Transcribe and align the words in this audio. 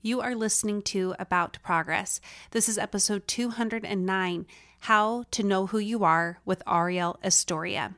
You 0.00 0.20
are 0.20 0.36
listening 0.36 0.82
to 0.82 1.16
About 1.18 1.58
Progress. 1.60 2.20
This 2.52 2.68
is 2.68 2.78
episode 2.78 3.26
209 3.26 4.46
How 4.82 5.24
to 5.32 5.42
Know 5.42 5.66
Who 5.66 5.78
You 5.78 6.04
Are 6.04 6.38
with 6.44 6.62
Arielle 6.66 7.16
Estoria. 7.24 7.96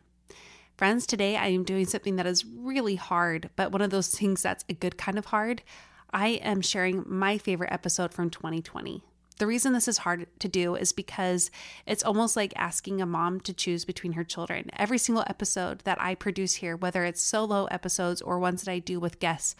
Friends, 0.79 1.07
today 1.07 1.37
I 1.37 1.49
am 1.49 1.63
doing 1.63 1.85
something 1.85 2.17
that 2.17 2.27
is 2.27 2.47
really 2.47 2.97
hard, 2.97 3.51
but 3.55 3.71
one 3.71 3.83
of 3.83 3.91
those 3.91 4.09
things 4.09 4.41
that's 4.41 4.65
a 4.67 4.73
good 4.73 4.97
kind 4.97 5.19
of 5.19 5.27
hard. 5.27 5.63
I 6.11 6.29
am 6.29 6.63
sharing 6.63 7.05
my 7.07 7.37
favorite 7.37 7.71
episode 7.71 8.15
from 8.15 8.31
2020. 8.31 9.05
The 9.39 9.47
reason 9.47 9.75
this 9.75 9.87
is 9.87 9.99
hard 9.99 10.27
to 10.39 10.49
do 10.49 10.77
is 10.77 10.93
because 10.93 11.51
it's 11.85 12.03
almost 12.03 12.35
like 12.35 12.55
asking 12.57 13.03
a 13.03 13.07
mom 13.07 13.41
to 13.41 13.53
choose 13.53 13.85
between 13.85 14.13
her 14.13 14.25
children. 14.25 14.71
Every 14.75 14.97
single 14.97 15.25
episode 15.27 15.81
that 15.81 16.01
I 16.01 16.15
produce 16.15 16.55
here, 16.55 16.79
whether 16.79 17.05
it's 17.05 17.21
solo 17.21 17.67
episodes 17.67 18.23
or 18.23 18.39
ones 18.39 18.63
that 18.63 18.73
I 18.73 18.79
do 18.79 18.99
with 18.99 19.21
guests, 19.21 19.55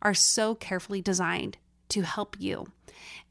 are 0.00 0.14
so 0.14 0.54
carefully 0.54 1.02
designed 1.02 1.58
to 1.90 2.02
help 2.02 2.36
you. 2.38 2.66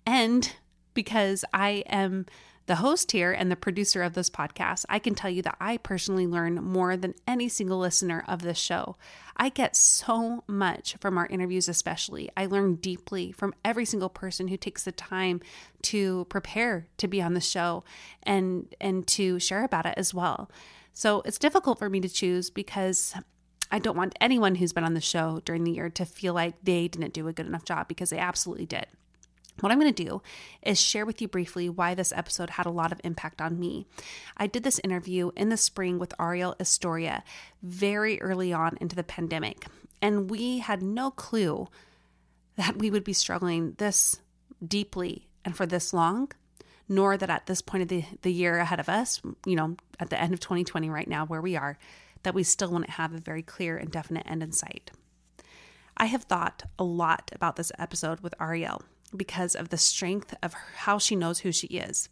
And 0.06 0.52
because 0.94 1.46
I 1.54 1.84
am 1.88 2.26
the 2.66 2.76
host 2.76 3.12
here 3.12 3.32
and 3.32 3.52
the 3.52 3.56
producer 3.56 4.04
of 4.04 4.14
this 4.14 4.30
podcast, 4.30 4.86
I 4.88 5.00
can 5.00 5.16
tell 5.16 5.30
you 5.30 5.42
that 5.42 5.58
I 5.60 5.78
personally 5.78 6.28
learn 6.28 6.56
more 6.64 6.95
than 6.95 7.14
any 7.28 7.50
single 7.50 7.80
listener 7.80 8.23
of 8.28 8.42
this 8.42 8.58
show. 8.58 8.95
I 9.36 9.50
get 9.50 9.76
so 9.76 10.44
much 10.48 10.95
from 11.02 11.18
our 11.18 11.28
interviews, 11.28 11.68
especially. 11.68 12.30
I 12.38 12.45
learn 12.45 12.76
deeply 12.76 13.32
from 13.32 13.54
every 13.66 13.86
single 13.86 14.10
person 14.10 14.48
who 14.48 14.58
takes 14.58 14.84
the 14.84 14.92
time 14.94 15.42
to 15.84 16.26
prepare 16.30 16.88
to 16.98 17.08
be 17.08 17.22
on 17.22 17.34
the 17.34 17.42
show 17.42 17.84
and 18.22 18.73
and 18.80 19.06
to 19.08 19.40
share 19.40 19.66
about 19.66 19.86
it 19.86 19.95
as 19.98 20.14
well. 20.14 20.50
So 20.94 21.22
it's 21.26 21.40
difficult 21.40 21.80
for 21.80 21.90
me 21.90 22.00
to 22.02 22.10
choose 22.10 22.50
because 22.50 23.16
I 23.74 23.80
don't 23.80 23.98
want 23.98 24.16
anyone 24.22 24.54
who's 24.54 24.72
been 24.72 24.84
on 24.84 24.94
the 24.94 25.02
show 25.02 25.42
during 25.46 25.64
the 25.64 25.72
year 25.72 25.90
to 25.90 26.06
feel 26.06 26.36
like 26.36 26.54
they 26.64 26.88
didn't 26.88 27.12
do 27.12 27.28
a 27.28 27.34
good 27.34 27.48
enough 27.48 27.66
job 27.66 27.88
because 27.88 28.12
they 28.12 28.20
absolutely 28.20 28.68
did. 28.68 28.86
What 29.62 29.72
I'm 29.72 29.80
going 29.80 29.92
to 29.92 30.04
do 30.04 30.22
is 30.62 30.80
share 30.80 31.08
with 31.08 31.24
you 31.24 31.28
briefly 31.28 31.70
why 31.70 31.96
this 31.96 32.14
episode 32.16 32.52
had 32.52 32.68
a 32.68 32.72
lot 32.72 32.92
of 32.92 33.02
impact 33.04 33.42
on 33.42 33.60
me. 33.60 33.88
I 34.38 34.46
did 34.46 34.64
this 34.64 34.80
interview 34.84 35.32
in 35.36 35.50
the 35.50 35.58
spring 35.58 35.98
with 35.98 36.14
Arielle 36.20 36.56
Estoria 36.60 37.24
very 37.64 38.22
early 38.22 38.54
on 38.54 38.78
into 38.80 38.95
the 38.95 39.04
pandemic, 39.04 39.66
and 40.04 40.30
we 40.30 40.60
had 40.60 40.83
no 40.83 41.10
clue 41.10 41.67
that 42.58 42.78
we 42.78 42.92
would 42.92 43.04
be 43.04 43.14
struggling 43.14 43.73
this 43.80 44.20
deeply 44.64 45.28
and 45.44 45.58
for 45.58 45.66
this 45.66 45.94
long, 45.94 46.32
nor 46.88 47.17
that 47.17 47.32
at 47.32 47.48
this 47.48 47.64
point 47.64 47.82
of 47.82 47.88
the, 47.88 48.06
the 48.22 48.32
year 48.32 48.60
ahead 48.60 48.80
of 48.80 48.88
us, 48.88 49.20
you 49.48 49.56
know, 49.56 49.78
at 50.00 50.12
the 50.12 50.22
end 50.22 50.32
of 50.32 50.39
2020 50.39 50.92
right 50.92 51.08
now, 51.08 51.26
where 51.26 51.42
we 51.42 51.56
are, 51.56 51.80
that 52.23 52.34
we 52.34 52.44
still 52.44 52.72
wouldn't 52.72 52.92
have 52.92 53.14
a 53.14 53.20
very 53.20 53.44
clear 53.44 53.78
and 53.78 53.92
definite 53.92 54.30
end 54.30 54.44
in 54.44 54.52
sight. 54.52 54.92
I 55.95 56.06
have 56.06 56.23
thought 56.23 56.64
a 56.80 56.84
lot 56.84 57.32
about 57.34 57.56
this 57.56 57.72
episode 57.78 58.22
with 58.22 58.34
Arielle 58.39 58.82
because 59.16 59.56
of 59.56 59.70
the 59.70 59.78
strength 59.78 60.33
of 60.42 60.54
how 60.78 60.98
she 60.98 61.16
knows 61.16 61.39
who 61.39 61.52
she 61.52 61.67
is. 61.67 62.10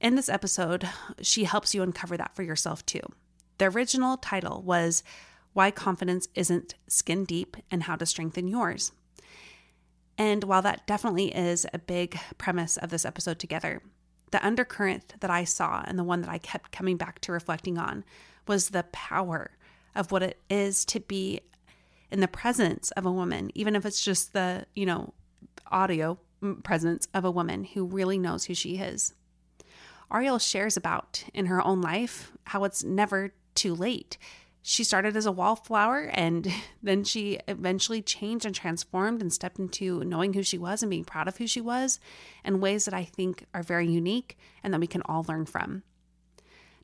In 0.00 0.16
this 0.16 0.28
episode, 0.28 0.88
she 1.20 1.44
helps 1.44 1.74
you 1.74 1.82
uncover 1.82 2.16
that 2.16 2.34
for 2.34 2.42
yourself 2.42 2.84
too. 2.84 3.02
The 3.58 3.66
original 3.66 4.16
title 4.16 4.62
was 4.62 5.02
Why 5.52 5.70
Confidence 5.70 6.26
Isn't 6.34 6.74
Skin 6.88 7.24
Deep 7.24 7.56
and 7.70 7.84
How 7.84 7.96
to 7.96 8.06
Strengthen 8.06 8.48
Yours. 8.48 8.92
And 10.16 10.44
while 10.44 10.62
that 10.62 10.86
definitely 10.86 11.34
is 11.34 11.66
a 11.72 11.78
big 11.78 12.18
premise 12.38 12.76
of 12.76 12.90
this 12.90 13.04
episode 13.04 13.38
together, 13.38 13.82
the 14.30 14.44
undercurrent 14.44 15.14
that 15.20 15.30
I 15.30 15.44
saw 15.44 15.82
and 15.86 15.98
the 15.98 16.04
one 16.04 16.22
that 16.22 16.30
I 16.30 16.38
kept 16.38 16.72
coming 16.72 16.96
back 16.96 17.20
to 17.20 17.32
reflecting 17.32 17.78
on 17.78 18.04
was 18.50 18.70
the 18.70 18.82
power 18.90 19.52
of 19.94 20.10
what 20.10 20.24
it 20.24 20.40
is 20.50 20.84
to 20.84 20.98
be 20.98 21.40
in 22.10 22.18
the 22.18 22.26
presence 22.26 22.90
of 22.90 23.06
a 23.06 23.12
woman, 23.12 23.52
even 23.54 23.76
if 23.76 23.86
it's 23.86 24.04
just 24.04 24.32
the, 24.32 24.66
you 24.74 24.84
know, 24.84 25.14
audio 25.70 26.18
presence 26.64 27.06
of 27.14 27.24
a 27.24 27.30
woman 27.30 27.62
who 27.62 27.84
really 27.84 28.18
knows 28.18 28.46
who 28.46 28.54
she 28.54 28.78
is. 28.78 29.14
Arielle 30.10 30.40
shares 30.40 30.76
about 30.76 31.22
in 31.32 31.46
her 31.46 31.64
own 31.64 31.80
life 31.80 32.32
how 32.42 32.64
it's 32.64 32.82
never 32.82 33.32
too 33.54 33.72
late. 33.72 34.18
She 34.62 34.82
started 34.82 35.16
as 35.16 35.26
a 35.26 35.32
wallflower 35.32 36.10
and 36.12 36.52
then 36.82 37.04
she 37.04 37.38
eventually 37.46 38.02
changed 38.02 38.44
and 38.44 38.52
transformed 38.52 39.22
and 39.22 39.32
stepped 39.32 39.60
into 39.60 40.02
knowing 40.02 40.32
who 40.32 40.42
she 40.42 40.58
was 40.58 40.82
and 40.82 40.90
being 40.90 41.04
proud 41.04 41.28
of 41.28 41.36
who 41.36 41.46
she 41.46 41.60
was 41.60 42.00
in 42.44 42.60
ways 42.60 42.84
that 42.86 42.94
I 42.94 43.04
think 43.04 43.46
are 43.54 43.62
very 43.62 43.86
unique 43.86 44.36
and 44.64 44.74
that 44.74 44.80
we 44.80 44.88
can 44.88 45.02
all 45.02 45.24
learn 45.28 45.46
from. 45.46 45.84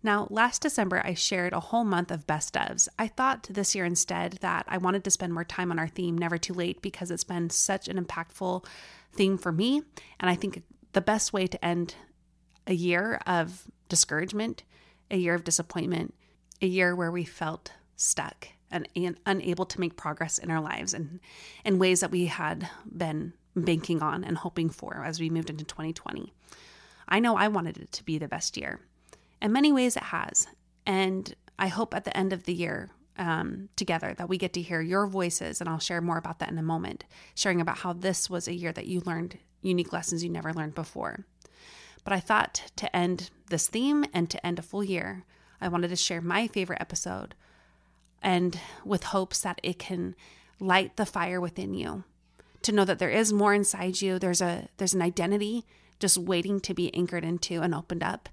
Now, 0.02 0.28
last 0.30 0.62
December, 0.62 1.00
I 1.04 1.14
shared 1.14 1.52
a 1.52 1.60
whole 1.60 1.84
month 1.84 2.10
of 2.10 2.26
best 2.26 2.54
ofs. 2.54 2.88
I 2.98 3.08
thought 3.08 3.48
this 3.50 3.74
year 3.74 3.84
instead 3.84 4.34
that 4.34 4.64
I 4.68 4.78
wanted 4.78 5.04
to 5.04 5.10
spend 5.10 5.34
more 5.34 5.44
time 5.44 5.70
on 5.70 5.78
our 5.78 5.88
theme, 5.88 6.16
Never 6.16 6.38
Too 6.38 6.54
Late, 6.54 6.80
because 6.82 7.10
it's 7.10 7.24
been 7.24 7.50
such 7.50 7.88
an 7.88 8.02
impactful 8.02 8.64
theme 9.12 9.38
for 9.38 9.50
me. 9.52 9.82
And 10.20 10.30
I 10.30 10.34
think 10.34 10.62
the 10.92 11.00
best 11.00 11.32
way 11.32 11.46
to 11.46 11.64
end 11.64 11.94
a 12.66 12.74
year 12.74 13.20
of 13.26 13.64
discouragement, 13.88 14.62
a 15.10 15.16
year 15.16 15.34
of 15.34 15.44
disappointment, 15.44 16.14
a 16.60 16.66
year 16.66 16.94
where 16.94 17.10
we 17.10 17.24
felt 17.24 17.72
stuck 17.96 18.48
and, 18.70 18.88
and 18.94 19.18
unable 19.26 19.66
to 19.66 19.80
make 19.80 19.96
progress 19.96 20.38
in 20.38 20.50
our 20.50 20.60
lives 20.60 20.94
and 20.94 21.20
in 21.64 21.78
ways 21.78 22.00
that 22.00 22.10
we 22.10 22.26
had 22.26 22.68
been 22.96 23.32
banking 23.54 24.02
on 24.02 24.24
and 24.24 24.38
hoping 24.38 24.68
for 24.68 25.02
as 25.04 25.18
we 25.18 25.30
moved 25.30 25.50
into 25.50 25.64
2020. 25.64 26.32
I 27.08 27.20
know 27.20 27.36
I 27.36 27.48
wanted 27.48 27.78
it 27.78 27.92
to 27.92 28.04
be 28.04 28.18
the 28.18 28.28
best 28.28 28.56
year. 28.56 28.80
In 29.40 29.52
many 29.52 29.72
ways, 29.72 29.96
it 29.96 30.04
has. 30.04 30.46
And 30.86 31.34
I 31.58 31.68
hope 31.68 31.94
at 31.94 32.04
the 32.04 32.16
end 32.16 32.32
of 32.32 32.44
the 32.44 32.54
year, 32.54 32.90
um, 33.18 33.70
together 33.76 34.14
that 34.18 34.28
we 34.28 34.36
get 34.36 34.52
to 34.54 34.62
hear 34.62 34.80
your 34.80 35.06
voices, 35.06 35.60
and 35.60 35.70
I'll 35.70 35.78
share 35.78 36.00
more 36.00 36.18
about 36.18 36.38
that 36.40 36.50
in 36.50 36.58
a 36.58 36.62
moment, 36.62 37.04
sharing 37.34 37.60
about 37.60 37.78
how 37.78 37.92
this 37.92 38.28
was 38.28 38.46
a 38.46 38.54
year 38.54 38.72
that 38.72 38.86
you 38.86 39.00
learned 39.00 39.38
unique 39.62 39.92
lessons 39.92 40.22
you 40.22 40.30
never 40.30 40.52
learned 40.52 40.74
before. 40.74 41.24
But 42.04 42.12
I 42.12 42.20
thought 42.20 42.70
to 42.76 42.94
end 42.94 43.30
this 43.48 43.68
theme 43.68 44.04
and 44.12 44.28
to 44.30 44.46
end 44.46 44.58
a 44.58 44.62
full 44.62 44.84
year, 44.84 45.24
I 45.60 45.68
wanted 45.68 45.88
to 45.88 45.96
share 45.96 46.20
my 46.20 46.46
favorite 46.46 46.80
episode 46.80 47.34
and 48.22 48.58
with 48.84 49.04
hopes 49.04 49.40
that 49.40 49.60
it 49.62 49.78
can 49.78 50.14
light 50.58 50.96
the 50.96 51.06
fire 51.06 51.40
within 51.40 51.74
you 51.74 52.04
to 52.62 52.72
know 52.72 52.84
that 52.84 52.98
there 52.98 53.10
is 53.10 53.32
more 53.32 53.54
inside 53.54 54.00
you 54.00 54.18
there's 54.18 54.40
a 54.40 54.68
there's 54.78 54.94
an 54.94 55.02
identity 55.02 55.64
just 56.00 56.18
waiting 56.18 56.58
to 56.60 56.74
be 56.74 56.92
anchored 56.94 57.24
into 57.24 57.60
and 57.62 57.74
opened 57.74 58.02
up 58.02 58.28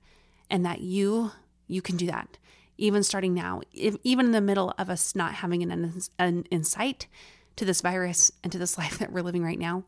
and 0.54 0.66
that 0.66 0.80
you 0.80 1.32
you 1.68 1.82
can 1.82 1.98
do 1.98 2.06
that 2.06 2.38
even 2.78 3.04
starting 3.04 3.34
now 3.34 3.62
if, 3.74 3.96
even 4.04 4.28
in 4.28 4.32
the 4.32 4.40
middle 4.40 4.74
of 4.78 4.90
us 4.90 5.16
not 5.16 5.34
having 5.34 5.64
an, 5.64 6.02
an 6.20 6.46
insight 6.52 7.08
to 7.56 7.66
this 7.66 7.82
virus 7.82 8.32
and 8.44 8.52
to 8.52 8.58
this 8.60 8.78
life 8.82 9.00
that 9.00 9.12
we're 9.12 9.24
living 9.24 9.44
right 9.44 9.60
now 9.60 9.84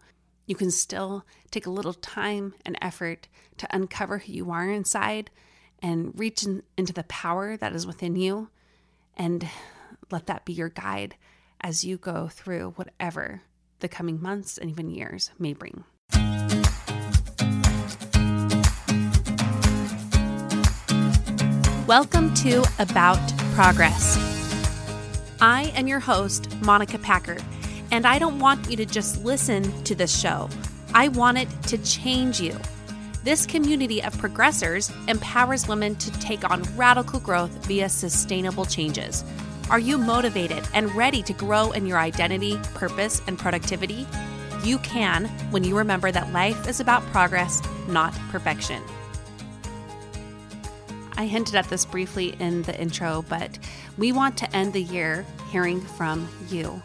you 0.48 0.56
can 0.56 0.72
still 0.72 1.24
take 1.52 1.66
a 1.66 1.72
little 1.72 1.94
time 1.94 2.54
and 2.66 2.78
effort 2.82 3.28
to 3.58 3.74
uncover 3.74 4.18
who 4.18 4.34
you 4.34 4.52
are 4.52 4.70
inside 4.70 5.30
and 5.82 6.18
reach 6.20 6.44
in, 6.44 6.64
into 6.78 6.94
the 6.94 7.04
power 7.04 7.56
that 7.58 7.74
is 7.74 7.88
within 7.88 8.16
you 8.16 8.50
and 9.16 9.48
let 10.12 10.26
that 10.26 10.46
be 10.46 10.54
your 10.54 10.70
guide 10.70 11.16
as 11.62 11.84
you 11.84 11.98
go 11.98 12.28
through 12.28 12.72
whatever 12.76 13.42
the 13.80 13.88
coming 13.88 14.22
months 14.22 14.58
and 14.58 14.70
even 14.70 14.90
years 14.90 15.32
may 15.40 15.54
bring. 15.54 15.84
Welcome 21.88 22.34
to 22.36 22.66
About 22.80 23.20
Progress. 23.54 24.18
I 25.40 25.72
am 25.76 25.86
your 25.86 26.00
host, 26.00 26.52
Monica 26.62 26.98
Packer, 26.98 27.38
and 27.92 28.08
I 28.08 28.18
don't 28.18 28.40
want 28.40 28.72
you 28.72 28.76
to 28.78 28.88
just 28.88 29.24
listen 29.24 29.84
to 29.84 29.94
this 29.94 30.20
show. 30.20 30.50
I 30.96 31.10
want 31.10 31.38
it 31.38 31.48
to 31.68 31.78
change 31.78 32.42
you. 32.42 32.58
This 33.24 33.46
community 33.46 34.02
of 34.02 34.16
progressors 34.16 34.92
empowers 35.08 35.68
women 35.68 35.96
to 35.98 36.12
take 36.14 36.50
on 36.50 36.64
radical 36.76 37.20
growth 37.20 37.52
via 37.68 37.88
sustainable 37.88 38.66
changes. 38.66 39.24
Are 39.70 39.78
you 39.78 40.00
motivated 40.00 40.68
and 40.74 40.94
ready 40.96 41.22
to 41.22 41.34
grow 41.34 41.72
in 41.72 41.86
your 41.86 42.00
identity, 42.00 42.58
purpose, 42.74 43.22
and 43.28 43.38
productivity? 43.38 44.08
You 44.64 44.80
can 44.80 45.28
when 45.52 45.64
you 45.64 45.78
remember 45.78 46.12
that 46.12 46.34
life 46.34 46.68
is 46.68 46.80
about 46.80 47.04
progress, 47.12 47.62
not 47.88 48.12
perfection. 48.32 48.82
I 51.18 51.26
hinted 51.26 51.56
at 51.56 51.70
this 51.70 51.86
briefly 51.86 52.36
in 52.40 52.64
the 52.64 52.80
intro, 52.80 53.24
but 53.30 53.58
we 53.98 54.12
want 54.12 54.38
to 54.38 54.56
end 54.56 54.74
the 54.74 54.82
year 54.82 55.26
hearing 55.50 55.80
from 55.80 56.28
you. 56.50 56.82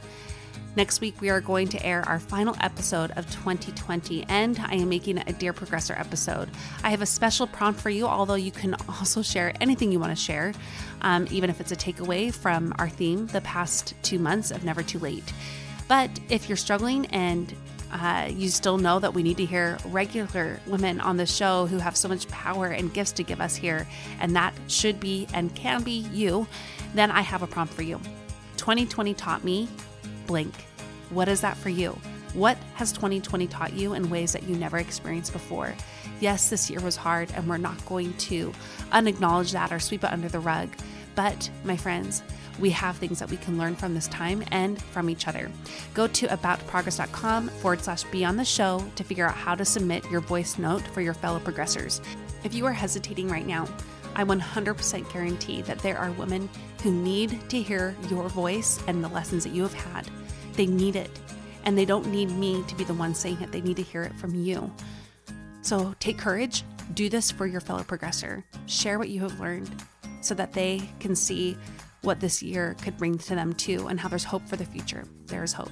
Next 0.76 1.00
week, 1.00 1.20
we 1.20 1.30
are 1.30 1.40
going 1.40 1.66
to 1.68 1.84
air 1.84 2.08
our 2.08 2.20
final 2.20 2.54
episode 2.60 3.10
of 3.16 3.28
2020, 3.32 4.24
and 4.28 4.56
I 4.60 4.76
am 4.76 4.88
making 4.88 5.18
a 5.18 5.32
Dear 5.32 5.52
Progressor 5.52 5.98
episode. 5.98 6.48
I 6.84 6.90
have 6.90 7.02
a 7.02 7.06
special 7.06 7.48
prompt 7.48 7.80
for 7.80 7.90
you, 7.90 8.06
although 8.06 8.34
you 8.34 8.52
can 8.52 8.74
also 8.88 9.20
share 9.20 9.52
anything 9.60 9.90
you 9.90 9.98
want 9.98 10.16
to 10.16 10.22
share, 10.22 10.52
um, 11.02 11.26
even 11.32 11.50
if 11.50 11.60
it's 11.60 11.72
a 11.72 11.76
takeaway 11.76 12.32
from 12.32 12.72
our 12.78 12.88
theme 12.88 13.26
the 13.26 13.40
past 13.40 13.94
two 14.02 14.20
months 14.20 14.52
of 14.52 14.62
Never 14.64 14.84
Too 14.84 15.00
Late. 15.00 15.32
But 15.88 16.08
if 16.28 16.48
you're 16.48 16.56
struggling 16.56 17.06
and 17.06 17.52
uh, 17.92 18.28
you 18.30 18.48
still 18.48 18.78
know 18.78 18.98
that 18.98 19.14
we 19.14 19.22
need 19.22 19.36
to 19.38 19.44
hear 19.44 19.78
regular 19.86 20.60
women 20.66 21.00
on 21.00 21.16
the 21.16 21.26
show 21.26 21.66
who 21.66 21.78
have 21.78 21.96
so 21.96 22.08
much 22.08 22.28
power 22.28 22.66
and 22.66 22.92
gifts 22.92 23.12
to 23.12 23.22
give 23.22 23.40
us 23.40 23.56
here, 23.56 23.86
and 24.20 24.36
that 24.36 24.54
should 24.68 25.00
be 25.00 25.26
and 25.34 25.54
can 25.54 25.82
be 25.82 26.06
you, 26.12 26.46
then 26.94 27.10
I 27.10 27.20
have 27.20 27.42
a 27.42 27.46
prompt 27.46 27.74
for 27.74 27.82
you. 27.82 28.00
2020 28.56 29.14
taught 29.14 29.44
me 29.44 29.68
blank. 30.26 30.54
What 31.10 31.28
is 31.28 31.40
that 31.40 31.56
for 31.56 31.70
you? 31.70 31.98
What 32.34 32.56
has 32.74 32.92
2020 32.92 33.48
taught 33.48 33.72
you 33.72 33.94
in 33.94 34.08
ways 34.08 34.32
that 34.32 34.44
you 34.44 34.54
never 34.54 34.78
experienced 34.78 35.32
before? 35.32 35.74
Yes, 36.20 36.50
this 36.50 36.70
year 36.70 36.80
was 36.80 36.94
hard, 36.94 37.32
and 37.34 37.48
we're 37.48 37.56
not 37.56 37.84
going 37.86 38.12
to 38.18 38.52
unacknowledge 38.92 39.52
that 39.52 39.72
or 39.72 39.80
sweep 39.80 40.04
it 40.04 40.12
under 40.12 40.28
the 40.28 40.38
rug. 40.38 40.68
But, 41.16 41.50
my 41.64 41.76
friends, 41.76 42.22
we 42.60 42.70
have 42.70 42.96
things 42.96 43.18
that 43.18 43.30
we 43.30 43.36
can 43.38 43.58
learn 43.58 43.74
from 43.74 43.94
this 43.94 44.06
time 44.08 44.44
and 44.50 44.80
from 44.82 45.08
each 45.10 45.26
other. 45.26 45.50
Go 45.94 46.06
to 46.06 46.26
aboutprogress.com 46.28 47.48
forward 47.48 47.82
slash 47.82 48.04
be 48.04 48.24
on 48.24 48.36
the 48.36 48.44
show 48.44 48.84
to 48.96 49.04
figure 49.04 49.26
out 49.26 49.34
how 49.34 49.54
to 49.54 49.64
submit 49.64 50.08
your 50.10 50.20
voice 50.20 50.58
note 50.58 50.82
for 50.88 51.00
your 51.00 51.14
fellow 51.14 51.40
progressors. 51.40 52.00
If 52.44 52.54
you 52.54 52.66
are 52.66 52.72
hesitating 52.72 53.28
right 53.28 53.46
now, 53.46 53.66
I 54.14 54.24
100% 54.24 55.12
guarantee 55.12 55.62
that 55.62 55.78
there 55.78 55.96
are 55.96 56.10
women 56.12 56.48
who 56.82 56.92
need 56.92 57.48
to 57.48 57.60
hear 57.60 57.96
your 58.08 58.28
voice 58.28 58.80
and 58.86 59.02
the 59.02 59.08
lessons 59.08 59.44
that 59.44 59.54
you 59.54 59.62
have 59.62 59.74
had. 59.74 60.10
They 60.54 60.66
need 60.66 60.96
it, 60.96 61.10
and 61.64 61.76
they 61.78 61.84
don't 61.84 62.06
need 62.06 62.30
me 62.30 62.64
to 62.66 62.74
be 62.74 62.84
the 62.84 62.94
one 62.94 63.14
saying 63.14 63.40
it. 63.40 63.52
They 63.52 63.60
need 63.60 63.76
to 63.76 63.82
hear 63.82 64.02
it 64.02 64.14
from 64.14 64.34
you. 64.34 64.72
So 65.62 65.94
take 66.00 66.18
courage, 66.18 66.64
do 66.94 67.08
this 67.08 67.30
for 67.30 67.46
your 67.46 67.60
fellow 67.60 67.82
progressor, 67.82 68.42
share 68.66 68.98
what 68.98 69.10
you 69.10 69.20
have 69.20 69.38
learned 69.38 69.70
so 70.20 70.34
that 70.34 70.52
they 70.52 70.90
can 70.98 71.14
see 71.14 71.56
what 72.02 72.20
this 72.20 72.42
year 72.42 72.76
could 72.82 72.96
bring 72.96 73.18
to 73.18 73.34
them 73.34 73.52
too 73.52 73.88
and 73.88 74.00
how 74.00 74.08
there's 74.08 74.24
hope 74.24 74.46
for 74.48 74.56
the 74.56 74.64
future. 74.64 75.04
There 75.26 75.44
is 75.44 75.52
hope 75.52 75.70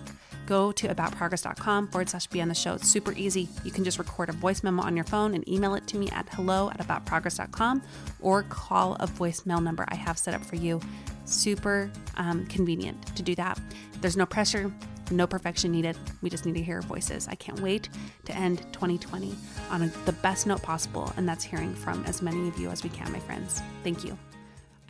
go 0.49 0.73
to 0.73 0.89
aboutprogress.com 0.89 1.89
forward 1.89 2.09
slash 2.09 2.27
be 2.29 2.41
on 2.41 2.49
the 2.49 2.55
show. 2.55 2.73
It's 2.75 2.89
super 2.89 3.13
easy. 3.13 3.49
You 3.65 3.71
can 3.71 3.85
just 3.85 3.99
record 3.99 4.31
a 4.31 4.33
voice 4.33 4.63
memo 4.63 4.83
on 4.83 4.97
your 4.97 5.05
phone 5.05 5.35
and 5.35 5.47
email 5.47 5.75
it 5.75 5.87
to 5.89 5.99
me 5.99 6.09
at 6.11 6.27
hello 6.31 6.71
at 6.71 6.79
aboutprogress.com 6.79 7.83
or 8.21 8.45
call 8.45 8.95
a 8.95 9.07
voicemail 9.07 9.63
number 9.63 9.85
I 9.89 9.95
have 9.95 10.19
set 10.19 10.35
up 10.35 10.43
for 10.43 10.57
you. 10.57 10.81
Super 11.27 11.91
um, 12.17 12.47
convenient 12.47 13.15
to 13.15 13.23
do 13.23 13.35
that. 13.35 13.61
There's 14.01 14.17
no 14.17 14.25
pressure, 14.25 14.73
no 15.11 15.27
perfection 15.27 15.71
needed. 15.71 15.99
We 16.23 16.31
just 16.31 16.47
need 16.47 16.55
to 16.55 16.63
hear 16.63 16.81
voices. 16.81 17.29
I 17.29 17.35
can't 17.35 17.61
wait 17.61 17.91
to 18.25 18.35
end 18.35 18.61
2020 18.73 19.37
on 19.71 19.83
a, 19.83 19.89
the 20.07 20.13
best 20.13 20.47
note 20.47 20.63
possible, 20.63 21.13
and 21.19 21.29
that's 21.29 21.45
hearing 21.45 21.75
from 21.75 22.03
as 22.05 22.23
many 22.23 22.49
of 22.49 22.59
you 22.59 22.71
as 22.71 22.83
we 22.83 22.89
can, 22.89 23.13
my 23.13 23.21
friends. 23.21 23.61
Thank 23.85 24.03
you. 24.03 24.17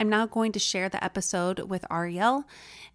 I'm 0.01 0.09
now 0.09 0.27
going 0.27 0.53
to 0.53 0.61
share 0.61 0.89
the 0.89 1.03
episode 1.03 1.59
with 1.61 1.85
Arielle, 1.91 2.45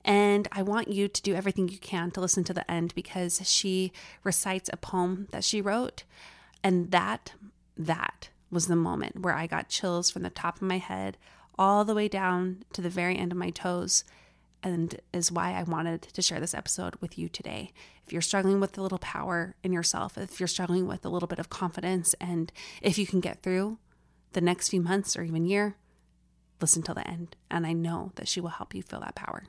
and 0.05 0.47
I 0.53 0.61
want 0.61 0.88
you 0.88 1.09
to 1.09 1.21
do 1.21 1.35
everything 1.35 1.67
you 1.67 1.77
can 1.77 2.11
to 2.11 2.21
listen 2.21 2.45
to 2.45 2.53
the 2.53 2.69
end 2.71 2.95
because 2.95 3.41
she 3.44 3.91
recites 4.23 4.69
a 4.71 4.77
poem 4.77 5.27
that 5.31 5.44
she 5.44 5.61
wrote. 5.61 6.03
And 6.63 6.91
that, 6.91 7.33
that 7.75 8.29
was 8.50 8.67
the 8.67 8.77
moment 8.77 9.19
where 9.19 9.33
I 9.33 9.47
got 9.47 9.67
chills 9.67 10.09
from 10.09 10.23
the 10.23 10.29
top 10.29 10.57
of 10.57 10.61
my 10.61 10.77
head 10.77 11.17
all 11.59 11.83
the 11.83 11.94
way 11.94 12.07
down 12.07 12.63
to 12.71 12.81
the 12.81 12.89
very 12.89 13.17
end 13.17 13.33
of 13.33 13.38
my 13.38 13.49
toes, 13.49 14.06
and 14.63 15.01
is 15.11 15.29
why 15.29 15.51
I 15.51 15.63
wanted 15.63 16.03
to 16.03 16.21
share 16.21 16.39
this 16.39 16.53
episode 16.53 16.95
with 17.01 17.17
you 17.17 17.27
today. 17.27 17.73
If 18.07 18.13
you're 18.13 18.21
struggling 18.21 18.61
with 18.61 18.77
a 18.77 18.81
little 18.81 18.97
power 18.97 19.56
in 19.61 19.73
yourself, 19.73 20.17
if 20.17 20.39
you're 20.39 20.47
struggling 20.47 20.88
with 20.88 21.06
a 21.06 21.09
little 21.09 21.27
bit 21.27 21.39
of 21.39 21.49
confidence, 21.49 22.15
and 22.21 22.49
if 22.81 22.97
you 22.97 23.06
can 23.06 23.19
get 23.19 23.44
through 23.44 23.77
the 24.31 24.41
next 24.41 24.69
few 24.69 24.81
months 24.81 25.17
or 25.17 25.23
even 25.23 25.45
year, 25.45 25.75
listen 26.61 26.83
till 26.83 26.95
the 26.95 27.07
end, 27.07 27.35
and 27.50 27.65
I 27.65 27.73
know 27.73 28.11
that 28.15 28.27
she 28.27 28.41
will 28.41 28.50
help 28.50 28.73
you 28.73 28.81
feel 28.81 29.00
that 29.01 29.15
power. 29.15 29.44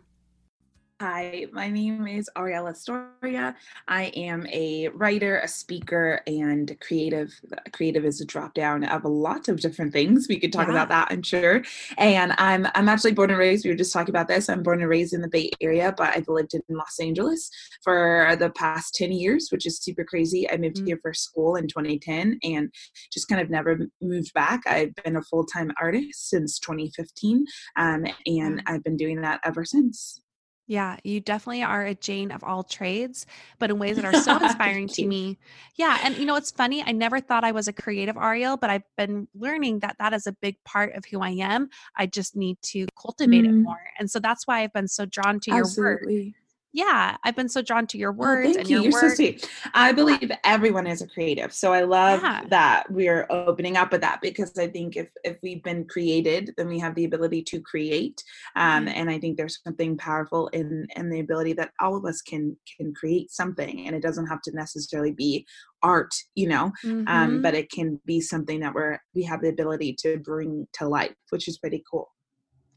Hi, 1.00 1.46
my 1.50 1.69
name 1.69 2.06
is 2.06 2.31
Arielle 2.37 2.70
Estoria. 2.70 3.56
I 3.88 4.05
am 4.14 4.46
a 4.46 4.87
writer, 4.91 5.41
a 5.41 5.49
speaker, 5.49 6.20
and 6.29 6.76
creative. 6.81 7.35
Creative 7.73 8.05
is 8.05 8.20
a 8.20 8.25
drop 8.25 8.55
down 8.55 8.85
of 8.85 9.05
a 9.05 9.08
lot 9.08 9.49
of 9.49 9.58
different 9.58 9.93
things. 9.93 10.29
We 10.29 10.38
could 10.38 10.52
talk 10.52 10.69
yeah. 10.69 10.75
about 10.75 10.91
that, 10.91 11.08
I'm 11.11 11.25
sure. 11.25 11.64
And 11.99 12.32
I'm 12.38 12.69
I'm 12.76 12.88
actually 12.88 13.11
born 13.11 13.31
and 13.31 13.41
raised. 13.41 13.64
We 13.64 13.73
were 13.73 13.76
just 13.76 13.93
talking 13.93 14.12
about 14.14 14.29
this. 14.29 14.49
I'm 14.49 14.62
born 14.62 14.82
and 14.82 14.88
raised 14.88 15.14
in 15.14 15.20
the 15.20 15.29
Bay 15.29 15.50
Area, 15.61 15.93
but 15.96 16.17
I've 16.17 16.29
lived 16.29 16.55
in 16.55 16.62
Los 16.69 17.00
Angeles 17.00 17.50
for 17.82 18.37
the 18.38 18.50
past 18.50 18.94
10 18.94 19.11
years, 19.11 19.49
which 19.50 19.67
is 19.67 19.81
super 19.81 20.05
crazy. 20.05 20.49
I 20.49 20.58
moved 20.58 20.76
mm-hmm. 20.76 20.87
here 20.87 20.99
for 21.02 21.12
school 21.12 21.56
in 21.56 21.67
2010 21.67 22.38
and 22.44 22.73
just 23.12 23.26
kind 23.26 23.43
of 23.43 23.50
never 23.50 23.81
moved 24.00 24.32
back. 24.32 24.61
I've 24.69 24.94
been 25.02 25.17
a 25.17 25.23
full 25.23 25.44
time 25.44 25.73
artist 25.82 26.31
since 26.31 26.61
2015, 26.61 27.46
um, 27.75 28.06
and 28.26 28.62
I've 28.67 28.85
been 28.85 28.96
doing 28.96 29.23
that 29.23 29.41
ever 29.44 29.64
since. 29.64 30.20
Yeah, 30.66 30.96
you 31.05 31.20
definitely 31.20 31.62
are 31.62 31.84
a 31.84 31.94
Jane 31.94 32.31
of 32.31 32.43
all 32.43 32.62
trades, 32.62 33.26
but 33.58 33.70
in 33.70 33.78
ways 33.78 33.96
that 33.96 34.05
are 34.06 34.14
so 34.20 34.43
inspiring 34.43 34.88
to 34.88 35.06
me. 35.06 35.38
Yeah, 35.76 35.99
and 36.02 36.16
you 36.16 36.25
know 36.25 36.37
it's 36.37 36.50
funny. 36.50 36.82
I 36.82 36.93
never 36.93 37.20
thought 37.20 37.44
I 37.44 37.52
was 37.52 37.69
a 37.69 37.72
creative 37.72 38.16
Arielle, 38.16 38.58
but 38.58 38.70
I've 38.70 38.82
been 38.96 39.28
learning 39.34 39.81
that 39.81 39.96
that 39.99 40.14
is 40.14 40.26
a 40.26 40.32
big 40.32 40.56
part 40.64 40.94
of 40.94 41.05
who 41.05 41.20
I 41.20 41.31
am. 41.31 41.69
I 41.96 42.06
just 42.06 42.34
need 42.34 42.58
to 42.62 42.87
cultivate 43.00 43.44
mm. 43.44 43.49
it 43.49 43.52
more, 43.52 43.81
and 43.99 44.11
so 44.11 44.19
that's 44.20 44.46
why 44.46 44.62
I've 44.62 44.72
been 44.72 44.88
so 44.88 45.05
drawn 45.05 45.38
to 45.40 45.50
Absolutely. 45.50 46.14
your 46.14 46.25
work 46.25 46.34
yeah, 46.74 47.16
I've 47.22 47.36
been 47.36 47.48
so 47.48 47.62
drawn 47.62 47.86
to 47.86 47.98
your 47.98 48.10
oh, 48.10 48.16
words. 48.16 48.50
Oh, 48.50 48.54
thank 48.54 48.68
you. 48.68 48.82
You're 48.82 48.92
work. 48.92 49.02
so 49.02 49.14
sweet. 49.14 49.48
I 49.74 49.92
believe 49.92 50.32
everyone 50.42 50.88
is 50.88 51.02
a 51.02 51.06
creative. 51.06 51.54
So 51.54 51.72
I 51.72 51.82
love 51.82 52.20
yeah. 52.20 52.42
that 52.48 52.90
we're 52.90 53.28
opening 53.30 53.76
up 53.76 53.93
with 53.93 54.00
that 54.00 54.20
because 54.20 54.58
I 54.58 54.66
think 54.66 54.96
if 54.96 55.08
if 55.22 55.38
we've 55.40 55.62
been 55.62 55.84
created, 55.84 56.52
then 56.56 56.66
we 56.66 56.81
have 56.81 56.96
the 56.96 57.04
ability 57.04 57.44
to 57.44 57.60
create. 57.60 58.24
Um, 58.56 58.86
mm-hmm. 58.86 58.98
and 58.98 59.08
I 59.08 59.20
think 59.20 59.36
there's 59.36 59.60
something 59.62 59.96
powerful 59.96 60.48
in 60.48 60.88
in 60.96 61.10
the 61.10 61.20
ability 61.20 61.52
that 61.54 61.70
all 61.81 61.96
of 61.96 62.04
us 62.04 62.20
can 62.20 62.56
can 62.76 62.93
create 62.93 63.31
something. 63.31 63.86
And 63.86 63.94
it 63.94 64.02
doesn't 64.02 64.26
have 64.26 64.43
to 64.43 64.52
necessarily 64.52 65.12
be 65.12 65.46
art, 65.84 66.12
you 66.34 66.48
know, 66.48 66.64
um, 66.64 66.72
mm-hmm. 66.84 67.08
um, 67.08 67.43
but 67.43 67.54
it 67.54 67.70
can 67.70 68.00
be 68.04 68.20
something 68.20 68.58
that 68.60 68.74
we're 68.74 68.98
we 69.14 69.22
have 69.22 69.43
the 69.43 69.48
ability 69.48 69.94
to 70.00 70.19
bring 70.19 70.66
to 70.72 70.88
life, 70.88 71.14
which 71.31 71.46
is 71.46 71.56
pretty 71.56 71.84
cool. 71.88 72.10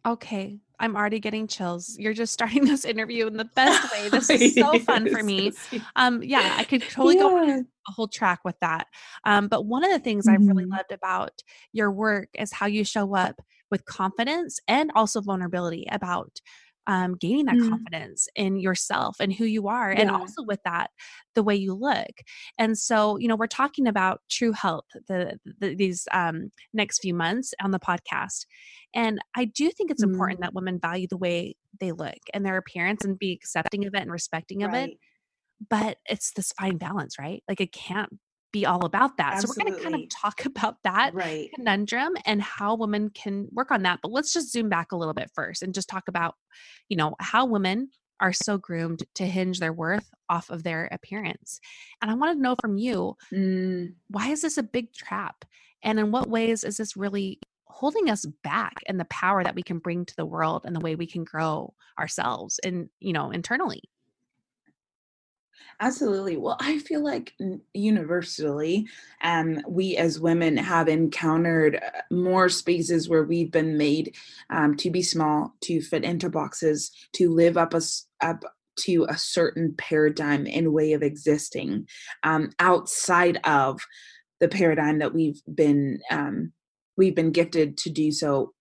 Okay, 0.08 0.62
I'm 0.80 0.96
already 0.96 1.20
getting 1.20 1.48
chills. 1.48 1.98
You're 2.00 2.14
just 2.14 2.32
starting 2.32 2.64
this 2.66 2.86
interview 2.86 3.28
in 3.28 3.36
the 3.36 3.46
best 3.46 3.92
way. 3.92 4.10
This 4.18 4.30
is 4.30 4.56
so 4.56 4.80
fun 4.80 5.10
for 5.10 5.22
me. 5.22 5.52
Um, 5.98 6.24
yeah, 6.24 6.56
I 6.58 6.64
could 6.64 6.82
totally 6.82 7.16
yeah. 7.16 7.24
go 7.24 7.38
on 7.38 7.50
a 7.50 7.92
whole 7.92 8.08
track 8.08 8.40
with 8.46 8.56
that. 8.62 8.88
Um, 9.26 9.50
but 9.50 9.66
one 9.66 9.84
of 9.84 9.92
the 9.92 10.00
things 10.00 10.26
mm-hmm. 10.26 10.42
I've 10.42 10.48
really 10.48 10.66
loved 10.66 10.94
about 10.94 11.44
your 11.74 11.92
work 11.92 12.30
is 12.36 12.54
how 12.54 12.68
you 12.68 12.86
show 12.86 13.16
up 13.16 13.42
with 13.70 13.84
confidence 13.84 14.62
and 14.70 14.92
also 14.96 15.20
vulnerability 15.20 15.88
about 15.92 16.40
um, 16.88 17.15
gaining 17.15 17.46
that 17.46 17.56
mm. 17.56 17.70
confidence 17.70 18.27
in 18.36 18.58
yourself 18.58 19.17
and 19.20 19.34
who 19.34 19.46
you 19.46 19.67
are, 19.67 19.91
yeah. 19.91 20.01
and 20.01 20.10
also 20.10 20.44
with 20.44 20.60
that, 20.63 20.89
the 21.36 21.44
way 21.44 21.56
you 21.56 21.74
look. 21.74 22.12
And 22.58 22.77
so, 22.77 23.17
you 23.17 23.27
know, 23.27 23.36
we're 23.36 23.48
talking 23.48 23.88
about 23.88 24.22
true 24.29 24.53
health 24.53 24.86
the, 25.08 25.38
the 25.60 25.75
these 25.75 26.08
um, 26.12 26.51
next 26.74 27.00
few 27.00 27.13
months 27.13 27.53
on 27.62 27.72
the 27.72 27.79
podcast, 27.79 28.46
and 28.94 29.20
I 29.36 29.46
do 29.46 29.70
think 29.70 29.91
it's 29.91 30.03
mm. 30.03 30.12
important 30.12 30.41
that 30.41 30.53
women 30.53 30.79
value 30.82 31.08
the 31.10 31.17
way 31.17 31.56
they 31.79 31.91
look 31.91 32.17
and 32.34 32.46
their 32.46 32.58
appearance 32.58 33.06
and 33.06 33.20
be 33.20 33.34
accepting 33.34 33.86
of 33.86 33.94
it 33.94 34.01
and 34.01 34.12
respecting 34.12 34.63
of 34.63 34.72
right. 34.72 34.89
it. 34.89 34.98
But 35.70 35.98
it's 36.06 36.32
this 36.34 36.51
fine 36.60 36.77
balance, 36.77 37.17
right? 37.20 37.44
Like 37.48 37.60
it 37.60 37.72
can't 37.72 38.12
be 38.58 38.66
all 38.66 38.86
about 38.86 39.18
that. 39.18 39.36
Absolutely. 39.36 39.64
So 39.64 39.66
we're 39.66 39.72
going 39.72 39.84
to 39.84 39.90
kind 39.90 40.04
of 40.04 40.10
talk 40.10 40.46
about 40.46 40.78
that 40.84 41.14
right. 41.14 41.50
conundrum 41.56 42.16
and 42.26 42.42
how 42.42 42.76
women 42.76 43.10
can 43.10 43.48
work 43.52 43.72
on 43.72 43.84
that. 43.84 44.00
But 44.02 44.12
let's 44.12 44.34
just 44.34 44.52
zoom 44.52 44.70
back 44.70 44.92
a 44.92 44.98
little 44.98 45.14
bit 45.14 45.32
first 45.34 45.62
and 45.62 45.74
just 45.74 45.90
talk 45.90 46.08
about, 46.08 46.36
you 46.90 46.98
know, 46.98 47.16
how 47.20 47.46
women 47.46 47.90
are 48.20 48.34
so 48.34 48.58
groomed 48.58 49.04
to 49.16 49.26
hinge 49.26 49.60
their 49.60 49.74
worth 49.74 50.10
off 50.28 50.50
of 50.50 50.64
their 50.64 50.90
appearance. 50.92 51.60
And 52.02 52.10
I 52.10 52.16
want 52.16 52.36
to 52.36 52.42
know 52.42 52.56
from 52.60 52.78
you, 52.78 53.16
mm. 53.32 53.94
why 54.10 54.30
is 54.30 54.42
this 54.42 54.58
a 54.58 54.64
big 54.64 54.92
trap? 54.94 55.46
And 55.84 56.00
in 56.00 56.12
what 56.12 56.28
ways 56.28 56.64
is 56.64 56.78
this 56.78 56.98
really 56.98 57.40
holding 57.66 58.10
us 58.10 58.26
back 58.44 58.74
and 58.88 59.00
the 59.00 59.06
power 59.06 59.44
that 59.44 59.54
we 59.54 59.62
can 59.62 59.78
bring 59.78 60.04
to 60.06 60.16
the 60.16 60.26
world 60.26 60.64
and 60.66 60.76
the 60.76 60.80
way 60.80 60.96
we 60.96 61.06
can 61.06 61.24
grow 61.24 61.76
ourselves 62.00 62.60
and, 62.64 62.90
you 63.00 63.14
know, 63.14 63.30
internally? 63.30 63.84
Absolutely. 65.80 66.38
Well, 66.38 66.58
I 66.60 66.80
feel 66.80 67.04
like 67.04 67.34
universally, 67.74 68.88
um, 69.22 69.62
we 69.68 69.96
as 69.96 70.20
women 70.20 70.58
have 70.58 70.88
encountered 70.88 71.76
uh, 71.76 72.02
more 72.12 72.50
spaces 72.50 73.08
where 73.08 73.24
we've 73.24 73.52
been 73.52 73.78
made 73.78 74.16
um, 74.50 74.76
to 74.78 74.90
be 74.90 75.04
small, 75.04 75.54
to 75.62 75.82
fit 75.82 76.04
into 76.04 76.30
boxes, 76.30 76.92
to 77.14 77.30
live 77.30 77.58
up 77.58 77.74
a, 77.74 77.82
up 78.22 78.44
to 78.78 79.06
a 79.10 79.18
certain 79.18 79.74
paradigm 79.78 80.48
and 80.48 80.74
way 80.74 80.94
of 80.94 81.04
existing 81.04 81.88
um, 82.24 82.52
outside 82.60 83.40
of 83.44 83.80
the 84.40 84.48
paradigm 84.48 85.00
that 85.00 85.14
we've 85.14 85.42
been 85.54 86.00
um, 86.12 86.52
we've 86.96 87.16
been 87.16 87.32
gifted 87.32 87.78
to 87.78 87.90
do 87.90 88.12
so 88.12 88.54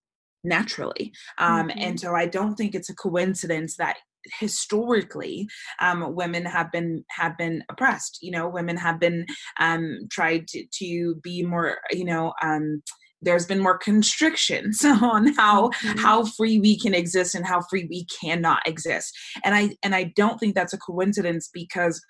naturally 0.45 1.13
um, 1.39 1.69
mm-hmm. 1.69 1.79
and 1.79 2.01
so 2.01 2.15
i 2.15 2.25
don't 2.25 2.55
think 2.55 2.75
it's 2.75 2.89
a 2.89 2.95
coincidence 2.95 3.77
that 3.77 3.97
historically 4.39 5.47
um, 5.81 6.15
women 6.15 6.45
have 6.45 6.71
been 6.73 7.05
have 7.11 7.37
been 7.39 7.63
oppressed 7.71 8.19
you 8.23 8.31
know 8.31 8.49
women 8.49 8.77
have 8.77 8.99
been 9.01 9.27
um, 9.61 10.01
tried 10.11 10.47
to, 10.49 10.65
to 10.73 11.15
be 11.23 11.43
more 11.43 11.79
you 11.91 12.05
know 12.05 12.33
um, 12.43 12.83
there's 13.23 13.47
been 13.47 13.61
more 13.61 13.79
constrictions 13.79 14.85
on 14.85 15.33
how 15.35 15.69
mm-hmm. 15.69 15.99
how 15.99 16.25
free 16.25 16.59
we 16.59 16.79
can 16.79 16.95
exist 16.95 17.35
and 17.35 17.47
how 17.47 17.61
free 17.69 17.87
we 17.91 18.07
cannot 18.21 18.67
exist 18.67 19.13
and 19.45 19.55
i 19.55 19.71
and 19.83 19.95
i 19.95 20.05
don't 20.17 20.39
think 20.39 20.55
that's 20.55 20.73
a 20.73 20.79
coincidence 20.79 21.51
because 21.53 22.01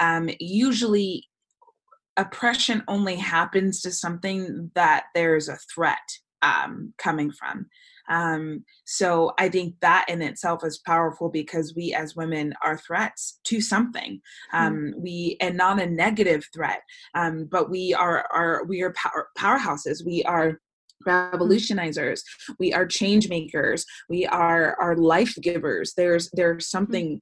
um 0.00 0.28
usually 0.40 1.24
oppression 2.16 2.82
only 2.88 3.14
happens 3.14 3.80
to 3.80 3.90
something 3.90 4.70
that 4.74 5.04
there's 5.14 5.48
a 5.48 5.58
threat 5.74 5.98
um 6.42 6.92
coming 6.98 7.30
from 7.30 7.66
um, 8.08 8.64
so 8.84 9.32
I 9.38 9.48
think 9.48 9.74
that 9.80 10.06
in 10.08 10.22
itself 10.22 10.64
is 10.64 10.78
powerful 10.78 11.28
because 11.28 11.74
we 11.74 11.94
as 11.94 12.16
women 12.16 12.54
are 12.64 12.78
threats 12.78 13.40
to 13.44 13.60
something. 13.60 14.20
Hmm. 14.50 14.56
Um, 14.56 14.74
mm-hmm. 14.74 15.02
We 15.02 15.36
and 15.40 15.56
not 15.56 15.80
a 15.80 15.86
negative 15.86 16.44
threat, 16.54 16.80
um, 17.14 17.48
but 17.50 17.70
we 17.70 17.94
are 17.94 18.26
are 18.32 18.64
we 18.64 18.82
are 18.82 18.92
power, 18.92 19.28
powerhouses. 19.38 20.04
We 20.04 20.22
are 20.24 20.58
hmm. 21.04 21.10
revolutionizers 21.10 22.20
we 22.58 22.72
are 22.72 22.84
change 22.84 23.28
makers 23.28 23.84
we 24.10 24.26
are 24.26 24.76
are 24.80 24.96
life 24.96 25.34
givers 25.40 25.92
there's 25.96 26.28
there's 26.32 26.66
hmm. 26.66 26.76
something 26.76 27.20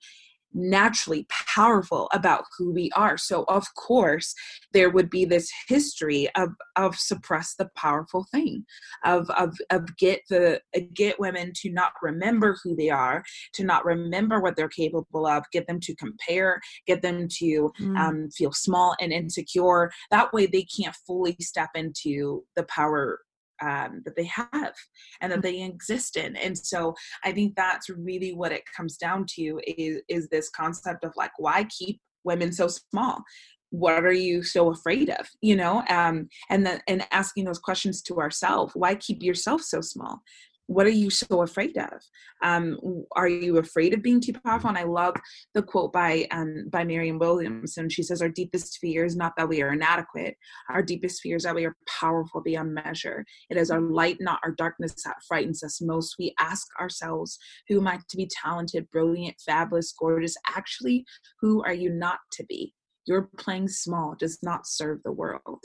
naturally 0.56 1.26
powerful 1.54 2.08
about 2.12 2.44
who 2.56 2.72
we 2.72 2.90
are. 2.96 3.18
So 3.18 3.44
of 3.48 3.66
course 3.74 4.34
there 4.72 4.90
would 4.90 5.10
be 5.10 5.24
this 5.24 5.50
history 5.68 6.28
of 6.34 6.50
of 6.76 6.96
suppress 6.96 7.54
the 7.54 7.68
powerful 7.76 8.26
thing, 8.32 8.64
of 9.04 9.28
of 9.30 9.54
of 9.70 9.96
get 9.96 10.20
the 10.30 10.60
get 10.94 11.20
women 11.20 11.52
to 11.56 11.70
not 11.70 11.92
remember 12.02 12.56
who 12.64 12.74
they 12.74 12.90
are, 12.90 13.22
to 13.54 13.64
not 13.64 13.84
remember 13.84 14.40
what 14.40 14.56
they're 14.56 14.68
capable 14.68 15.26
of, 15.26 15.44
get 15.52 15.66
them 15.66 15.80
to 15.80 15.94
compare, 15.96 16.60
get 16.86 17.02
them 17.02 17.28
to 17.38 17.70
mm. 17.80 17.98
um, 17.98 18.30
feel 18.30 18.52
small 18.52 18.96
and 19.00 19.12
insecure. 19.12 19.90
That 20.10 20.32
way 20.32 20.46
they 20.46 20.64
can't 20.64 20.96
fully 21.06 21.36
step 21.40 21.70
into 21.74 22.44
the 22.56 22.64
power 22.64 23.20
um, 23.62 24.02
that 24.04 24.16
they 24.16 24.24
have 24.24 24.74
and 25.20 25.32
that 25.32 25.40
mm. 25.40 25.42
they 25.42 25.62
exist 25.62 26.16
in 26.16 26.36
and 26.36 26.56
so 26.56 26.94
i 27.24 27.32
think 27.32 27.54
that's 27.56 27.88
really 27.88 28.32
what 28.32 28.52
it 28.52 28.62
comes 28.76 28.96
down 28.96 29.24
to 29.26 29.60
is 29.66 30.02
is 30.08 30.28
this 30.28 30.50
concept 30.50 31.04
of 31.04 31.12
like 31.16 31.32
why 31.38 31.64
keep 31.64 32.00
women 32.24 32.52
so 32.52 32.68
small 32.68 33.22
what 33.70 34.04
are 34.04 34.12
you 34.12 34.42
so 34.42 34.70
afraid 34.70 35.10
of 35.10 35.26
you 35.40 35.56
know 35.56 35.82
um 35.88 36.28
and 36.50 36.64
then 36.64 36.80
and 36.86 37.06
asking 37.10 37.44
those 37.44 37.58
questions 37.58 38.00
to 38.02 38.18
ourselves 38.18 38.72
why 38.74 38.94
keep 38.94 39.22
yourself 39.22 39.60
so 39.60 39.80
small 39.80 40.20
what 40.66 40.86
are 40.86 40.90
you 40.90 41.10
so 41.10 41.42
afraid 41.42 41.76
of? 41.76 42.00
Um, 42.42 42.78
are 43.14 43.28
you 43.28 43.58
afraid 43.58 43.94
of 43.94 44.02
being 44.02 44.20
too 44.20 44.32
powerful? 44.44 44.68
And 44.68 44.78
i 44.78 44.84
love 44.84 45.14
the 45.54 45.62
quote 45.62 45.92
by 45.92 46.26
um, 46.30 46.66
by 46.70 46.84
marianne 46.84 47.18
williamson. 47.18 47.88
She 47.88 48.02
says 48.02 48.20
our 48.22 48.28
deepest 48.28 48.78
fear 48.78 49.04
is 49.04 49.16
not 49.16 49.32
that 49.36 49.48
we 49.48 49.62
are 49.62 49.72
inadequate 49.72 50.36
our 50.70 50.82
deepest 50.82 51.20
fear 51.22 51.36
is 51.36 51.44
that 51.44 51.54
we 51.54 51.64
are 51.64 51.76
powerful 51.88 52.40
beyond 52.40 52.74
measure. 52.74 53.24
It 53.50 53.56
is 53.56 53.70
our 53.70 53.80
light 53.80 54.16
not 54.20 54.40
our 54.44 54.52
darkness 54.52 54.94
that 55.04 55.16
frightens 55.26 55.62
us 55.62 55.80
most. 55.80 56.16
We 56.18 56.34
ask 56.38 56.66
ourselves 56.80 57.38
who 57.68 57.80
am 57.80 57.88
i 57.88 57.98
to 58.08 58.16
be 58.16 58.28
talented 58.42 58.90
brilliant 58.90 59.36
fabulous 59.44 59.94
gorgeous? 59.98 60.36
Actually 60.48 61.04
who 61.40 61.62
are 61.64 61.74
you 61.74 61.90
not 61.90 62.18
to 62.32 62.44
be? 62.44 62.74
Your 63.06 63.30
playing 63.38 63.68
small 63.68 64.16
does 64.18 64.38
not 64.42 64.66
serve 64.66 64.98
the 65.04 65.12
world. 65.12 65.62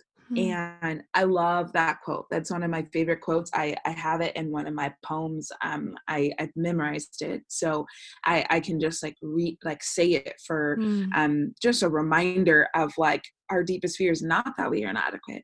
And 0.82 1.04
I 1.14 1.24
love 1.24 1.72
that 1.74 2.02
quote. 2.04 2.26
That's 2.30 2.52
one 2.52 2.64
of 2.64 2.70
my 2.70 2.86
favorite 2.94 3.22
quotes. 3.22 3.52
I, 3.54 3.76
I 3.86 3.92
have 3.92 4.22
it 4.22 4.36
in 4.36 4.52
one 4.52 4.68
of 4.68 4.74
my 4.74 4.94
poems. 5.04 5.52
Um, 5.64 5.96
I, 6.08 6.32
I've 6.40 6.56
memorized 6.56 7.22
it. 7.22 7.44
So 7.48 7.86
I, 8.26 8.46
I 8.50 8.60
can 8.60 8.80
just 8.80 9.04
like 9.04 9.16
read, 9.22 9.58
like 9.64 9.84
say 9.84 10.12
it 10.12 10.36
for 10.46 10.78
mm. 10.80 11.08
um, 11.16 11.54
just 11.62 11.84
a 11.84 11.90
reminder 11.90 12.68
of 12.76 12.94
like 12.98 13.24
our 13.50 13.64
deepest 13.64 13.98
fear 13.98 14.12
is 14.12 14.22
not 14.22 14.54
that 14.58 14.70
we 14.70 14.86
are 14.86 14.90
inadequate. 14.90 15.44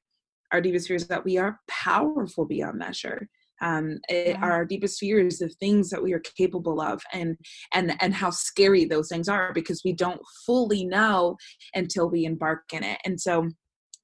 Our 0.52 0.62
deepest 0.62 0.88
fear 0.88 0.96
is 0.96 1.08
that 1.08 1.26
we 1.26 1.38
are 1.38 1.60
powerful 1.68 2.46
beyond 2.46 2.80
measure 2.80 3.28
um, 3.62 4.00
it, 4.10 4.30
yeah. 4.30 4.42
our 4.42 4.66
deepest 4.66 5.00
fears 5.00 5.40
the 5.40 5.50
things 5.50 5.90
that 5.90 6.02
we 6.02 6.14
are 6.14 6.22
capable 6.38 6.82
of 6.82 7.02
and 7.14 7.38
and 7.74 7.96
and 8.02 8.14
how 8.14 8.30
scary 8.30 8.86
those 8.86 9.10
things 9.10 9.28
are 9.28 9.52
because 9.54 9.82
we 9.84 9.94
don't 9.94 10.22
fully 10.46 10.86
know 10.86 11.38
until 11.74 12.10
we 12.10 12.26
embark 12.26 12.64
in 12.74 12.84
it 12.84 13.00
and 13.06 13.20
so 13.20 13.50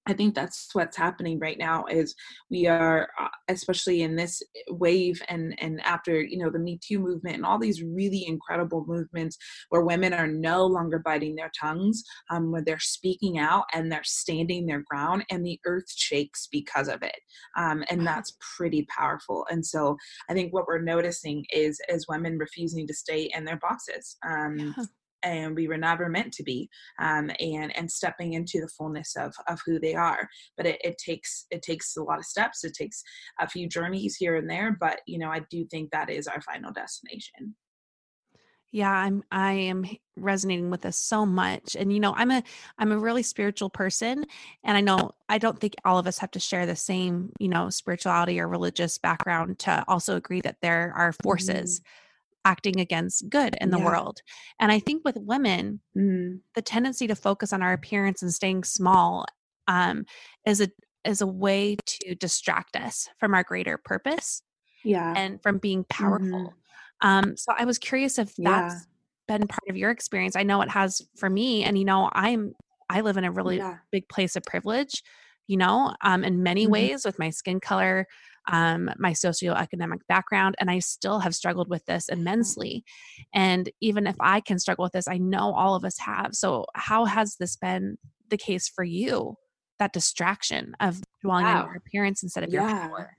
I 0.05 0.13
think 0.13 0.36
that's 0.36 0.69
what's 0.74 0.98
happening 0.98 1.39
right 1.39 1.57
now 1.57 1.86
is 1.86 2.13
we 2.50 2.67
are 2.67 3.10
uh, 3.19 3.29
especially 3.48 4.01
in 4.01 4.15
this 4.15 4.41
wave 4.69 5.22
and 5.29 5.55
and 5.62 5.81
after 5.86 6.22
you 6.22 6.38
know 6.38 6.50
the 6.50 6.60
Me 6.60 6.79
Too 6.86 7.00
movement 7.00 7.38
and 7.38 7.45
all 7.45 7.60
these 7.60 7.81
really 7.81 8.25
incredible 8.27 8.83
movements 8.88 9.38
where 9.69 9.83
women 9.83 10.13
are 10.13 10.27
no 10.27 10.65
longer 10.65 11.00
biting 11.00 11.36
their 11.36 11.51
tongues 11.60 12.03
um, 12.29 12.51
when 12.51 12.63
they're 12.65 12.79
speaking 12.79 13.38
out 13.39 13.63
and 13.74 13.91
they're 13.91 14.03
standing 14.03 14.65
their 14.65 14.83
ground 14.89 15.24
and 15.29 15.45
the 15.45 15.60
earth 15.65 15.91
shakes 15.95 16.48
because 16.51 16.88
of 16.88 17.01
it 17.01 17.15
um, 17.57 17.83
and 17.89 18.05
that's 18.05 18.38
pretty 18.57 18.86
powerful. 18.95 19.45
And 19.50 19.65
so 19.65 19.98
I 20.29 20.33
think 20.33 20.53
what 20.53 20.67
we're 20.67 20.81
noticing 20.81 21.45
is 21.51 21.79
as 21.89 22.05
women 22.10 22.38
refusing 22.38 22.88
to 22.88 22.93
stay 22.93 23.31
in 23.36 23.45
their 23.45 23.57
boxes 23.57 24.17
um, 24.27 24.57
yeah 24.57 24.83
and 25.23 25.55
we 25.55 25.67
were 25.67 25.77
never 25.77 26.09
meant 26.09 26.33
to 26.33 26.43
be 26.43 26.69
um, 26.99 27.31
and 27.39 27.75
and 27.75 27.89
stepping 27.89 28.33
into 28.33 28.59
the 28.61 28.69
fullness 28.77 29.15
of 29.15 29.33
of 29.47 29.59
who 29.65 29.79
they 29.79 29.95
are. 29.95 30.27
But 30.57 30.65
it, 30.65 30.81
it 30.83 30.97
takes 30.97 31.45
it 31.51 31.61
takes 31.61 31.95
a 31.97 32.03
lot 32.03 32.19
of 32.19 32.25
steps. 32.25 32.63
It 32.63 32.73
takes 32.73 33.03
a 33.39 33.47
few 33.47 33.67
journeys 33.67 34.15
here 34.15 34.35
and 34.35 34.49
there 34.49 34.75
but 34.79 35.01
you 35.07 35.17
know 35.17 35.29
i 35.29 35.39
do 35.49 35.65
think 35.65 35.91
that 35.91 36.09
is 36.09 36.27
our 36.27 36.41
final 36.41 36.71
destination. 36.71 37.55
Yeah 38.71 38.91
i'm 38.91 39.23
i 39.31 39.51
am 39.51 39.85
resonating 40.15 40.71
with 40.71 40.81
this 40.81 40.97
so 40.97 41.25
much 41.25 41.75
and 41.75 41.93
you 41.93 41.99
know 41.99 42.13
i'm 42.15 42.31
a 42.31 42.43
i'm 42.79 42.91
a 42.91 42.97
really 42.97 43.21
spiritual 43.21 43.69
person 43.69 44.25
and 44.63 44.75
i 44.75 44.81
know 44.81 45.11
i 45.29 45.37
don't 45.37 45.59
think 45.59 45.75
all 45.85 45.99
of 45.99 46.07
us 46.07 46.17
have 46.17 46.31
to 46.31 46.39
share 46.39 46.65
the 46.65 46.75
same 46.75 47.31
you 47.39 47.47
know 47.47 47.69
spirituality 47.69 48.39
or 48.39 48.47
religious 48.47 48.97
background 48.97 49.59
to 49.59 49.83
also 49.87 50.15
agree 50.15 50.41
that 50.41 50.57
there 50.61 50.91
are 50.95 51.13
forces 51.23 51.79
mm-hmm 51.79 51.89
acting 52.45 52.79
against 52.79 53.29
good 53.29 53.55
in 53.62 53.71
the 53.71 53.77
yeah. 53.77 53.85
world. 53.85 54.21
And 54.59 54.71
I 54.71 54.79
think 54.79 55.03
with 55.05 55.17
women, 55.17 55.79
mm. 55.97 56.39
the 56.55 56.62
tendency 56.62 57.07
to 57.07 57.15
focus 57.15 57.53
on 57.53 57.62
our 57.62 57.73
appearance 57.73 58.21
and 58.21 58.33
staying 58.33 58.63
small 58.63 59.25
um, 59.67 60.05
is 60.45 60.62
a 60.62 60.69
is 61.05 61.21
a 61.21 61.27
way 61.27 61.75
to 61.85 62.15
distract 62.15 62.75
us 62.75 63.09
from 63.19 63.33
our 63.33 63.43
greater 63.43 63.77
purpose. 63.77 64.41
Yeah. 64.85 65.13
And 65.15 65.41
from 65.41 65.59
being 65.59 65.85
powerful. 65.85 66.53
Mm-hmm. 67.03 67.07
Um, 67.07 67.38
so 67.38 67.53
I 67.57 67.65
was 67.65 67.77
curious 67.77 68.17
if 68.19 68.33
that's 68.35 68.73
yeah. 68.75 69.38
been 69.38 69.47
part 69.47 69.69
of 69.69 69.77
your 69.77 69.91
experience. 69.91 70.35
I 70.35 70.43
know 70.43 70.62
it 70.62 70.69
has 70.69 71.01
for 71.17 71.29
me. 71.29 71.63
And 71.63 71.77
you 71.77 71.85
know, 71.85 72.09
I'm 72.13 72.53
I 72.89 73.01
live 73.01 73.17
in 73.17 73.23
a 73.23 73.31
really 73.31 73.57
yeah. 73.57 73.77
big 73.91 74.07
place 74.09 74.35
of 74.35 74.43
privilege, 74.43 75.03
you 75.47 75.57
know, 75.57 75.93
um, 76.01 76.23
in 76.23 76.43
many 76.43 76.63
mm-hmm. 76.63 76.73
ways 76.73 77.05
with 77.05 77.19
my 77.19 77.29
skin 77.29 77.59
color, 77.59 78.07
um, 78.51 78.89
my 78.97 79.12
socioeconomic 79.12 80.00
background, 80.07 80.55
and 80.59 80.69
I 80.69 80.79
still 80.79 81.19
have 81.19 81.35
struggled 81.35 81.69
with 81.69 81.85
this 81.85 82.09
immensely. 82.09 82.83
And 83.33 83.69
even 83.81 84.07
if 84.07 84.15
I 84.19 84.41
can 84.41 84.59
struggle 84.59 84.83
with 84.83 84.93
this, 84.93 85.07
I 85.07 85.17
know 85.17 85.53
all 85.53 85.75
of 85.75 85.85
us 85.85 85.97
have. 86.00 86.33
So, 86.33 86.65
how 86.75 87.05
has 87.05 87.35
this 87.35 87.55
been 87.55 87.97
the 88.29 88.38
case 88.38 88.67
for 88.67 88.83
you? 88.83 89.35
That 89.79 89.93
distraction 89.93 90.75
of 90.79 91.01
dwelling 91.21 91.45
wow. 91.45 91.62
on 91.62 91.65
your 91.65 91.75
appearance 91.75 92.23
instead 92.23 92.43
of 92.43 92.51
yeah. 92.51 92.62
your 92.62 92.89
power. 92.89 93.17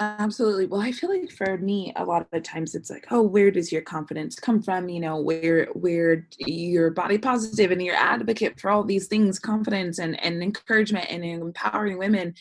Absolutely. 0.00 0.66
Well, 0.66 0.80
I 0.80 0.90
feel 0.90 1.08
like 1.08 1.30
for 1.30 1.56
me, 1.58 1.92
a 1.94 2.04
lot 2.04 2.22
of 2.22 2.26
the 2.32 2.40
times 2.40 2.74
it's 2.74 2.90
like, 2.90 3.06
oh, 3.12 3.22
where 3.22 3.52
does 3.52 3.70
your 3.70 3.82
confidence 3.82 4.34
come 4.34 4.60
from? 4.60 4.88
You 4.88 4.98
know, 4.98 5.20
where 5.20 5.66
where 5.66 6.26
you're 6.38 6.90
body 6.90 7.16
positive 7.16 7.70
and 7.70 7.80
you're 7.80 7.94
advocate 7.94 8.58
for 8.58 8.72
all 8.72 8.82
these 8.82 9.06
things, 9.06 9.38
confidence 9.38 10.00
and 10.00 10.20
and 10.24 10.42
encouragement 10.42 11.06
and 11.10 11.24
empowering 11.24 11.96
women. 11.96 12.34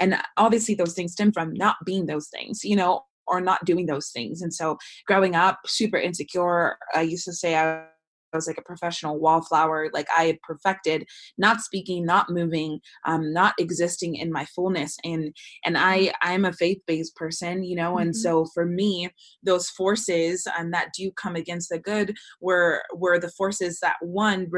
And 0.00 0.16
obviously, 0.36 0.74
those 0.74 0.94
things 0.94 1.12
stem 1.12 1.32
from 1.32 1.52
not 1.54 1.76
being 1.84 2.06
those 2.06 2.28
things, 2.28 2.64
you 2.64 2.76
know, 2.76 3.02
or 3.26 3.40
not 3.40 3.64
doing 3.64 3.86
those 3.86 4.10
things. 4.10 4.42
And 4.42 4.52
so, 4.52 4.78
growing 5.06 5.34
up 5.34 5.60
super 5.66 5.96
insecure, 5.96 6.76
I 6.94 7.02
used 7.02 7.24
to 7.24 7.32
say 7.32 7.56
I 7.56 7.86
was 8.34 8.46
like 8.46 8.58
a 8.58 8.62
professional 8.62 9.18
wallflower 9.18 9.88
like 9.92 10.06
i 10.16 10.24
had 10.24 10.40
perfected 10.42 11.06
not 11.38 11.60
speaking 11.60 12.04
not 12.04 12.30
moving 12.30 12.80
um 13.06 13.32
not 13.32 13.54
existing 13.58 14.16
in 14.16 14.32
my 14.32 14.44
fullness 14.46 14.96
and 15.04 15.34
and 15.64 15.78
i 15.78 16.12
i'm 16.22 16.44
a 16.44 16.52
faith-based 16.52 17.14
person 17.16 17.64
you 17.64 17.76
know 17.76 17.98
and 17.98 18.10
mm-hmm. 18.10 18.20
so 18.20 18.46
for 18.52 18.66
me 18.66 19.08
those 19.42 19.68
forces 19.70 20.46
and 20.58 20.66
um, 20.66 20.70
that 20.70 20.88
do 20.96 21.10
come 21.12 21.36
against 21.36 21.68
the 21.68 21.78
good 21.78 22.16
were 22.40 22.82
were 22.94 23.18
the 23.18 23.30
forces 23.30 23.78
that 23.80 23.96
one 24.00 24.48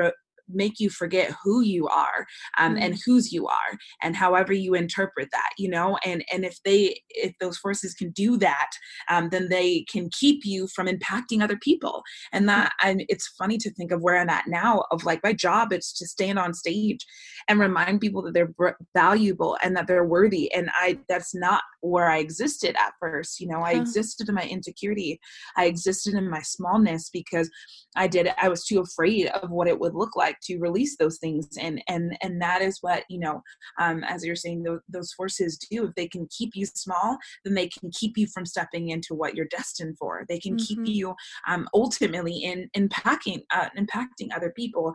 make 0.48 0.78
you 0.78 0.90
forget 0.90 1.34
who 1.42 1.62
you 1.62 1.86
are 1.88 2.26
um, 2.58 2.74
mm-hmm. 2.74 2.82
and 2.82 2.98
whose 3.04 3.32
you 3.32 3.46
are 3.46 3.78
and 4.02 4.16
however 4.16 4.52
you 4.52 4.74
interpret 4.74 5.28
that 5.32 5.50
you 5.58 5.68
know 5.68 5.98
and 6.04 6.24
and 6.32 6.44
if 6.44 6.58
they 6.64 7.00
if 7.10 7.32
those 7.40 7.58
forces 7.58 7.94
can 7.94 8.10
do 8.10 8.36
that 8.36 8.70
um, 9.10 9.28
then 9.30 9.48
they 9.48 9.84
can 9.90 10.08
keep 10.10 10.44
you 10.44 10.66
from 10.74 10.86
impacting 10.86 11.42
other 11.42 11.58
people 11.58 12.02
and 12.32 12.44
mm. 12.44 12.48
that 12.48 12.72
and 12.82 13.04
it's 13.08 13.28
funny 13.38 13.58
to 13.58 13.70
think 13.74 13.90
of 13.90 14.02
where 14.02 14.18
i'm 14.18 14.28
at 14.28 14.46
now 14.46 14.84
of 14.90 15.04
like 15.04 15.22
my 15.22 15.32
job 15.32 15.72
it's 15.72 15.92
to 15.92 16.06
stand 16.06 16.38
on 16.38 16.54
stage 16.54 17.04
and 17.48 17.60
remind 17.60 18.00
people 18.00 18.22
that 18.22 18.34
they're 18.34 18.76
valuable 18.94 19.56
and 19.62 19.76
that 19.76 19.86
they're 19.86 20.06
worthy 20.06 20.52
and 20.52 20.70
i 20.74 20.98
that's 21.08 21.34
not 21.34 21.62
where 21.80 22.10
i 22.10 22.18
existed 22.18 22.74
at 22.76 22.92
first 23.00 23.40
you 23.40 23.46
know 23.46 23.60
i 23.60 23.72
existed 23.72 24.28
in 24.28 24.34
my 24.34 24.44
insecurity 24.44 25.18
i 25.56 25.66
existed 25.66 26.14
in 26.14 26.28
my 26.28 26.40
smallness 26.40 27.10
because 27.12 27.50
i 27.96 28.06
did 28.06 28.28
i 28.40 28.48
was 28.48 28.64
too 28.64 28.80
afraid 28.80 29.28
of 29.28 29.50
what 29.50 29.68
it 29.68 29.78
would 29.78 29.94
look 29.94 30.16
like 30.16 30.35
to 30.42 30.58
release 30.58 30.96
those 30.96 31.18
things 31.18 31.48
and 31.58 31.82
and 31.88 32.16
and 32.22 32.40
that 32.40 32.62
is 32.62 32.78
what 32.80 33.04
you 33.08 33.18
know 33.18 33.42
um, 33.80 34.04
as 34.04 34.24
you're 34.24 34.36
saying 34.36 34.62
those, 34.62 34.80
those 34.88 35.12
forces 35.12 35.58
do. 35.58 35.86
If 35.86 35.94
they 35.94 36.08
can 36.08 36.28
keep 36.30 36.54
you 36.54 36.66
small 36.66 37.18
then 37.44 37.54
they 37.54 37.68
can 37.68 37.90
keep 37.90 38.16
you 38.16 38.26
from 38.26 38.46
stepping 38.46 38.90
into 38.90 39.14
what 39.14 39.34
you're 39.34 39.46
destined 39.46 39.96
for. 39.98 40.24
They 40.28 40.38
can 40.38 40.56
mm-hmm. 40.56 40.84
keep 40.84 40.94
you 40.94 41.14
um, 41.48 41.68
ultimately 41.74 42.36
in 42.38 42.68
impacting 42.76 43.42
uh, 43.54 43.68
impacting 43.78 44.34
other 44.34 44.52
people. 44.56 44.92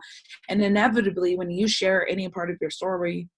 And 0.48 0.62
inevitably 0.62 1.36
when 1.36 1.50
you 1.50 1.68
share 1.68 2.08
any 2.08 2.28
part 2.28 2.50
of 2.50 2.58
your 2.60 2.70
story 2.70 3.28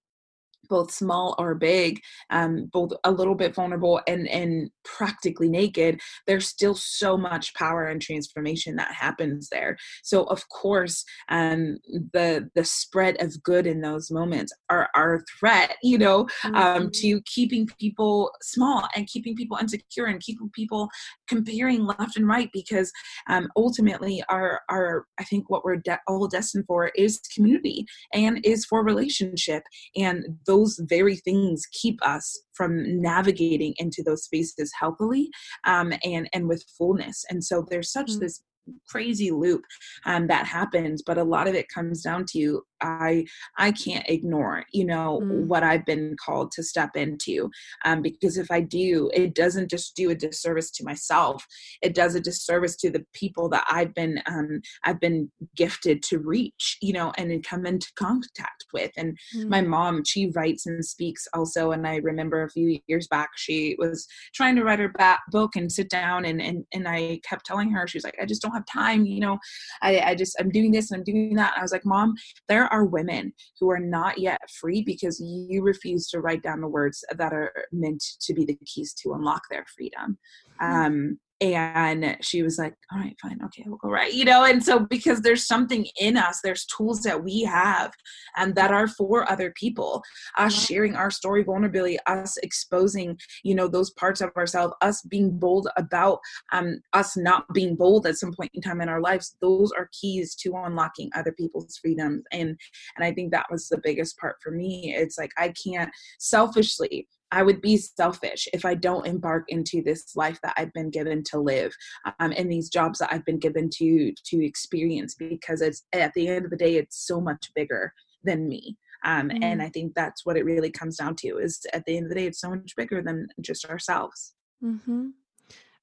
both 0.75 0.90
small 0.90 1.37
or 1.38 1.54
big 1.54 2.00
um, 2.31 2.69
both 2.73 2.90
a 3.04 3.12
little 3.12 3.37
bit 3.37 3.54
vulnerable 3.54 4.00
and 4.09 4.26
and 4.28 4.69
practically 4.83 5.49
naked 5.49 6.00
there's 6.26 6.49
still 6.49 6.75
so 6.75 7.16
much 7.16 7.54
power 7.54 7.87
and 7.87 8.02
transformation 8.02 8.75
that 8.75 8.93
happens 8.93 9.49
there 9.50 9.76
so 10.02 10.25
of 10.25 10.49
course 10.49 11.04
um, 11.28 11.78
the 12.12 12.50
the 12.57 12.64
spread 12.64 13.14
of 13.23 13.40
good 13.45 13.69
in 13.69 13.81
those 13.81 14.11
moments 14.11 14.52
are 14.69 14.88
our 14.97 15.23
threat 15.38 15.76
you 15.81 15.97
know 15.97 16.26
um, 16.45 16.54
mm-hmm. 16.54 16.88
to 16.93 17.21
keeping 17.23 17.69
people 17.78 18.33
small 18.43 18.88
and 18.97 19.07
keeping 19.07 19.37
people 19.37 19.57
insecure 19.59 20.07
and 20.07 20.21
keeping 20.21 20.50
people 20.52 20.88
comparing 21.28 21.85
left 21.85 22.16
and 22.16 22.26
right 22.26 22.50
because 22.52 22.90
um, 23.28 23.47
ultimately 23.57 24.25
our 24.28 24.61
our 24.71 25.07
i 25.21 25.25
think 25.25 25.49
what 25.49 25.64
we're 25.64 25.76
de- 25.76 26.00
all 26.09 26.26
destined 26.26 26.64
for 26.66 26.88
is 26.97 27.21
community 27.33 27.87
and 28.12 28.40
is 28.45 28.64
for 28.64 28.83
relationship 28.83 29.62
and 29.97 30.25
those 30.47 30.63
those 30.64 30.80
very 30.88 31.16
things 31.16 31.66
keep 31.73 31.99
us 32.06 32.42
from 32.54 33.00
navigating 33.00 33.75
into 33.76 34.02
those 34.04 34.25
spaces 34.25 34.73
healthily 34.78 35.30
um, 35.66 35.92
and 36.04 36.28
and 36.33 36.49
with 36.49 36.64
fullness 36.76 37.25
and 37.30 37.42
so 37.42 37.66
there's 37.71 37.92
such 37.92 38.11
mm-hmm. 38.11 38.21
this 38.21 38.42
crazy 38.88 39.30
loop 39.30 39.62
um, 40.06 40.26
that 40.26 40.47
happens 40.47 41.02
but 41.04 41.18
a 41.18 41.25
lot 41.25 41.47
of 41.47 41.54
it 41.54 41.66
comes 41.68 42.02
down 42.02 42.25
to 42.25 42.62
i 42.85 43.25
i 43.59 43.73
can't 43.73 44.05
ignore 44.09 44.64
you 44.73 44.85
know 44.85 45.21
mm. 45.23 45.47
what 45.47 45.62
i've 45.62 45.85
been 45.87 46.14
called 46.25 46.50
to 46.53 46.62
step 46.62 46.97
into 46.97 47.50
um, 47.85 48.03
because 48.03 48.37
if 48.37 48.50
i 48.50 48.61
do 48.61 49.11
it 49.14 49.35
doesn't 49.35 49.71
just 49.71 49.97
do 49.97 50.11
a 50.11 50.14
disservice 50.14 50.71
to 50.71 50.85
myself 50.85 51.45
it 51.83 51.95
does 51.95 52.14
a 52.14 52.21
disservice 52.21 52.76
to 52.76 52.91
the 52.91 53.05
people 53.12 53.49
that 53.49 53.64
i've 53.71 53.95
been 53.95 54.21
um, 54.26 54.61
i've 54.85 55.00
been 55.00 55.31
gifted 55.57 56.03
to 56.03 56.19
reach 56.19 56.76
you 56.81 56.93
know 56.93 57.12
and 57.19 57.45
come 57.45 57.67
into 57.67 57.91
contact 57.97 58.64
with 58.73 58.91
and 58.97 59.17
mm. 59.37 59.49
my 59.49 59.61
mom 59.61 60.05
she 60.05 60.31
writes 60.35 60.67
and 60.67 60.85
speaks 60.85 61.26
also 61.35 61.73
and 61.73 61.87
i 61.87 61.97
remember 61.97 62.43
a 62.43 62.50
few 62.50 62.79
years 62.87 63.07
back 63.09 63.31
she 63.37 63.75
was 63.79 64.07
trying 64.35 64.57
to 64.57 64.62
write 64.62 64.79
her 64.79 64.88
back 64.88 65.21
book 65.31 65.57
and 65.57 65.71
sit 65.71 65.88
down 65.88 66.25
and 66.25 66.41
and, 66.41 66.64
and 66.73 66.87
i 66.87 67.19
kept 67.29 67.47
telling 67.47 67.71
her 67.71 67.87
she 67.87 67.99
was 67.99 68.05
like 68.05 68.17
i 68.21 68.26
just 68.26 68.43
don't 68.43 68.53
have 68.53 68.67
time 68.67 69.05
you 69.07 69.21
know 69.21 69.38
i 69.83 70.00
i 70.00 70.14
just 70.14 70.37
i'm 70.38 70.50
doing 70.50 70.71
this 70.71 70.91
and 70.91 70.99
i'm 70.99 71.05
doing 71.05 71.35
that 71.35 71.53
and 71.55 71.61
i 71.61 71.62
was 71.62 71.73
like 71.73 71.87
mom 71.87 72.14
there 72.49 72.73
are 72.75 72.85
women 72.85 73.33
who 73.61 73.71
are 73.71 73.78
not 73.78 74.19
yet 74.19 74.40
free 74.61 74.83
because 74.83 75.21
you 75.21 75.62
refuse 75.62 76.09
to 76.09 76.21
write 76.21 76.43
down 76.43 76.61
the 76.61 76.69
words 76.69 77.04
that 77.16 77.33
are 77.33 77.52
meant 77.73 78.03
to 78.20 78.35
be 78.35 78.44
the 78.44 78.59
keys 78.66 78.92
to 78.92 79.14
unlock 79.14 79.42
their 79.51 79.64
freedom 79.77 80.18
hmm. 80.61 80.72
um 80.72 81.18
and 81.52 82.16
she 82.20 82.42
was 82.42 82.59
like 82.59 82.74
all 82.92 82.98
right 82.98 83.16
fine 83.20 83.38
okay 83.44 83.64
we'll 83.66 83.76
go 83.78 83.90
right 83.90 84.14
you 84.14 84.24
know 84.24 84.44
and 84.44 84.64
so 84.64 84.78
because 84.78 85.20
there's 85.20 85.46
something 85.46 85.87
in 86.00 86.16
us 86.16 86.40
there's 86.42 86.64
tools 86.66 87.02
that 87.02 87.22
we 87.22 87.42
have 87.42 87.92
and 88.37 88.54
that 88.54 88.70
are 88.70 88.88
for 88.88 89.30
other 89.30 89.52
people 89.57 90.02
us 90.38 90.54
sharing 90.54 90.94
our 90.94 91.11
story 91.11 91.42
vulnerability 91.42 91.98
us 92.07 92.37
exposing 92.38 93.18
you 93.42 93.54
know 93.54 93.68
those 93.68 93.90
parts 93.90 94.20
of 94.20 94.30
ourselves 94.37 94.74
us 94.80 95.02
being 95.02 95.38
bold 95.38 95.68
about 95.76 96.18
um 96.52 96.80
us 96.92 97.16
not 97.16 97.44
being 97.52 97.74
bold 97.74 98.07
at 98.07 98.16
some 98.16 98.33
point 98.33 98.50
in 98.54 98.62
time 98.62 98.80
in 98.80 98.88
our 98.88 99.00
lives 99.00 99.37
those 99.40 99.72
are 99.72 99.90
keys 99.92 100.35
to 100.35 100.54
unlocking 100.64 101.11
other 101.14 101.33
people's 101.33 101.76
freedoms 101.78 102.22
and 102.33 102.57
and 102.96 103.04
i 103.04 103.12
think 103.12 103.30
that 103.30 103.46
was 103.50 103.68
the 103.68 103.80
biggest 103.83 104.16
part 104.18 104.37
for 104.42 104.50
me. 104.50 104.94
It's 104.96 105.18
like 105.18 105.30
i 105.37 105.52
can't 105.62 105.90
selfishly 106.18 107.09
I 107.33 107.43
would 107.43 107.61
be 107.61 107.77
selfish 107.77 108.47
if 108.53 108.65
I 108.65 108.75
don't 108.75 109.07
embark 109.07 109.45
into 109.49 109.83
this 109.83 110.15
life 110.15 110.39
that 110.43 110.55
I've 110.57 110.73
been 110.73 110.91
given 110.91 111.23
to 111.31 111.39
live, 111.39 111.75
um, 112.21 112.33
and 112.37 112.51
these 112.51 112.69
jobs 112.69 112.99
that 112.99 113.13
I've 113.13 113.25
been 113.25 113.39
given 113.39 113.71
to 113.75 114.13
to 114.27 114.45
experience. 114.45 115.15
Because 115.15 115.61
it's 115.61 115.83
at 115.93 116.13
the 116.15 116.29
end 116.29 116.45
of 116.45 116.51
the 116.51 116.57
day, 116.57 116.77
it's 116.77 117.07
so 117.07 117.21
much 117.21 117.51
bigger 117.55 117.93
than 118.23 118.49
me. 118.49 118.77
Um, 119.05 119.29
mm. 119.29 119.43
And 119.43 119.63
I 119.63 119.69
think 119.69 119.95
that's 119.95 120.25
what 120.25 120.37
it 120.37 120.45
really 120.45 120.71
comes 120.71 120.97
down 120.97 121.17
to. 121.17 121.39
Is 121.39 121.61
at 121.73 121.85
the 121.85 121.97
end 121.97 122.07
of 122.07 122.11
the 122.11 122.17
day, 122.17 122.27
it's 122.27 122.41
so 122.41 122.51
much 122.51 122.75
bigger 122.77 123.03
than 123.03 123.29
just 123.41 123.67
ourselves. 123.67 124.35
Mm-hmm. 124.63 125.09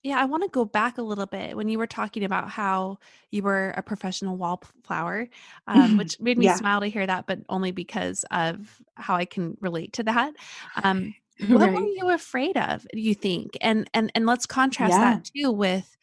Yeah, 0.04 0.20
I 0.20 0.26
want 0.26 0.42
to 0.42 0.50
go 0.50 0.66
back 0.66 0.98
a 0.98 1.04
little 1.04 1.28
bit 1.28 1.56
when 1.56 1.70
you 1.70 1.78
were 1.78 1.86
talking 1.86 2.24
about 2.24 2.50
how 2.50 2.98
you 3.30 3.44
were 3.44 3.70
a 3.78 3.84
professional 3.84 4.36
wallflower, 4.36 5.30
um, 5.68 5.98
which 5.98 6.20
made 6.20 6.40
me 6.40 6.46
yeah. 6.46 6.56
smile 6.56 6.82
to 6.82 6.88
hear 6.88 7.06
that, 7.06 7.28
but 7.28 7.40
only 7.50 7.72
because 7.72 8.26
of 8.32 8.82
how 8.96 9.16
I 9.16 9.26
can 9.26 9.58
relate 9.62 9.94
to 9.94 10.04
that. 10.04 10.34
Um, 10.84 11.14
what 11.48 11.62
right. 11.62 11.74
were 11.74 11.82
you 11.82 12.10
afraid 12.10 12.58
of 12.58 12.86
do 12.92 13.00
you 13.00 13.16
think 13.16 13.58
and 13.62 13.90
and 13.94 14.12
and 14.16 14.26
let's 14.26 14.46
contrast 14.46 14.94
yeah. 14.94 15.16
that 15.16 15.26
too 15.26 15.52
with 15.52 15.98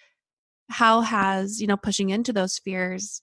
how 0.70 1.00
has 1.00 1.60
you 1.60 1.66
know 1.66 1.76
pushing 1.76 2.10
into 2.10 2.32
those 2.32 2.58
fears 2.58 3.22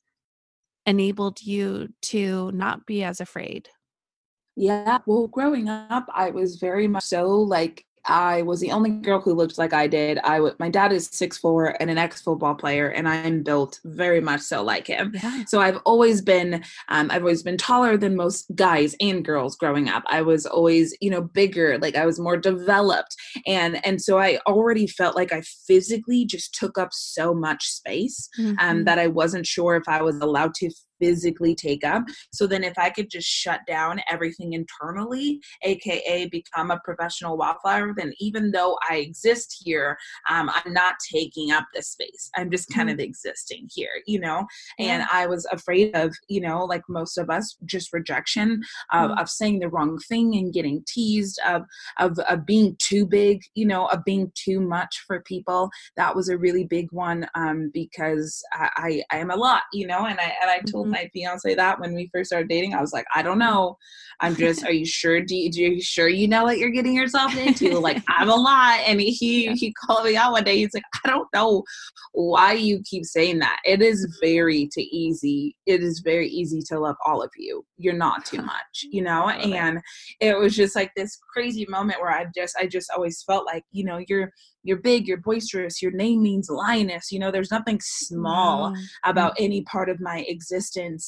enabled 0.86 1.42
you 1.42 1.90
to 2.02 2.52
not 2.54 2.86
be 2.86 3.04
as 3.04 3.20
afraid 3.20 3.70
yeah 4.56 5.00
well 5.06 5.28
growing 5.28 5.68
up 5.68 6.06
i 6.14 6.30
was 6.30 6.56
very 6.56 6.88
much 6.88 7.04
so 7.04 7.28
like 7.28 7.86
I 8.08 8.42
was 8.44 8.60
the 8.60 8.72
only 8.72 8.92
girl 8.92 9.20
who 9.20 9.34
looked 9.34 9.58
like 9.58 9.74
I 9.74 9.88
did. 9.88 10.20
I 10.20 10.38
w- 10.38 10.56
my 10.60 10.70
dad 10.70 10.92
is 10.92 11.10
six 11.12 11.38
four 11.38 11.76
and 11.80 11.90
an 11.90 11.98
ex 11.98 12.22
football 12.22 12.56
player, 12.56 12.90
and 12.90 13.08
I'm 13.08 13.44
built 13.44 13.80
very 13.84 14.22
much 14.22 14.42
so 14.42 14.64
like 14.64 14.88
him. 14.88 15.14
Yeah. 15.22 15.46
So 15.46 15.60
I've 15.60 15.78
always 15.86 16.22
been 16.22 16.64
um, 16.90 17.10
I've 17.12 17.22
always 17.22 17.44
been 17.44 17.58
taller 17.58 17.98
than 17.98 18.16
most 18.16 18.46
guys 18.56 18.96
and 19.02 19.24
girls 19.24 19.56
growing 19.56 19.90
up. 19.90 20.04
I 20.08 20.22
was 20.22 20.46
always 20.46 20.96
you 21.02 21.10
know 21.10 21.22
bigger, 21.22 21.78
like 21.78 21.96
I 21.96 22.06
was 22.06 22.20
more 22.20 22.38
developed, 22.38 23.16
and 23.46 23.86
and 23.86 24.02
so 24.02 24.20
I 24.20 24.40
already 24.48 24.88
felt 24.88 25.16
like 25.16 25.34
I 25.34 25.42
physically 25.68 26.26
just 26.26 26.54
took 26.54 26.78
up 26.78 26.90
so 26.92 27.34
much 27.34 27.66
space 27.66 28.30
um, 28.38 28.46
mm-hmm. 28.46 28.56
um, 28.60 28.84
that 28.86 29.00
I 29.00 29.08
wasn't 29.08 29.46
sure 29.46 29.76
if 29.76 29.88
I 29.88 30.02
was 30.02 30.18
allowed 30.18 30.54
to 30.56 30.70
physically 31.00 31.56
take 31.56 31.84
up. 31.84 32.04
So 32.32 32.48
then, 32.48 32.64
if 32.64 32.78
I 32.78 32.90
could 32.90 33.10
just 33.10 33.28
shut 33.28 33.62
down 33.68 34.02
everything 34.10 34.54
internally, 34.54 35.40
aka 35.64 36.28
become 36.28 36.72
a 36.72 36.80
professional 36.84 37.38
wildflower, 37.38 37.94
then 37.96 38.14
even 38.20 38.52
though 38.52 38.78
I 38.90 38.98
exist 38.98 39.62
here, 39.64 39.98
um, 40.30 40.50
I'm 40.54 40.74
not 40.74 40.96
taking 41.12 41.52
up 41.52 41.66
this 41.74 41.90
space. 41.90 42.30
I'm 42.36 42.52
just 42.52 42.70
kind 42.70 42.90
mm-hmm. 42.90 43.00
of 43.00 43.04
existing 43.04 43.70
here, 43.72 44.02
you 44.06 44.20
know? 44.20 44.46
Yeah. 44.78 44.86
And 44.86 45.06
I 45.12 45.28
was 45.28 45.46
afraid 45.52 45.96
of, 45.96 46.14
you 46.28 46.42
know, 46.42 46.66
like 46.66 46.84
most 46.90 47.18
of 47.18 47.30
us, 47.30 47.58
just 47.66 47.94
rejection 47.94 48.62
of, 48.92 49.12
mm-hmm. 49.12 49.20
of 49.20 49.30
saying 49.30 49.60
the 49.60 49.70
wrong 49.70 49.98
thing 50.08 50.36
and 50.36 50.54
getting 50.54 50.84
teased, 50.88 51.40
of, 51.48 51.64
of, 52.00 52.18
of 52.20 52.46
being 52.46 52.76
too 52.80 53.06
big, 53.06 53.42
you 53.54 53.66
know, 53.66 53.88
of 53.88 54.04
being 54.04 54.32
too 54.36 54.60
much 54.60 55.04
for 55.08 55.22
people. 55.22 55.70
That 55.98 56.16
was 56.16 56.30
a 56.30 56.38
really 56.38 56.66
big 56.66 56.92
one 56.92 57.28
um, 57.36 57.72
because 57.74 58.44
I, 58.54 58.70
I, 58.78 59.18
I 59.18 59.18
am 59.20 59.32
a 59.32 59.36
lot, 59.36 59.64
you 59.74 59.88
know, 59.88 60.06
and 60.06 60.20
I, 60.20 60.34
and 60.42 60.52
I 60.52 60.60
told 60.60 60.85
told 60.86 60.94
mm-hmm. 60.94 61.04
my 61.04 61.10
fiance 61.14 61.56
that 61.56 61.80
when 61.80 61.94
we 61.94 62.10
first 62.14 62.30
started 62.30 62.50
dating. 62.50 62.74
I 62.74 62.82
was 62.82 62.94
like, 62.94 63.06
I 63.14 63.22
don't 63.22 63.40
know. 63.40 63.78
I'm 64.22 64.36
just, 64.36 64.64
are 64.64 64.72
you 64.72 64.86
sure? 64.86 65.22
Do 65.22 65.36
you, 65.36 65.50
are 65.68 65.74
you 65.74 65.82
sure 65.82 66.08
you 66.08 66.28
know 66.28 66.44
what 66.44 66.58
you're 66.58 66.70
getting 66.70 66.94
yourself 66.94 67.36
into? 67.38 67.80
Like, 67.80 68.04
I'm 68.08 68.30
a 68.30 68.36
lot. 68.36 68.80
And 68.86 69.00
he, 69.02 69.52
he 69.54 69.74
called 69.86 70.06
me 70.06 70.16
out 70.16 70.32
one 70.32 70.44
day. 70.44 70.58
He's 70.58 70.74
like, 70.74 70.84
I 71.04 71.10
don't 71.10 71.28
know 71.34 71.64
why 72.14 72.54
you 72.54 72.82
keep 72.90 73.06
saying 73.06 73.40
that. 73.40 73.60
It 73.66 73.82
is 73.82 74.18
very 74.22 74.68
to 74.72 74.82
easy. 74.82 75.56
It 75.66 75.82
is 75.82 76.00
very 76.00 76.30
easy 76.30 76.62
to 76.70 76.80
love 76.80 76.96
all 77.06 77.22
of 77.22 77.32
you. 77.38 77.66
You're 77.78 77.94
not 77.94 78.26
too 78.26 78.42
much, 78.42 78.86
you 78.92 79.02
know? 79.02 79.30
And 79.30 79.80
it 80.20 80.38
was 80.38 80.56
just 80.56 80.76
like 80.76 80.92
this 80.96 81.18
crazy 81.34 81.66
moment 81.70 82.02
where 82.02 82.12
I 82.12 82.28
just, 82.36 82.56
I 82.60 82.68
just 82.68 82.92
always 82.96 83.24
felt 83.24 83.46
like, 83.46 83.64
you 83.72 83.84
know, 83.84 84.00
you're, 84.08 84.32
you're 84.66 84.78
big, 84.78 85.08
you're 85.08 85.18
boisterous, 85.18 85.82
your 85.82 85.92
name 85.92 86.24
means 86.24 86.50
lioness. 86.50 87.12
You 87.12 87.20
know, 87.20 87.32
there's 87.32 87.52
nothing 87.52 87.80
small 87.82 88.72
wow. 88.72 88.76
about 89.06 89.34
mm-hmm. 89.34 89.44
any 89.44 89.62
part 89.62 89.90
of 89.90 90.02
my 90.02 90.26
existence. 90.28 90.75
And 90.78 91.00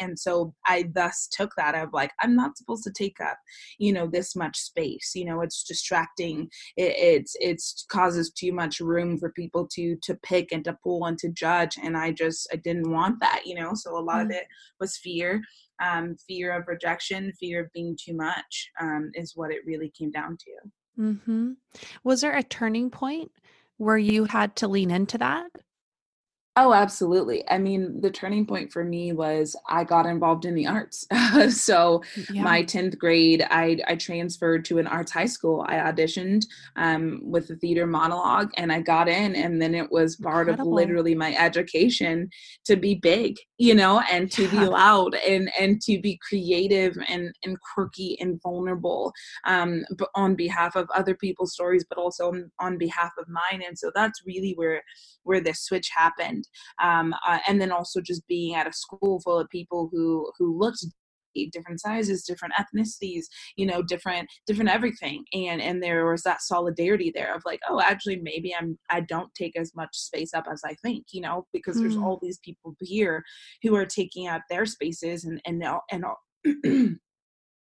and 0.00 0.18
so 0.18 0.54
I 0.66 0.90
thus 0.94 1.28
took 1.30 1.52
that 1.56 1.74
of 1.74 1.90
like, 1.92 2.10
I'm 2.22 2.34
not 2.34 2.56
supposed 2.56 2.84
to 2.84 2.92
take 2.92 3.20
up, 3.20 3.38
you 3.78 3.92
know, 3.92 4.06
this 4.06 4.36
much 4.36 4.58
space. 4.58 5.12
You 5.14 5.24
know, 5.24 5.40
it's 5.40 5.62
distracting. 5.62 6.48
It, 6.76 6.94
it's 6.96 7.36
it's 7.40 7.84
causes 7.90 8.30
too 8.30 8.52
much 8.52 8.80
room 8.80 9.18
for 9.18 9.30
people 9.32 9.66
to 9.72 9.96
to 10.02 10.14
pick 10.22 10.52
and 10.52 10.64
to 10.64 10.76
pull 10.82 11.06
and 11.06 11.18
to 11.18 11.28
judge. 11.30 11.78
And 11.82 11.96
I 11.96 12.12
just 12.12 12.48
I 12.52 12.56
didn't 12.56 12.90
want 12.90 13.20
that, 13.20 13.42
you 13.44 13.54
know. 13.54 13.72
So 13.74 13.96
a 13.96 14.00
lot 14.00 14.16
mm-hmm. 14.16 14.30
of 14.30 14.36
it 14.36 14.46
was 14.80 14.96
fear. 14.96 15.42
Um, 15.80 16.16
fear 16.26 16.52
of 16.58 16.66
rejection, 16.66 17.32
fear 17.38 17.60
of 17.62 17.72
being 17.72 17.96
too 18.04 18.14
much 18.16 18.68
um, 18.80 19.12
is 19.14 19.36
what 19.36 19.52
it 19.52 19.60
really 19.64 19.92
came 19.96 20.10
down 20.10 20.36
to. 20.36 21.02
Mm-hmm. 21.02 21.52
Was 22.02 22.20
there 22.20 22.36
a 22.36 22.42
turning 22.42 22.90
point 22.90 23.30
where 23.76 23.96
you 23.96 24.24
had 24.24 24.56
to 24.56 24.66
lean 24.66 24.90
into 24.90 25.18
that? 25.18 25.46
Oh, 26.60 26.74
absolutely. 26.74 27.48
I 27.48 27.58
mean, 27.58 28.00
the 28.00 28.10
turning 28.10 28.44
point 28.44 28.72
for 28.72 28.82
me 28.82 29.12
was 29.12 29.54
I 29.68 29.84
got 29.84 30.06
involved 30.06 30.44
in 30.44 30.56
the 30.56 30.66
arts. 30.66 31.06
so, 31.50 32.02
yeah. 32.32 32.42
my 32.42 32.64
10th 32.64 32.98
grade, 32.98 33.46
I, 33.48 33.78
I 33.86 33.94
transferred 33.94 34.64
to 34.64 34.78
an 34.78 34.88
arts 34.88 35.12
high 35.12 35.26
school. 35.26 35.64
I 35.68 35.74
auditioned 35.74 36.46
um, 36.74 37.20
with 37.22 37.46
the 37.46 37.54
theater 37.54 37.86
monologue 37.86 38.50
and 38.56 38.72
I 38.72 38.80
got 38.80 39.08
in. 39.08 39.36
And 39.36 39.62
then 39.62 39.72
it 39.72 39.88
was 39.92 40.16
part 40.16 40.48
Incredible. 40.48 40.72
of 40.72 40.74
literally 40.74 41.14
my 41.14 41.32
education 41.36 42.28
to 42.64 42.74
be 42.74 42.96
big, 42.96 43.36
you 43.58 43.76
know, 43.76 44.02
and 44.10 44.28
to 44.32 44.42
yeah. 44.42 44.50
be 44.50 44.66
loud 44.66 45.14
and, 45.14 45.52
and 45.60 45.80
to 45.82 46.00
be 46.00 46.18
creative 46.28 46.98
and, 47.06 47.32
and 47.44 47.56
quirky 47.60 48.18
and 48.20 48.42
vulnerable 48.42 49.12
um, 49.46 49.84
on 50.16 50.34
behalf 50.34 50.74
of 50.74 50.90
other 50.92 51.14
people's 51.14 51.52
stories, 51.52 51.84
but 51.88 51.98
also 51.98 52.30
on, 52.32 52.50
on 52.58 52.78
behalf 52.78 53.12
of 53.16 53.28
mine. 53.28 53.62
And 53.64 53.78
so 53.78 53.92
that's 53.94 54.22
really 54.26 54.54
where, 54.56 54.82
where 55.22 55.40
the 55.40 55.54
switch 55.54 55.90
happened 55.94 56.47
um, 56.82 57.14
uh, 57.26 57.38
and 57.46 57.60
then 57.60 57.72
also 57.72 58.00
just 58.00 58.26
being 58.26 58.54
at 58.54 58.66
a 58.66 58.72
school 58.72 59.20
full 59.20 59.38
of 59.38 59.48
people 59.50 59.88
who 59.92 60.30
who 60.38 60.58
looked 60.58 60.84
different 61.52 61.80
sizes 61.80 62.24
different 62.24 62.54
ethnicities 62.58 63.26
you 63.56 63.66
know 63.66 63.82
different 63.82 64.28
different 64.46 64.70
everything 64.70 65.24
and 65.32 65.60
and 65.60 65.82
there 65.82 66.06
was 66.06 66.22
that 66.22 66.42
solidarity 66.42 67.12
there 67.14 67.34
of 67.34 67.42
like 67.44 67.60
oh 67.68 67.80
actually 67.80 68.16
maybe 68.16 68.54
i'm 68.58 68.78
i 68.90 69.00
don't 69.00 69.32
take 69.34 69.56
as 69.56 69.72
much 69.76 69.90
space 69.92 70.34
up 70.34 70.46
as 70.50 70.62
i 70.64 70.74
think 70.82 71.04
you 71.12 71.20
know 71.20 71.46
because 71.52 71.76
mm. 71.76 71.82
there's 71.82 71.96
all 71.96 72.18
these 72.22 72.38
people 72.44 72.74
here 72.80 73.22
who 73.62 73.74
are 73.74 73.86
taking 73.86 74.26
up 74.26 74.42
their 74.50 74.66
spaces 74.66 75.24
and 75.24 75.40
and 75.44 75.62
and 75.92 76.98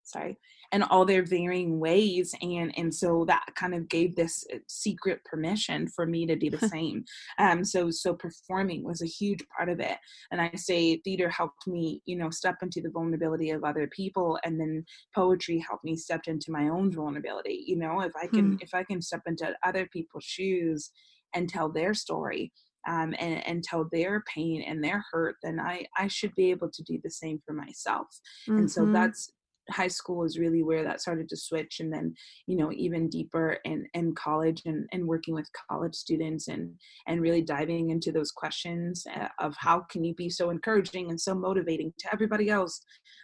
sorry 0.04 0.38
and 0.72 0.84
all 0.84 1.04
their 1.04 1.24
varying 1.24 1.80
ways 1.80 2.34
and 2.42 2.72
and 2.76 2.94
so 2.94 3.24
that 3.26 3.44
kind 3.54 3.74
of 3.74 3.88
gave 3.88 4.14
this 4.14 4.44
uh, 4.52 4.58
secret 4.68 5.24
permission 5.24 5.88
for 5.88 6.06
me 6.06 6.26
to 6.26 6.36
do 6.36 6.50
the 6.50 6.68
same 6.68 7.04
um 7.38 7.64
so 7.64 7.90
so 7.90 8.14
performing 8.14 8.84
was 8.84 9.02
a 9.02 9.06
huge 9.06 9.40
part 9.56 9.68
of 9.68 9.80
it 9.80 9.96
and 10.30 10.40
i 10.40 10.50
say 10.54 10.96
theater 10.98 11.28
helped 11.28 11.66
me 11.66 12.00
you 12.04 12.16
know 12.16 12.30
step 12.30 12.56
into 12.62 12.80
the 12.80 12.90
vulnerability 12.90 13.50
of 13.50 13.64
other 13.64 13.88
people 13.88 14.38
and 14.44 14.60
then 14.60 14.84
poetry 15.14 15.58
helped 15.58 15.84
me 15.84 15.96
step 15.96 16.22
into 16.26 16.50
my 16.50 16.68
own 16.68 16.92
vulnerability 16.92 17.64
you 17.66 17.76
know 17.76 18.00
if 18.00 18.12
i 18.16 18.26
can 18.26 18.52
hmm. 18.52 18.56
if 18.60 18.74
i 18.74 18.82
can 18.84 19.00
step 19.00 19.22
into 19.26 19.54
other 19.64 19.88
people's 19.92 20.24
shoes 20.24 20.90
and 21.34 21.48
tell 21.48 21.68
their 21.68 21.94
story 21.94 22.52
um, 22.86 23.14
and, 23.18 23.46
and 23.46 23.64
tell 23.64 23.88
their 23.90 24.22
pain 24.32 24.62
and 24.62 24.82
their 24.82 25.04
hurt, 25.10 25.36
then 25.42 25.58
I, 25.58 25.86
I 25.96 26.08
should 26.08 26.34
be 26.34 26.50
able 26.50 26.70
to 26.70 26.82
do 26.82 26.98
the 27.02 27.10
same 27.10 27.40
for 27.46 27.52
myself. 27.52 28.06
Mm-hmm. 28.48 28.58
And 28.58 28.70
so 28.70 28.82
mm-hmm. 28.82 28.92
that's 28.92 29.30
high 29.70 29.88
school 29.88 30.24
is 30.24 30.38
really 30.38 30.62
where 30.62 30.84
that 30.84 31.00
started 31.00 31.28
to 31.28 31.36
switch 31.36 31.80
and 31.80 31.92
then 31.92 32.14
you 32.46 32.56
know 32.56 32.70
even 32.72 33.08
deeper 33.08 33.58
in 33.64 33.86
in 33.94 34.14
college 34.14 34.62
and 34.66 34.86
and 34.92 35.06
working 35.06 35.34
with 35.34 35.48
college 35.70 35.94
students 35.94 36.48
and 36.48 36.70
and 37.06 37.20
really 37.20 37.42
diving 37.42 37.90
into 37.90 38.12
those 38.12 38.30
questions 38.30 39.04
uh, 39.16 39.28
of 39.38 39.54
how 39.58 39.80
can 39.90 40.04
you 40.04 40.14
be 40.14 40.28
so 40.28 40.50
encouraging 40.50 41.10
and 41.10 41.20
so 41.20 41.34
motivating 41.34 41.92
to 41.98 42.12
everybody 42.12 42.50
else 42.50 42.80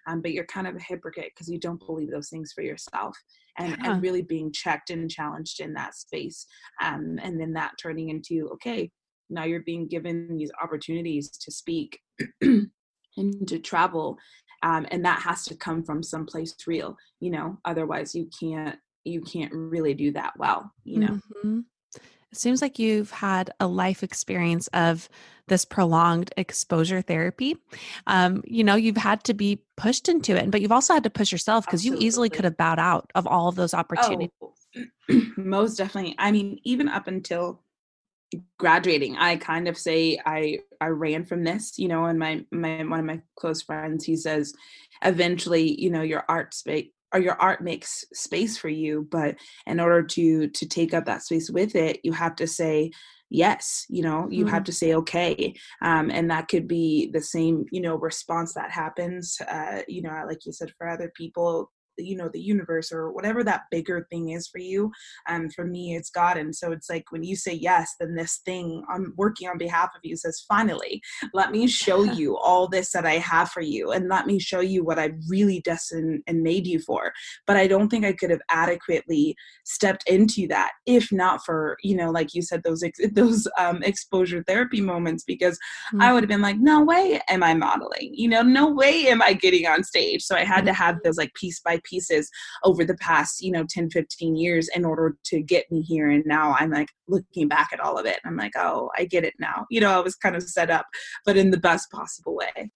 um, 0.07 0.23
but 0.23 0.33
you're 0.33 0.47
kind 0.47 0.67
of 0.67 0.77
a 0.77 0.83
hypocrite 0.83 1.31
because 1.35 1.49
you 1.49 1.59
don't 1.59 1.85
believe 1.87 2.11
those 2.11 2.31
things 2.31 2.53
for 2.55 2.63
yourself 2.63 3.17
and, 3.59 3.77
yeah. 3.83 3.93
and 3.93 4.03
really 4.03 4.23
being 4.23 4.51
checked 4.53 4.91
and 4.91 5.11
challenged 5.11 5.61
in 5.61 5.75
that 5.75 5.95
space 5.95 6.47
um, 6.83 7.19
and 7.23 7.41
then 7.41 7.53
that 7.53 7.73
turning 7.81 8.09
into 8.09 8.49
okay 8.53 8.91
now 9.29 9.45
you're 9.45 9.63
being 9.63 9.87
given 9.87 10.37
these 10.37 10.51
opportunities 10.63 11.31
to 11.31 11.53
speak 11.53 12.01
and 12.41 13.49
to 13.49 13.59
travel 13.59 14.17
um, 14.63 14.87
and 14.91 15.05
that 15.05 15.21
has 15.21 15.45
to 15.45 15.55
come 15.57 15.83
from 15.83 16.03
someplace 16.03 16.55
real 16.67 16.97
you 17.21 17.31
know 17.31 17.59
otherwise 17.65 18.15
you 18.15 18.29
can't 18.39 18.79
you 19.05 19.21
can't 19.21 19.53
really 19.53 19.95
do 19.95 20.13
that 20.13 20.33
well 20.39 20.73
you 20.85 21.01
know? 21.01 21.21
Mm-hmm. 21.45 21.61
it 21.97 22.39
seems 22.39 22.61
like 22.61 22.79
you've 22.79 23.11
had 23.11 23.51
a 23.61 23.67
life 23.67 24.03
experience 24.03 24.69
of 24.69 25.09
this 25.49 25.65
prolonged 25.65 26.33
exposure 26.37 27.03
therapy. 27.03 27.57
Um, 28.07 28.43
you 28.47 28.63
know 28.63 28.77
you've 28.77 28.97
had 28.97 29.25
to 29.25 29.35
be 29.35 29.63
pushed 29.77 30.09
into 30.09 30.37
it 30.37 30.51
but 30.51 30.61
you've 30.61 30.73
also 30.73 30.95
had 30.95 31.05
to 31.05 31.11
push 31.11 31.33
yourself 31.33 31.67
because 31.67 31.85
you 31.85 31.97
easily 31.99 32.31
could 32.31 32.45
have 32.45 32.57
bowed 32.57 32.79
out 32.79 33.11
of 33.15 33.27
all 33.27 33.49
of 33.49 33.57
those 33.57 33.75
opportunities 33.75 34.31
oh, 34.41 34.53
most 35.37 35.77
definitely. 35.77 36.15
I 36.19 36.31
mean 36.31 36.61
even 36.65 36.89
up 36.89 37.09
until 37.09 37.63
graduating 38.59 39.17
i 39.17 39.37
kind 39.37 39.67
of 39.67 39.77
say 39.77 40.19
i 40.27 40.59
i 40.81 40.87
ran 40.87 41.25
from 41.25 41.43
this 41.43 41.79
you 41.79 41.89
know 41.89 42.05
and 42.05 42.19
my 42.19 42.45
my 42.51 42.85
one 42.85 43.01
of 43.01 43.07
my 43.07 43.21
close 43.37 43.63
friends 43.63 44.05
he 44.05 44.17
says 44.17 44.53
eventually 45.03 45.81
you 45.81 45.91
know 45.91 46.03
your 46.03 46.25
art 46.29 46.55
space 46.55 46.89
or 47.13 47.21
your 47.21 47.35
art 47.41 47.61
makes 47.61 48.05
space 48.13 48.57
for 48.57 48.69
you 48.69 49.07
but 49.11 49.35
in 49.67 49.81
order 49.81 50.03
to 50.03 50.49
to 50.49 50.67
take 50.67 50.95
up 50.95 51.05
that 51.05 51.23
space 51.23 51.51
with 51.51 51.75
it 51.75 51.99
you 52.05 52.13
have 52.13 52.37
to 52.37 52.47
say 52.47 52.91
yes 53.31 53.87
you 53.89 54.03
know 54.03 54.29
you 54.31 54.45
mm-hmm. 54.45 54.55
have 54.55 54.65
to 54.65 54.73
say 54.73 54.95
okay 54.95 55.55
um, 55.83 56.11
and 56.11 56.31
that 56.31 56.49
could 56.49 56.69
be 56.69 57.11
the 57.13 57.21
same 57.21 57.65
you 57.73 57.81
know 57.81 57.97
response 57.97 58.55
that 58.55 58.71
happens 58.71 59.39
uh, 59.49 59.83
you 59.89 60.03
know 60.03 60.25
like 60.29 60.45
you 60.45 60.53
said 60.53 60.73
for 60.77 60.89
other 60.89 61.13
people 61.17 61.71
you 62.01 62.17
know 62.17 62.29
the 62.29 62.41
universe 62.41 62.93
or 62.93 63.13
whatever 63.13 63.45
that 63.45 63.63
bigger 63.71 64.07
thing 64.11 64.31
is 64.31 64.49
for 64.49 64.59
you 64.59 64.91
um 65.29 65.49
for 65.51 65.65
me 65.65 65.95
it's 65.95 66.11
god 66.11 66.37
and 66.37 66.55
so 66.55 66.73
it's 66.73 66.91
like 66.91 67.11
when 67.11 67.23
you 67.23 67.37
say 67.37 67.53
yes 67.53 67.95
then 68.01 68.15
this 68.15 68.41
thing 68.45 68.83
i'm 68.89 69.13
working 69.17 69.49
on 69.49 69.59
behalf 69.59 69.91
of 69.95 70.01
you 70.03 70.17
says 70.17 70.45
finally 70.49 71.01
let 71.35 71.51
me 71.51 71.67
show 71.67 72.03
you 72.21 72.37
all 72.37 72.69
this 72.69 72.93
that 72.93 73.07
i 73.07 73.15
have 73.15 73.51
for 73.51 73.63
you 73.63 73.93
and 73.93 74.09
let 74.09 74.27
me 74.27 74.39
show 74.39 74.61
you 74.61 74.85
what 74.85 74.99
i 74.99 75.11
really 75.29 75.61
destined 75.61 76.23
and 76.27 76.43
made 76.43 76.67
you 76.67 76.79
for 76.81 77.13
but 77.47 77.57
i 77.57 77.67
don't 77.67 77.89
think 77.89 78.05
i 78.05 78.13
could 78.13 78.31
have 78.31 78.43
adequately 78.51 79.35
stepped 79.65 80.09
into 80.09 80.47
that 80.47 80.73
if 80.87 81.11
not 81.13 81.45
for 81.45 81.77
you 81.83 81.97
know 81.97 82.11
like 82.11 82.35
you 82.35 82.43
said 82.43 82.63
those 82.63 82.83
ex- 82.83 83.01
those 83.13 83.47
um, 83.59 83.83
exposure 83.83 84.43
therapy 84.47 84.81
moments 84.81 85.25
because 85.25 85.57
mm-hmm. 85.89 86.03
i 86.03 86.13
would 86.13 86.23
have 86.23 86.29
been 86.29 86.43
like 86.43 86.59
no 86.59 86.83
way 86.83 87.21
am 87.29 87.43
i 87.43 87.55
modeling 87.55 88.11
you 88.13 88.29
know 88.29 88.43
no 88.43 88.71
way 88.71 89.07
am 89.09 89.23
i 89.23 89.33
getting 89.33 89.67
on 89.67 89.83
stage 89.83 90.23
so 90.23 90.37
i 90.37 90.45
had 90.45 90.59
mm-hmm. 90.59 90.67
to 90.67 90.73
have 90.73 90.97
those 91.05 91.17
like 91.17 91.33
piece 91.35 91.61
by 91.61 91.79
pieces 91.91 92.31
over 92.65 92.85
the 92.85 92.97
past 92.97 93.43
you 93.43 93.51
know 93.51 93.65
10 93.69 93.91
15 93.91 94.37
years 94.37 94.69
in 94.75 94.85
order 94.85 95.17
to 95.25 95.43
get 95.43 95.71
me 95.71 95.83
here. 95.83 96.09
And 96.09 96.25
now 96.25 96.55
i'm 96.59 96.71
like 96.71 96.89
looking 97.09 97.49
back 97.49 97.71
at 97.73 97.81
all 97.81 97.99
of 97.99 98.07
it. 98.07 98.21
I'm 98.25 98.37
like 98.37 98.53
oh 98.57 98.91
i 98.97 99.05
get 99.05 99.25
it 99.25 99.35
now. 99.39 99.67
You 99.71 99.81
know 99.81 99.91
i 99.91 100.01
was 100.01 100.15
kind 100.15 100.37
of 100.37 100.43
set 100.43 100.71
up 100.71 100.87
but 101.25 101.37
in 101.37 101.51
the 101.51 101.59
best 101.59 101.91
possible 101.91 102.37
way. 102.37 102.71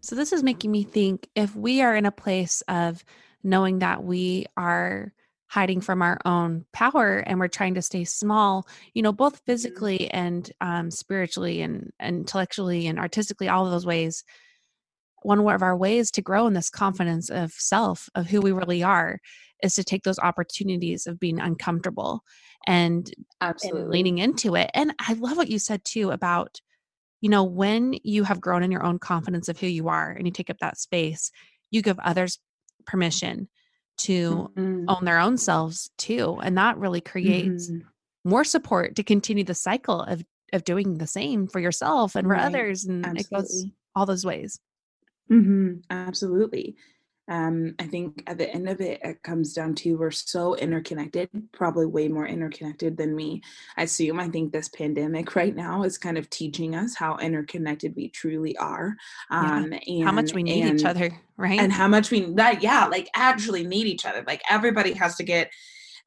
So 0.00 0.14
this 0.14 0.32
is 0.32 0.42
making 0.42 0.70
me 0.70 0.84
think 0.84 1.28
if 1.34 1.54
we 1.54 1.82
are 1.82 1.94
in 1.94 2.06
a 2.06 2.12
place 2.12 2.62
of 2.68 3.04
knowing 3.42 3.80
that 3.80 4.04
we 4.04 4.46
are 4.56 5.12
hiding 5.48 5.80
from 5.80 6.02
our 6.02 6.18
own 6.24 6.64
power 6.72 7.18
and 7.18 7.40
we're 7.40 7.48
trying 7.48 7.74
to 7.74 7.82
stay 7.82 8.04
small 8.04 8.66
you 8.94 9.02
know 9.02 9.12
both 9.12 9.34
mm-hmm. 9.34 9.52
physically 9.52 10.10
and 10.10 10.52
um, 10.60 10.90
spiritually 10.90 11.62
and, 11.62 11.90
and 11.98 12.18
intellectually 12.18 12.86
and 12.86 12.98
artistically 12.98 13.48
all 13.48 13.64
of 13.64 13.72
those 13.72 13.86
ways 13.86 14.24
one 15.22 15.46
of 15.48 15.62
our 15.62 15.76
ways 15.76 16.10
to 16.12 16.22
grow 16.22 16.46
in 16.46 16.54
this 16.54 16.70
confidence 16.70 17.28
of 17.30 17.52
self 17.52 18.08
of 18.14 18.26
who 18.26 18.40
we 18.40 18.52
really 18.52 18.82
are 18.82 19.20
is 19.62 19.74
to 19.74 19.84
take 19.84 20.04
those 20.04 20.18
opportunities 20.18 21.06
of 21.06 21.18
being 21.18 21.40
uncomfortable 21.40 22.22
and, 22.66 23.12
and 23.40 23.88
leaning 23.88 24.18
into 24.18 24.54
it 24.54 24.70
and 24.74 24.92
i 25.00 25.12
love 25.14 25.36
what 25.36 25.48
you 25.48 25.58
said 25.58 25.84
too 25.84 26.10
about 26.10 26.60
you 27.20 27.28
know 27.30 27.44
when 27.44 27.94
you 28.02 28.24
have 28.24 28.40
grown 28.40 28.62
in 28.62 28.70
your 28.70 28.84
own 28.84 28.98
confidence 28.98 29.48
of 29.48 29.58
who 29.58 29.66
you 29.66 29.88
are 29.88 30.10
and 30.10 30.26
you 30.26 30.32
take 30.32 30.50
up 30.50 30.58
that 30.58 30.78
space 30.78 31.30
you 31.70 31.82
give 31.82 31.98
others 32.00 32.38
permission 32.86 33.48
to 33.96 34.50
mm-hmm. 34.56 34.84
own 34.88 35.04
their 35.04 35.18
own 35.18 35.36
selves 35.36 35.90
too 35.98 36.38
and 36.42 36.56
that 36.56 36.76
really 36.78 37.00
creates 37.00 37.70
mm-hmm. 37.70 37.86
more 38.28 38.44
support 38.44 38.96
to 38.96 39.02
continue 39.02 39.44
the 39.44 39.54
cycle 39.54 40.02
of 40.02 40.24
of 40.52 40.64
doing 40.64 40.96
the 40.96 41.06
same 41.06 41.46
for 41.46 41.60
yourself 41.60 42.14
and 42.14 42.26
for 42.26 42.32
right. 42.32 42.44
others 42.44 42.84
and 42.84 43.04
Absolutely. 43.04 43.20
it 43.20 43.40
goes 43.40 43.66
all 43.94 44.06
those 44.06 44.24
ways 44.24 44.60
Mm-hmm, 45.30 45.80
absolutely. 45.90 46.76
Um, 47.28 47.74
I 47.78 47.86
think 47.86 48.22
at 48.26 48.38
the 48.38 48.48
end 48.48 48.68
of 48.68 48.80
it, 48.80 49.00
it 49.04 49.22
comes 49.22 49.52
down 49.52 49.74
to 49.76 49.96
we're 49.96 50.10
so 50.10 50.54
interconnected, 50.56 51.28
probably 51.52 51.84
way 51.84 52.08
more 52.08 52.26
interconnected 52.26 52.96
than 52.96 53.14
we 53.14 53.42
assume. 53.76 54.18
I 54.18 54.28
think 54.28 54.50
this 54.50 54.70
pandemic 54.70 55.36
right 55.36 55.54
now 55.54 55.82
is 55.82 55.98
kind 55.98 56.16
of 56.16 56.30
teaching 56.30 56.74
us 56.74 56.94
how 56.94 57.18
interconnected 57.18 57.94
we 57.94 58.08
truly 58.08 58.56
are. 58.56 58.96
Um, 59.30 59.72
yeah. 59.72 59.78
and 59.86 60.04
how 60.04 60.12
much 60.12 60.32
we 60.32 60.42
need 60.42 60.64
and, 60.64 60.80
each 60.80 60.86
other, 60.86 61.10
right? 61.36 61.60
And 61.60 61.72
how 61.72 61.86
much 61.86 62.10
we 62.10 62.32
that 62.34 62.62
yeah, 62.62 62.86
like 62.86 63.10
actually 63.14 63.66
need 63.66 63.86
each 63.86 64.06
other. 64.06 64.24
Like 64.26 64.42
everybody 64.48 64.94
has 64.94 65.16
to 65.16 65.22
get 65.22 65.52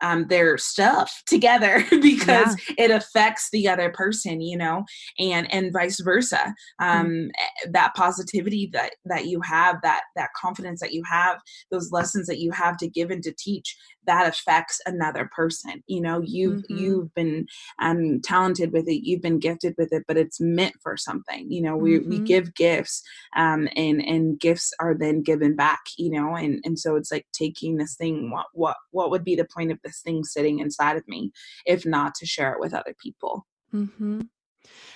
um, 0.02 0.28
their 0.28 0.58
stuff 0.58 1.24
together 1.26 1.84
because 2.02 2.56
yeah. 2.70 2.86
it 2.86 2.92
affects 2.92 3.50
the 3.52 3.68
other 3.68 3.90
person 3.90 4.42
you 4.42 4.58
know 4.58 4.86
and 5.20 5.52
and 5.54 5.74
vice 5.74 6.00
versa 6.00 6.54
mm. 6.82 6.86
um, 6.86 7.08
mm-hmm. 7.08 7.72
that 7.72 7.94
positivity 7.96 8.70
that 8.74 8.96
that 9.06 9.28
you 9.28 9.42
have 9.42 9.78
that 9.84 10.02
that 10.16 10.30
confidence 10.40 10.80
that 10.80 10.94
you 10.94 11.04
have 11.10 11.40
those 11.72 11.92
lessons 11.92 12.28
that 12.28 12.40
you 12.40 12.52
have 12.52 12.78
to 12.78 12.88
give 12.88 13.12
and 13.12 13.24
to 13.24 13.34
teach 13.38 13.76
that 14.06 14.28
affects 14.28 14.80
another 14.86 15.30
person 15.36 15.84
you 15.88 16.02
know 16.02 16.22
you've 16.24 16.62
mm-hmm. 16.64 16.78
you've 16.78 17.14
been 17.14 17.46
um 17.80 18.20
talented 18.22 18.72
with 18.72 18.88
it 18.88 19.06
you've 19.06 19.22
been 19.22 19.40
gifted 19.40 19.74
with 19.78 19.92
it 19.94 20.04
but 20.08 20.18
it's 20.18 20.40
meant 20.40 20.76
for 20.82 20.98
something 20.98 21.52
you 21.52 21.62
know 21.62 21.76
we, 21.76 22.00
mm-hmm. 22.00 22.10
we 22.10 22.20
give 22.20 22.54
gifts 22.56 23.04
um 23.36 23.68
and 23.76 24.04
and 24.06 24.40
gifts 24.40 24.74
are 24.80 24.96
then 24.96 25.22
given 25.22 25.56
back 25.56 25.82
you 25.98 26.10
know 26.10 26.36
and 26.36 26.60
and 26.64 26.80
so 26.80 26.96
it's 26.96 27.12
like 27.12 27.26
taking 27.34 27.78
this 27.78 27.96
thing 27.96 28.32
what 28.32 28.48
what 28.54 28.78
what 28.92 29.12
would 29.12 29.24
be 29.24 29.36
the 29.36 29.48
point 29.54 29.72
of 29.72 29.80
this 29.84 30.02
thing 30.02 30.24
sitting 30.24 30.60
inside 30.60 30.98
of 30.98 31.08
me 31.08 31.32
if 31.66 31.86
not 31.86 32.16
to 32.16 32.26
share 32.26 32.54
it 32.54 32.60
with 32.60 32.74
other 32.74 32.96
people 33.02 33.46
mm-hmm. 33.74 34.22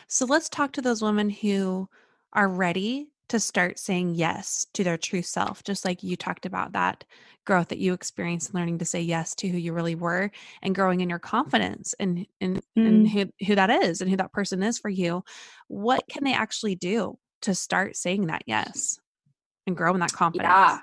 so 0.07 0.25
let's 0.25 0.49
talk 0.49 0.71
to 0.71 0.81
those 0.81 1.01
women 1.01 1.29
who 1.29 1.87
are 2.33 2.49
ready 2.49 3.07
to 3.29 3.39
start 3.39 3.79
saying 3.79 4.15
yes 4.15 4.67
to 4.73 4.83
their 4.83 4.97
true 4.97 5.21
self, 5.21 5.63
just 5.63 5.85
like 5.85 6.03
you 6.03 6.15
talked 6.15 6.45
about 6.45 6.73
that 6.73 7.03
growth 7.45 7.69
that 7.69 7.77
you 7.77 7.93
experienced 7.93 8.53
learning 8.53 8.79
to 8.79 8.85
say 8.85 9.01
yes 9.01 9.35
to 9.35 9.47
who 9.47 9.57
you 9.57 9.73
really 9.73 9.95
were 9.95 10.31
and 10.61 10.75
growing 10.75 11.01
in 11.01 11.09
your 11.09 11.19
confidence 11.19 11.93
and 11.99 12.25
and, 12.41 12.57
mm. 12.77 12.88
and 12.88 13.07
who, 13.07 13.25
who 13.45 13.55
that 13.55 13.69
is 13.69 14.01
and 14.01 14.09
who 14.09 14.17
that 14.17 14.33
person 14.33 14.63
is 14.63 14.77
for 14.77 14.89
you. 14.89 15.23
What 15.67 16.07
can 16.07 16.23
they 16.23 16.33
actually 16.33 16.75
do 16.75 17.17
to 17.43 17.55
start 17.55 17.95
saying 17.95 18.27
that 18.27 18.43
yes 18.45 18.99
and 19.67 19.77
grow 19.77 19.93
in 19.93 19.99
that 19.99 20.11
confidence? 20.11 20.49
Yeah. 20.49 20.79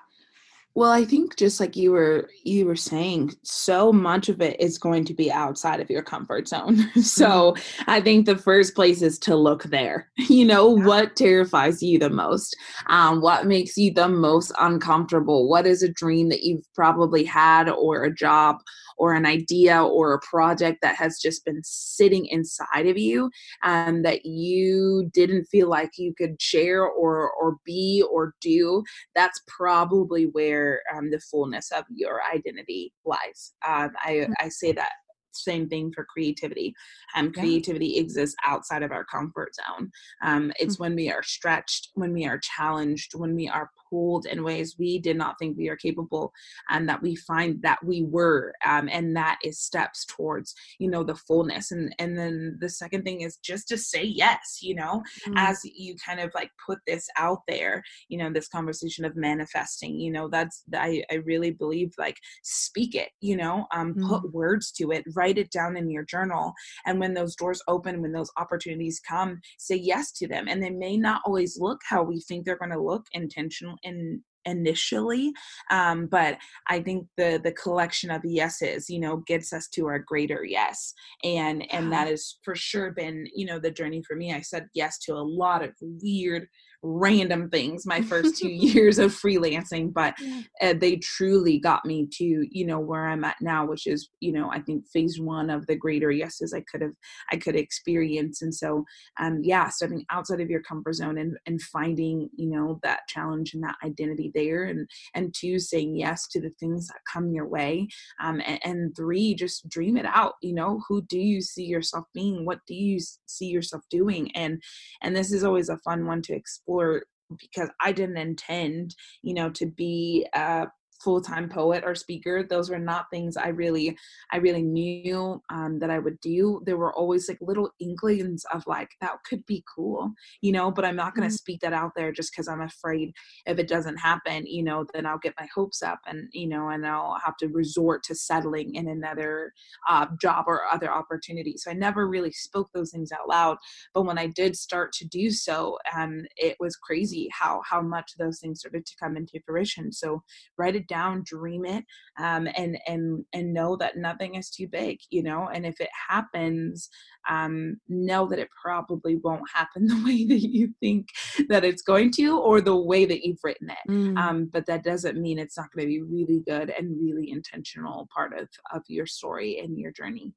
Well, 0.74 0.90
I 0.90 1.04
think 1.04 1.36
just 1.36 1.60
like 1.60 1.76
you 1.76 1.92
were 1.92 2.30
you 2.44 2.64
were 2.64 2.76
saying, 2.76 3.34
so 3.42 3.92
much 3.92 4.30
of 4.30 4.40
it 4.40 4.58
is 4.58 4.78
going 4.78 5.04
to 5.04 5.14
be 5.14 5.30
outside 5.30 5.80
of 5.80 5.90
your 5.90 6.02
comfort 6.02 6.48
zone. 6.48 6.90
so 7.02 7.52
mm-hmm. 7.52 7.90
I 7.90 8.00
think 8.00 8.24
the 8.24 8.38
first 8.38 8.74
place 8.74 9.02
is 9.02 9.18
to 9.20 9.36
look 9.36 9.64
there. 9.64 10.08
You 10.32 10.46
know, 10.46 10.76
yeah. 10.76 10.86
what 10.86 11.16
terrifies 11.16 11.82
you 11.82 11.98
the 11.98 12.08
most? 12.08 12.56
Um, 12.86 13.20
what 13.20 13.46
makes 13.46 13.76
you 13.76 13.92
the 13.92 14.08
most 14.08 14.50
uncomfortable? 14.58 15.46
What 15.46 15.66
is 15.66 15.82
a 15.82 15.92
dream 15.92 16.30
that 16.30 16.42
you've 16.42 16.64
probably 16.74 17.22
had 17.22 17.68
or 17.68 18.04
a 18.04 18.14
job 18.14 18.56
or 19.02 19.14
an 19.14 19.26
idea 19.26 19.82
or 19.82 20.14
a 20.14 20.20
project 20.20 20.78
that 20.80 20.94
has 20.94 21.18
just 21.20 21.44
been 21.44 21.60
sitting 21.64 22.24
inside 22.26 22.86
of 22.86 22.96
you 22.96 23.28
um, 23.64 24.02
that 24.02 24.24
you 24.24 25.10
didn't 25.12 25.44
feel 25.46 25.68
like 25.68 25.90
you 25.98 26.14
could 26.16 26.40
share 26.40 26.84
or 26.84 27.32
or 27.32 27.56
be 27.66 28.04
or 28.08 28.34
do? 28.40 28.84
That's 29.16 29.40
probably 29.48 30.26
where 30.26 30.82
um, 30.94 31.10
the 31.10 31.18
fullness 31.18 31.72
of 31.72 31.82
your 31.90 32.20
identity 32.32 32.92
lies. 33.04 33.54
Um, 33.66 33.90
I, 34.04 34.12
mm. 34.12 34.32
I 34.38 34.48
say 34.50 34.70
that 34.70 34.92
same 35.32 35.68
thing 35.68 35.92
for 35.94 36.04
creativity. 36.04 36.74
Um, 37.16 37.32
creativity 37.32 37.88
yeah. 37.88 38.00
exists 38.00 38.36
outside 38.44 38.82
of 38.82 38.92
our 38.92 39.04
comfort 39.04 39.54
zone. 39.54 39.90
Um, 40.22 40.52
it's 40.58 40.74
mm-hmm. 40.74 40.84
when 40.84 40.94
we 40.96 41.10
are 41.10 41.22
stretched, 41.22 41.90
when 41.94 42.12
we 42.12 42.26
are 42.26 42.38
challenged, 42.38 43.14
when 43.14 43.34
we 43.34 43.48
are 43.48 43.70
pulled 43.92 44.26
in 44.26 44.42
ways 44.42 44.76
we 44.78 44.98
did 44.98 45.16
not 45.16 45.38
think 45.38 45.56
we 45.56 45.68
are 45.68 45.76
capable 45.76 46.32
and 46.70 46.88
that 46.88 47.02
we 47.02 47.14
find 47.14 47.60
that 47.62 47.78
we 47.84 48.02
were 48.02 48.54
um, 48.64 48.88
and 48.90 49.14
that 49.14 49.38
is 49.44 49.60
steps 49.60 50.06
towards 50.06 50.54
you 50.78 50.88
know 50.88 51.04
the 51.04 51.14
fullness 51.14 51.72
and 51.72 51.94
and 51.98 52.18
then 52.18 52.56
the 52.60 52.68
second 52.68 53.02
thing 53.02 53.20
is 53.20 53.36
just 53.36 53.68
to 53.68 53.76
say 53.76 54.02
yes 54.02 54.58
you 54.62 54.74
know 54.74 55.02
mm-hmm. 55.26 55.36
as 55.36 55.60
you 55.64 55.94
kind 56.04 56.20
of 56.20 56.30
like 56.34 56.50
put 56.64 56.78
this 56.86 57.06
out 57.18 57.40
there 57.46 57.82
you 58.08 58.16
know 58.16 58.32
this 58.32 58.48
conversation 58.48 59.04
of 59.04 59.14
manifesting 59.14 60.00
you 60.00 60.10
know 60.10 60.26
that's 60.28 60.62
i, 60.74 61.02
I 61.10 61.16
really 61.16 61.50
believe 61.50 61.92
like 61.98 62.16
speak 62.42 62.94
it 62.94 63.10
you 63.20 63.36
know 63.36 63.66
um, 63.74 63.94
mm-hmm. 63.94 64.08
put 64.08 64.32
words 64.32 64.72
to 64.72 64.90
it 64.92 65.04
write 65.22 65.38
it 65.38 65.52
down 65.52 65.76
in 65.76 65.88
your 65.88 66.04
journal. 66.04 66.52
And 66.86 66.98
when 66.98 67.14
those 67.14 67.36
doors 67.36 67.62
open 67.68 68.02
when 68.02 68.12
those 68.12 68.30
opportunities 68.36 69.00
come 69.08 69.40
say 69.58 69.76
yes 69.76 70.10
to 70.12 70.26
them. 70.26 70.46
And 70.48 70.62
they 70.62 70.70
may 70.70 70.96
not 70.96 71.22
always 71.24 71.58
look 71.58 71.80
how 71.88 72.02
we 72.02 72.20
think 72.20 72.44
they're 72.44 72.58
going 72.64 72.72
to 72.72 72.90
look 72.92 73.06
intentional 73.12 73.76
in 73.82 74.22
initially 74.44 75.32
um, 75.70 76.06
but 76.06 76.36
i 76.68 76.80
think 76.80 77.06
the 77.16 77.40
the 77.44 77.52
collection 77.52 78.10
of 78.10 78.24
yeses 78.24 78.90
you 78.90 78.98
know 78.98 79.18
gets 79.28 79.52
us 79.52 79.68
to 79.68 79.86
our 79.86 80.00
greater 80.00 80.42
yes. 80.44 80.92
And 81.22 81.64
and 81.72 81.92
that 81.92 82.08
has 82.08 82.38
for 82.44 82.56
sure 82.56 82.90
been 82.90 83.26
you 83.32 83.46
know 83.46 83.60
the 83.60 83.70
journey 83.70 84.02
for 84.06 84.16
me. 84.16 84.32
I 84.32 84.40
said 84.40 84.66
yes 84.74 84.98
to 85.04 85.12
a 85.14 85.28
lot 85.42 85.62
of 85.62 85.70
weird 85.80 86.48
random 86.82 87.48
things 87.50 87.86
my 87.86 88.00
first 88.12 88.36
two 88.36 88.48
years 88.50 88.98
of 88.98 89.12
freelancing 89.12 89.92
but 89.92 90.14
uh, 90.60 90.74
they 90.74 90.96
truly 90.96 91.58
got 91.58 91.84
me 91.84 92.08
to 92.10 92.46
you 92.50 92.66
know 92.66 92.78
where 92.78 93.08
i'm 93.08 93.24
at 93.24 93.36
now 93.40 93.64
which 93.64 93.86
is 93.86 94.10
you 94.20 94.32
know 94.32 94.50
i 94.50 94.60
think 94.60 94.84
phase 94.92 95.20
one 95.20 95.50
of 95.50 95.66
the 95.66 95.76
greater 95.76 96.10
yeses 96.10 96.52
i 96.52 96.62
could 96.70 96.82
have 96.82 96.92
i 97.32 97.36
could 97.36 97.56
experience. 97.56 98.42
And 98.42 98.54
so 98.54 98.84
um 99.20 99.40
yeah 99.42 99.68
stepping 99.68 100.04
outside 100.10 100.40
of 100.40 100.50
your 100.50 100.62
comfort 100.62 100.94
zone 100.94 101.18
and 101.18 101.36
and 101.46 101.60
finding 101.60 102.28
you 102.36 102.48
know 102.48 102.80
that 102.82 103.00
challenge 103.08 103.54
and 103.54 103.62
that 103.62 103.76
identity 103.84 104.30
there 104.34 104.64
and 104.64 104.88
and 105.14 105.34
two 105.34 105.58
saying 105.58 105.96
yes 105.96 106.26
to 106.28 106.40
the 106.40 106.50
things 106.60 106.88
that 106.88 106.98
come 107.12 107.30
your 107.32 107.46
way 107.46 107.88
um 108.20 108.40
and, 108.44 108.60
and 108.64 108.96
three 108.96 109.34
just 109.34 109.68
dream 109.68 109.96
it 109.96 110.06
out 110.06 110.34
you 110.42 110.54
know 110.54 110.80
who 110.88 111.02
do 111.02 111.18
you 111.18 111.40
see 111.40 111.64
yourself 111.64 112.06
being? 112.14 112.44
What 112.44 112.60
do 112.66 112.74
you 112.74 112.98
see 113.26 113.46
yourself 113.46 113.82
doing? 113.90 114.30
And 114.34 114.62
and 115.02 115.14
this 115.14 115.32
is 115.32 115.44
always 115.44 115.68
a 115.68 115.78
fun 115.78 116.06
one 116.06 116.22
to 116.22 116.34
explore 116.34 116.71
explore 116.72 117.02
because 117.40 117.70
I 117.80 117.92
didn't 117.92 118.18
intend, 118.18 118.94
you 119.22 119.34
know, 119.34 119.50
to 119.50 119.66
be 119.66 120.26
a 120.34 120.66
full-time 121.02 121.48
poet 121.48 121.82
or 121.84 121.94
speaker 121.94 122.42
those 122.42 122.70
were 122.70 122.78
not 122.78 123.06
things 123.10 123.36
i 123.36 123.48
really 123.48 123.96
i 124.32 124.36
really 124.36 124.62
knew 124.62 125.40
um, 125.50 125.78
that 125.78 125.90
i 125.90 125.98
would 125.98 126.18
do. 126.20 126.60
There 126.64 126.76
were 126.76 126.94
always 126.94 127.28
like 127.28 127.38
little 127.40 127.70
inklings 127.80 128.44
of 128.52 128.66
like 128.66 128.90
that 129.00 129.16
could 129.28 129.44
be 129.46 129.64
cool 129.74 130.12
you 130.40 130.52
know 130.52 130.70
but 130.70 130.84
i'm 130.84 130.96
not 130.96 131.14
going 131.14 131.28
to 131.28 131.32
mm-hmm. 131.32 131.36
speak 131.36 131.60
that 131.60 131.72
out 131.72 131.92
there 131.96 132.12
just 132.12 132.32
because 132.32 132.48
i'm 132.48 132.60
afraid 132.60 133.12
if 133.46 133.58
it 133.58 133.68
doesn't 133.68 133.96
happen 133.96 134.46
you 134.46 134.62
know 134.62 134.84
then 134.92 135.06
i'll 135.06 135.18
get 135.18 135.34
my 135.38 135.48
hopes 135.54 135.82
up 135.82 136.00
and 136.06 136.28
you 136.32 136.46
know 136.46 136.68
and 136.68 136.86
i'll 136.86 137.18
have 137.24 137.36
to 137.36 137.48
resort 137.48 138.02
to 138.02 138.14
settling 138.14 138.74
in 138.74 138.88
another 138.88 139.52
uh, 139.88 140.06
job 140.20 140.44
or 140.46 140.62
other 140.72 140.92
opportunity. 140.92 141.54
So 141.56 141.70
i 141.70 141.74
never 141.74 142.08
really 142.08 142.32
spoke 142.32 142.68
those 142.72 142.90
things 142.90 143.12
out 143.12 143.28
loud 143.28 143.56
but 143.94 144.02
when 144.02 144.18
i 144.18 144.26
did 144.26 144.56
start 144.56 144.92
to 144.92 145.06
do 145.06 145.30
so 145.30 145.78
um, 145.96 146.22
it 146.36 146.56
was 146.60 146.76
crazy 146.76 147.28
how 147.32 147.60
how 147.68 147.80
much 147.80 148.12
those 148.18 148.40
things 148.40 148.60
started 148.60 148.86
to 148.86 148.96
come 149.00 149.16
into 149.16 149.40
fruition. 149.44 149.92
So 149.92 150.22
write 150.56 150.76
it 150.76 150.86
down, 150.92 151.22
dream 151.24 151.64
it, 151.64 151.84
um, 152.18 152.46
and 152.56 152.78
and 152.86 153.24
and 153.32 153.54
know 153.54 153.76
that 153.76 153.96
nothing 153.96 154.34
is 154.34 154.50
too 154.50 154.68
big, 154.68 154.98
you 155.10 155.22
know. 155.22 155.48
And 155.52 155.64
if 155.64 155.80
it 155.80 155.88
happens, 156.08 156.88
um, 157.28 157.76
know 157.88 158.26
that 158.26 158.38
it 158.38 158.48
probably 158.60 159.16
won't 159.16 159.48
happen 159.52 159.86
the 159.86 160.02
way 160.04 160.26
that 160.26 160.40
you 160.40 160.74
think 160.80 161.08
that 161.48 161.64
it's 161.64 161.82
going 161.82 162.10
to, 162.12 162.38
or 162.38 162.60
the 162.60 162.76
way 162.76 163.04
that 163.04 163.24
you've 163.24 163.40
written 163.42 163.70
it. 163.70 163.90
Mm. 163.90 164.18
Um, 164.18 164.50
but 164.52 164.66
that 164.66 164.84
doesn't 164.84 165.20
mean 165.20 165.38
it's 165.38 165.56
not 165.56 165.72
going 165.74 165.86
to 165.86 165.88
be 165.88 166.02
really 166.02 166.42
good 166.46 166.70
and 166.70 167.00
really 167.02 167.30
intentional 167.30 168.08
part 168.14 168.38
of 168.38 168.48
of 168.72 168.82
your 168.88 169.06
story 169.06 169.58
and 169.58 169.78
your 169.78 169.92
journey. 169.92 170.34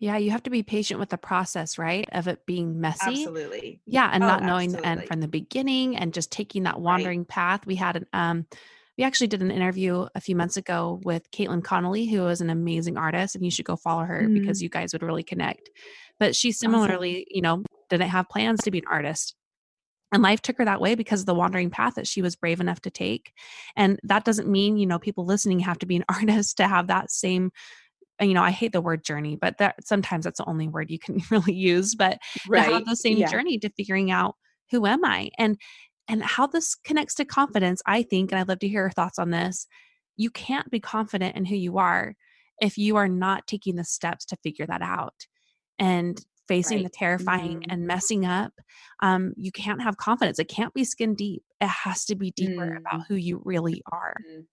Yeah, 0.00 0.18
you 0.18 0.32
have 0.32 0.42
to 0.42 0.50
be 0.50 0.62
patient 0.62 1.00
with 1.00 1.08
the 1.08 1.18
process, 1.18 1.78
right? 1.78 2.06
Of 2.12 2.28
it 2.28 2.44
being 2.46 2.80
messy. 2.80 3.10
Absolutely. 3.10 3.80
Yeah, 3.86 4.10
and 4.12 4.22
oh, 4.22 4.26
not 4.26 4.42
knowing 4.42 4.74
absolutely. 4.74 4.82
the 4.82 4.86
end 5.00 5.08
from 5.08 5.20
the 5.20 5.28
beginning 5.28 5.96
and 5.96 6.12
just 6.12 6.32
taking 6.32 6.64
that 6.64 6.80
wandering 6.80 7.20
right. 7.20 7.28
path. 7.28 7.66
We 7.66 7.76
had 7.76 7.96
an 7.96 8.06
um 8.12 8.46
we 8.96 9.04
actually 9.04 9.26
did 9.26 9.42
an 9.42 9.50
interview 9.50 10.06
a 10.14 10.20
few 10.20 10.36
months 10.36 10.56
ago 10.56 11.00
with 11.04 11.30
Caitlin 11.30 11.64
Connolly, 11.64 12.06
who 12.06 12.26
is 12.28 12.40
an 12.40 12.50
amazing 12.50 12.96
artist, 12.96 13.34
and 13.34 13.44
you 13.44 13.50
should 13.50 13.64
go 13.64 13.76
follow 13.76 14.04
her 14.04 14.22
mm-hmm. 14.22 14.34
because 14.34 14.62
you 14.62 14.68
guys 14.68 14.92
would 14.92 15.02
really 15.02 15.22
connect. 15.22 15.70
But 16.20 16.36
she 16.36 16.52
similarly, 16.52 17.16
awesome. 17.16 17.24
you 17.30 17.42
know, 17.42 17.62
didn't 17.90 18.08
have 18.08 18.28
plans 18.28 18.60
to 18.62 18.70
be 18.70 18.78
an 18.78 18.84
artist. 18.88 19.34
And 20.12 20.22
life 20.22 20.42
took 20.42 20.58
her 20.58 20.64
that 20.64 20.80
way 20.80 20.94
because 20.94 21.20
of 21.20 21.26
the 21.26 21.34
wandering 21.34 21.70
path 21.70 21.96
that 21.96 22.06
she 22.06 22.22
was 22.22 22.36
brave 22.36 22.60
enough 22.60 22.80
to 22.82 22.90
take. 22.90 23.32
And 23.74 23.98
that 24.04 24.24
doesn't 24.24 24.48
mean, 24.48 24.76
you 24.76 24.86
know, 24.86 25.00
people 25.00 25.26
listening 25.26 25.58
have 25.60 25.78
to 25.80 25.86
be 25.86 25.96
an 25.96 26.04
artist 26.08 26.58
to 26.58 26.68
have 26.68 26.86
that 26.86 27.10
same 27.10 27.50
you 28.20 28.32
know, 28.32 28.42
I 28.42 28.52
hate 28.52 28.72
the 28.72 28.80
word 28.80 29.04
journey, 29.04 29.34
but 29.34 29.58
that 29.58 29.74
sometimes 29.84 30.24
that's 30.24 30.38
the 30.38 30.48
only 30.48 30.68
word 30.68 30.88
you 30.88 31.00
can 31.00 31.20
really 31.30 31.52
use, 31.52 31.96
but 31.96 32.18
right. 32.48 32.66
to 32.66 32.74
have 32.74 32.84
the 32.86 32.94
same 32.94 33.16
yeah. 33.16 33.28
journey 33.28 33.58
to 33.58 33.68
figuring 33.70 34.12
out 34.12 34.36
who 34.70 34.86
am 34.86 35.04
I? 35.04 35.30
And 35.36 35.58
and 36.08 36.22
how 36.22 36.46
this 36.46 36.74
connects 36.74 37.14
to 37.16 37.24
confidence, 37.24 37.82
I 37.86 38.02
think, 38.02 38.32
and 38.32 38.38
I'd 38.40 38.48
love 38.48 38.60
to 38.60 38.68
hear 38.68 38.82
your 38.82 38.90
thoughts 38.90 39.18
on 39.18 39.30
this. 39.30 39.66
You 40.16 40.30
can't 40.30 40.70
be 40.70 40.80
confident 40.80 41.36
in 41.36 41.44
who 41.46 41.56
you 41.56 41.78
are 41.78 42.14
if 42.60 42.78
you 42.78 42.96
are 42.96 43.08
not 43.08 43.46
taking 43.46 43.76
the 43.76 43.84
steps 43.84 44.24
to 44.26 44.36
figure 44.42 44.66
that 44.66 44.82
out. 44.82 45.26
And 45.78 46.24
facing 46.46 46.82
Right. 46.82 46.84
the 46.84 46.90
terrifying 46.90 47.60
Mhm. 47.60 47.70
and 47.70 47.86
messing 47.86 48.26
up, 48.26 48.52
um, 49.00 49.32
you 49.36 49.50
can't 49.52 49.82
have 49.82 49.96
confidence. 49.96 50.38
It 50.38 50.48
can't 50.48 50.74
be 50.74 50.84
skin 50.84 51.14
deep. 51.14 51.42
It 51.60 51.68
has 51.68 52.04
to 52.06 52.16
be 52.16 52.30
deeper 52.32 52.64
Mm. 52.64 52.86
about 52.86 53.06
who 53.08 53.14
you 53.16 53.40
really 53.44 53.82
are. 53.90 54.16
Mm. 54.20 54.46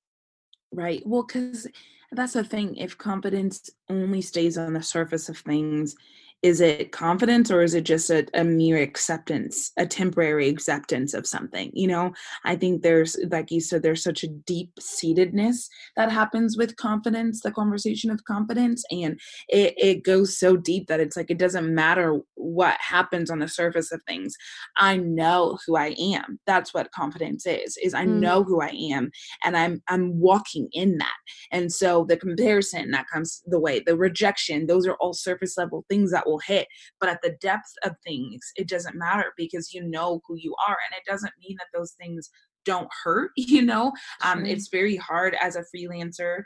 Right. 0.73 1.03
Well, 1.05 1.23
because 1.23 1.67
that's 2.11 2.33
the 2.33 2.43
thing. 2.43 2.75
If 2.77 2.97
confidence 2.97 3.69
only 3.89 4.21
stays 4.21 4.57
on 4.57 4.73
the 4.73 4.83
surface 4.83 5.29
of 5.29 5.37
things, 5.39 5.95
is 6.41 6.59
it 6.59 6.91
confidence 6.91 7.51
or 7.51 7.61
is 7.61 7.75
it 7.75 7.83
just 7.83 8.09
a, 8.09 8.25
a 8.33 8.43
mere 8.43 8.77
acceptance, 8.77 9.71
a 9.77 9.85
temporary 9.85 10.49
acceptance 10.49 11.13
of 11.13 11.27
something? 11.27 11.69
You 11.73 11.87
know, 11.87 12.13
I 12.45 12.55
think 12.55 12.81
there's, 12.81 13.15
like 13.29 13.51
you 13.51 13.61
said, 13.61 13.83
there's 13.83 14.03
such 14.03 14.23
a 14.23 14.27
deep 14.27 14.71
seatedness 14.79 15.67
that 15.95 16.11
happens 16.11 16.57
with 16.57 16.77
confidence, 16.77 17.41
the 17.41 17.51
conversation 17.51 18.09
of 18.09 18.23
confidence. 18.23 18.83
And 18.89 19.19
it, 19.49 19.75
it 19.77 20.03
goes 20.03 20.39
so 20.39 20.57
deep 20.57 20.87
that 20.87 20.99
it's 20.99 21.15
like, 21.15 21.29
it 21.29 21.37
doesn't 21.37 21.73
matter 21.73 22.19
what 22.33 22.77
happens 22.79 23.29
on 23.29 23.37
the 23.37 23.47
surface 23.47 23.91
of 23.91 24.01
things. 24.07 24.35
I 24.77 24.97
know 24.97 25.59
who 25.67 25.75
I 25.77 25.95
am. 25.99 26.39
That's 26.47 26.73
what 26.73 26.91
confidence 26.91 27.45
is, 27.45 27.77
is 27.83 27.93
I 27.93 28.01
Mm. 28.01 28.19
know 28.19 28.43
who 28.43 28.61
I 28.61 28.75
am 28.91 29.11
and 29.43 29.55
I'm, 29.55 29.83
I'm 29.87 30.19
walking 30.19 30.69
in 30.73 30.97
that. 30.97 31.17
And 31.51 31.71
so 31.71 32.03
the 32.09 32.17
comparison 32.17 32.89
that 32.91 33.05
comes 33.13 33.43
the 33.45 33.59
way, 33.59 33.79
the 33.79 33.95
rejection, 33.95 34.65
those 34.65 34.87
are 34.87 34.95
all 34.95 35.13
surface 35.13 35.55
level 35.55 35.85
things 35.87 36.11
that 36.11 36.25
will 36.31 36.39
hit. 36.39 36.67
But 36.99 37.09
at 37.09 37.21
the 37.21 37.37
depth 37.41 37.73
of 37.83 37.93
things, 38.05 38.51
it 38.55 38.67
doesn't 38.67 38.95
matter 38.95 39.33
because 39.37 39.73
you 39.73 39.83
know 39.83 40.21
who 40.27 40.35
you 40.35 40.55
are. 40.67 40.77
And 40.85 40.97
it 40.97 41.09
doesn't 41.09 41.33
mean 41.41 41.57
that 41.59 41.77
those 41.77 41.91
things 41.93 42.29
don't 42.65 42.89
hurt, 43.03 43.31
you 43.37 43.61
know? 43.61 43.91
Um, 44.23 44.45
it's 44.45 44.69
very 44.69 44.95
hard 44.95 45.35
as 45.41 45.55
a 45.55 45.65
freelancer 45.75 46.43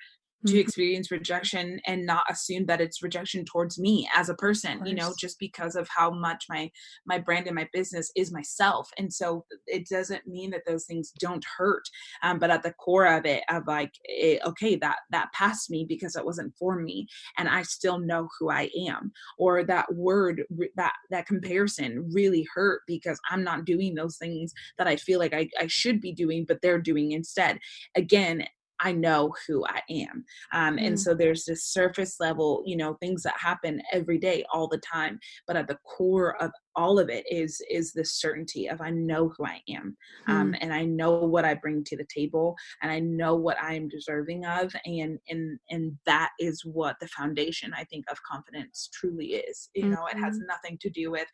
to 0.47 0.57
Mhm. 0.57 0.59
experience 0.59 1.11
rejection 1.11 1.79
and 1.87 2.05
not 2.05 2.25
assume 2.29 2.65
that 2.67 2.81
it's 2.81 3.01
rejection 3.03 3.45
towards 3.45 3.79
me 3.79 4.07
as 4.15 4.29
a 4.29 4.35
person 4.35 4.85
you 4.85 4.93
know 4.95 5.13
just 5.19 5.39
because 5.39 5.75
of 5.75 5.87
how 5.95 6.11
much 6.11 6.45
my 6.49 6.69
my 7.05 7.17
brand 7.19 7.47
and 7.47 7.55
my 7.55 7.67
business 7.73 8.11
is 8.15 8.31
myself. 8.31 8.89
And 8.97 9.11
so 9.13 9.45
it 9.67 9.87
doesn't 9.87 10.27
mean 10.27 10.51
that 10.51 10.63
those 10.67 10.85
things 10.85 11.11
don't 11.19 11.45
hurt 11.57 11.83
um, 12.23 12.39
but 12.39 12.49
at 12.51 12.63
the 12.63 12.73
core 12.73 13.05
of 13.05 13.25
it 13.25 13.43
of 13.49 13.63
like 13.67 13.91
it, 14.03 14.41
okay 14.45 14.75
that 14.77 14.97
that 15.11 15.31
passed 15.33 15.69
me 15.69 15.85
because 15.87 16.15
it 16.15 16.25
wasn't 16.25 16.53
for 16.57 16.75
me 16.79 17.07
and 17.37 17.47
i 17.49 17.61
still 17.63 17.99
know 17.99 18.27
who 18.39 18.49
i 18.49 18.69
am. 18.87 19.11
Or 19.37 19.63
that 19.63 19.93
word 19.95 20.43
that 20.75 20.93
that 21.11 21.27
comparison 21.27 22.09
really 22.13 22.47
hurt 22.53 22.81
because 22.87 23.19
i'm 23.29 23.43
not 23.43 23.65
doing 23.65 23.95
those 23.95 24.17
things 24.17 24.53
that 24.77 24.87
i 24.87 24.95
feel 24.95 25.19
like 25.19 25.33
i, 25.33 25.49
I 25.59 25.67
should 25.67 26.01
be 26.01 26.13
doing 26.13 26.45
but 26.47 26.61
they're 26.61 26.81
doing 26.81 27.11
instead. 27.11 27.59
Again 27.95 28.45
I 28.79 28.91
know 28.91 29.33
who 29.47 29.65
I 29.65 29.81
am. 29.89 30.25
Um, 30.51 30.77
Mm. 30.77 30.87
and 30.87 30.99
so 30.99 31.13
there's 31.13 31.45
this 31.45 31.65
surface 31.65 32.19
level, 32.19 32.63
you 32.65 32.75
know, 32.75 32.95
things 32.95 33.23
that 33.23 33.37
happen 33.37 33.81
every 33.91 34.17
day, 34.17 34.43
all 34.51 34.67
the 34.67 34.79
time. 34.79 35.19
But 35.47 35.55
at 35.57 35.67
the 35.67 35.77
core 35.85 36.41
of 36.41 36.51
all 36.75 36.99
of 36.99 37.09
it 37.09 37.25
is 37.31 37.61
is 37.69 37.93
the 37.93 38.05
certainty 38.05 38.67
of 38.67 38.81
I 38.81 38.89
know 38.89 39.29
who 39.29 39.45
I 39.45 39.61
am, 39.69 39.95
um, 40.27 40.51
Mm. 40.53 40.57
and 40.61 40.73
I 40.73 40.85
know 40.85 41.19
what 41.25 41.45
I 41.45 41.53
bring 41.53 41.83
to 41.85 41.97
the 41.97 42.05
table, 42.13 42.55
and 42.81 42.91
I 42.91 42.99
know 42.99 43.35
what 43.35 43.57
I 43.61 43.73
am 43.75 43.87
deserving 43.87 44.45
of, 44.45 44.73
and 44.85 45.19
and 45.29 45.59
and 45.69 45.97
that 46.05 46.31
is 46.39 46.63
what 46.65 46.97
the 46.99 47.07
foundation 47.07 47.73
I 47.73 47.83
think 47.85 48.05
of 48.11 48.21
confidence 48.23 48.89
truly 48.93 49.33
is. 49.35 49.69
You 49.75 49.89
know, 49.89 50.05
it 50.07 50.17
has 50.17 50.37
Mhm. 50.37 50.47
nothing 50.47 50.77
to 50.79 50.89
do 50.89 51.11
with 51.11 51.27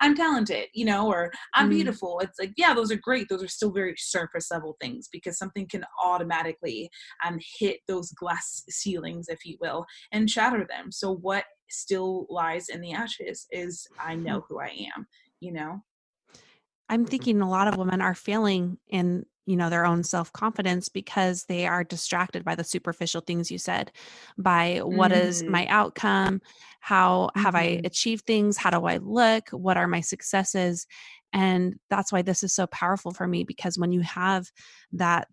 I'm 0.00 0.14
talented, 0.14 0.68
you 0.74 0.84
know, 0.84 1.08
or 1.08 1.32
I'm 1.54 1.68
Mm. 1.68 1.70
beautiful. 1.70 2.20
It's 2.20 2.38
like 2.38 2.52
yeah, 2.56 2.74
those 2.74 2.90
are 2.92 2.96
great. 2.96 3.28
Those 3.28 3.42
are 3.42 3.48
still 3.48 3.70
very 3.72 3.94
surface 3.96 4.50
level 4.50 4.76
things 4.80 5.08
because 5.12 5.38
something 5.38 5.66
can 5.68 5.84
automatically 6.02 6.90
um, 7.24 7.38
hit 7.58 7.80
those 7.88 8.10
glass 8.12 8.64
ceilings, 8.68 9.28
if 9.28 9.44
you 9.44 9.56
will, 9.60 9.86
and 10.12 10.30
shatter 10.30 10.64
them. 10.68 10.90
So 10.92 11.12
what 11.16 11.44
still 11.68 12.26
lies 12.28 12.68
in 12.68 12.80
the 12.80 12.92
ashes 12.92 13.46
is 13.50 13.86
I 13.98 14.16
know 14.16 14.44
who 14.48 14.58
I 14.60 14.90
am, 14.96 15.06
you 15.40 15.52
know? 15.52 15.82
I'm 16.88 17.04
thinking 17.04 17.40
a 17.40 17.48
lot 17.48 17.68
of 17.68 17.76
women 17.76 18.00
are 18.00 18.14
failing 18.14 18.78
in 18.88 19.26
you 19.46 19.56
know 19.56 19.70
their 19.70 19.86
own 19.86 20.04
self-confidence 20.04 20.90
because 20.90 21.44
they 21.44 21.66
are 21.66 21.82
distracted 21.82 22.44
by 22.44 22.54
the 22.54 22.64
superficial 22.64 23.22
things 23.22 23.50
you 23.50 23.56
said 23.56 23.90
by 24.36 24.80
what 24.84 25.10
is 25.10 25.42
Mhm. 25.42 25.48
my 25.48 25.66
outcome 25.68 26.42
how 26.80 27.30
have 27.34 27.54
i 27.54 27.80
Mhm. 27.80 27.84
achieved 27.84 28.26
things 28.26 28.58
how 28.58 28.68
do 28.68 28.84
i 28.84 28.98
look 28.98 29.48
what 29.50 29.78
are 29.78 29.88
my 29.88 30.02
successes 30.02 30.86
and 31.32 31.78
that's 31.88 32.12
why 32.12 32.20
this 32.20 32.42
is 32.42 32.52
so 32.52 32.66
powerful 32.66 33.10
for 33.10 33.26
me 33.26 33.42
because 33.42 33.78
when 33.78 33.90
you 33.90 34.02
have 34.02 34.50
that 34.92 35.28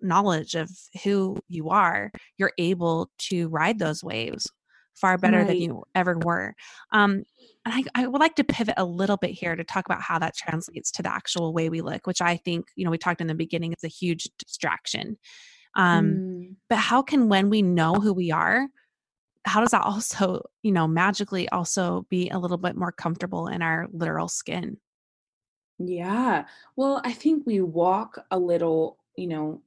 knowledge 0.00 0.54
of 0.54 0.70
who 1.04 1.36
you 1.48 1.68
are 1.68 2.10
you're 2.38 2.52
able 2.56 3.10
to 3.18 3.48
ride 3.48 3.78
those 3.78 4.02
waves 4.02 4.50
far 5.00 5.16
better 5.18 5.44
than 5.44 5.56
you 5.56 5.82
ever 5.94 6.18
were 6.18 6.54
um, 6.92 7.24
and 7.68 7.86
I, 7.94 8.02
I 8.02 8.06
would 8.06 8.20
like 8.20 8.36
to 8.36 8.44
pivot 8.44 8.74
a 8.76 8.84
little 8.84 9.16
bit 9.16 9.30
here 9.30 9.54
to 9.54 9.64
talk 9.64 9.86
about 9.86 10.00
how 10.00 10.18
that 10.18 10.34
translates 10.34 10.90
to 10.92 11.02
the 11.02 11.12
actual 11.12 11.52
way 11.52 11.68
we 11.68 11.80
look, 11.80 12.06
which 12.06 12.22
I 12.22 12.36
think, 12.36 12.68
you 12.76 12.84
know, 12.84 12.90
we 12.90 12.98
talked 12.98 13.20
in 13.20 13.26
the 13.26 13.34
beginning, 13.34 13.72
it's 13.72 13.84
a 13.84 13.88
huge 13.88 14.28
distraction. 14.38 15.18
Um, 15.74 16.06
Mm. 16.06 16.56
But 16.68 16.78
how 16.78 17.02
can, 17.02 17.28
when 17.28 17.50
we 17.50 17.62
know 17.62 17.94
who 17.94 18.12
we 18.12 18.30
are, 18.30 18.68
how 19.44 19.60
does 19.60 19.70
that 19.70 19.82
also, 19.82 20.42
you 20.62 20.72
know, 20.72 20.88
magically 20.88 21.48
also 21.50 22.06
be 22.08 22.30
a 22.30 22.38
little 22.38 22.56
bit 22.56 22.76
more 22.76 22.92
comfortable 22.92 23.48
in 23.48 23.62
our 23.62 23.86
literal 23.92 24.28
skin? 24.28 24.78
Yeah. 25.78 26.46
Well, 26.76 27.00
I 27.04 27.12
think 27.12 27.44
we 27.46 27.60
walk 27.60 28.24
a 28.30 28.38
little, 28.38 28.98
you 29.16 29.28
know, 29.28 29.62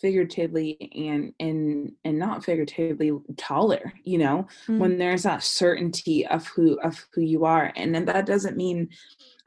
figuratively 0.00 0.76
and 0.94 1.32
and 1.40 1.92
and 2.04 2.18
not 2.18 2.44
figuratively 2.44 3.12
taller, 3.36 3.92
you 4.04 4.18
know, 4.18 4.46
Mm, 4.68 4.78
when 4.78 4.98
there's 4.98 5.22
that 5.24 5.42
certainty 5.42 6.26
of 6.26 6.46
who 6.48 6.78
of 6.80 7.06
who 7.14 7.20
you 7.22 7.44
are. 7.44 7.72
And 7.76 7.94
then 7.94 8.04
that 8.06 8.26
doesn't 8.26 8.56
mean 8.56 8.90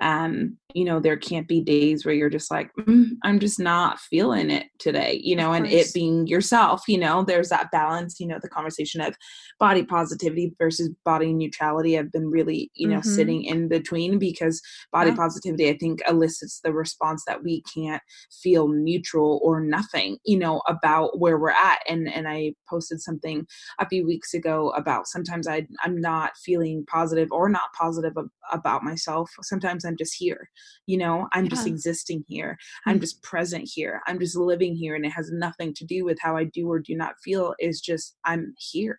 um 0.02 0.58
you 0.74 0.84
know 0.84 1.00
there 1.00 1.18
can't 1.18 1.48
be 1.48 1.62
days 1.62 2.06
where 2.06 2.16
you're 2.16 2.30
just 2.30 2.50
like 2.50 2.72
"Mm, 2.80 3.12
i'm 3.24 3.40
just 3.40 3.60
not 3.60 4.00
feeling 4.00 4.50
it 4.50 4.68
today 4.80 5.20
you 5.24 5.36
know 5.36 5.54
and 5.54 5.68
it 5.68 5.94
being 5.94 6.26
yourself 6.28 6.84
you 6.88 6.98
know 6.98 7.24
there's 7.24 7.50
that 7.50 7.70
balance 7.72 8.20
you 8.20 8.28
know 8.28 8.40
the 8.42 8.50
conversation 8.50 9.02
of 9.02 9.16
body 9.60 9.84
positivity 9.84 10.54
versus 10.58 10.90
body 11.06 11.32
neutrality 11.32 11.98
i've 11.98 12.12
been 12.12 12.30
really 12.30 12.72
you 12.74 12.88
know 12.88 13.00
Mhm. 13.00 13.06
sitting 13.06 13.44
in 13.44 13.68
between 13.68 14.18
because 14.18 14.62
body 14.92 15.12
Yeah. 15.12 15.16
positivity 15.16 15.70
i 15.70 15.78
think 15.78 16.02
elicits 16.10 16.60
the 16.64 16.74
response 16.74 17.24
that 17.28 17.44
we 17.44 17.62
can't 17.74 18.02
feel 18.42 18.68
neutral 18.68 19.40
or 19.44 19.60
nothing 19.62 20.18
you 20.26 20.38
know 20.38 20.62
about 20.68 21.20
where 21.20 21.38
we're 21.38 21.50
at 21.52 21.80
and 21.88 22.12
and 22.12 22.28
i 22.28 22.54
posted 22.68 23.00
something 23.00 23.46
a 23.80 23.88
few 23.88 24.06
weeks 24.06 24.34
ago 24.34 24.70
about 24.72 25.08
sometimes 25.08 25.48
I, 25.48 25.68
i'm 25.84 26.00
not 26.02 26.36
feeling 26.38 26.84
positive 26.90 27.30
or 27.32 27.48
not 27.50 27.72
positive 27.78 28.14
ab- 28.18 28.30
about 28.52 28.84
myself 28.84 29.30
sometimes 29.42 29.83
i'm 29.86 29.98
just 29.98 30.16
here 30.16 30.50
you 30.86 30.98
know? 30.98 31.28
I'm 31.32 31.48
just 31.48 31.66
existing 31.66 32.26
here. 32.28 32.58
I'm 32.86 32.98
Mm. 32.98 33.02
just 33.02 33.24
present 33.24 33.70
here. 33.74 34.02
I'm 34.06 34.20
just 34.20 34.36
living 34.36 34.76
here 34.76 34.96
and 34.96 35.06
it 35.06 35.12
has 35.12 35.32
nothing 35.32 35.74
to 35.76 35.86
do 35.86 36.04
with 36.04 36.18
how 36.20 36.36
i 36.36 36.44
do 36.44 36.70
or 36.70 36.80
do 36.80 36.96
not 36.96 37.16
feel. 37.24 37.56
It's 37.58 37.80
just 37.80 38.18
i'm 38.26 38.54
here 38.58 38.98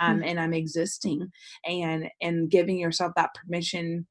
um, 0.00 0.22
and 0.22 0.40
i'm 0.40 0.54
existing 0.54 1.30
and 1.68 2.08
and 2.22 2.50
giving 2.50 2.78
yourself 2.78 3.12
that 3.16 3.34
permission 3.34 4.06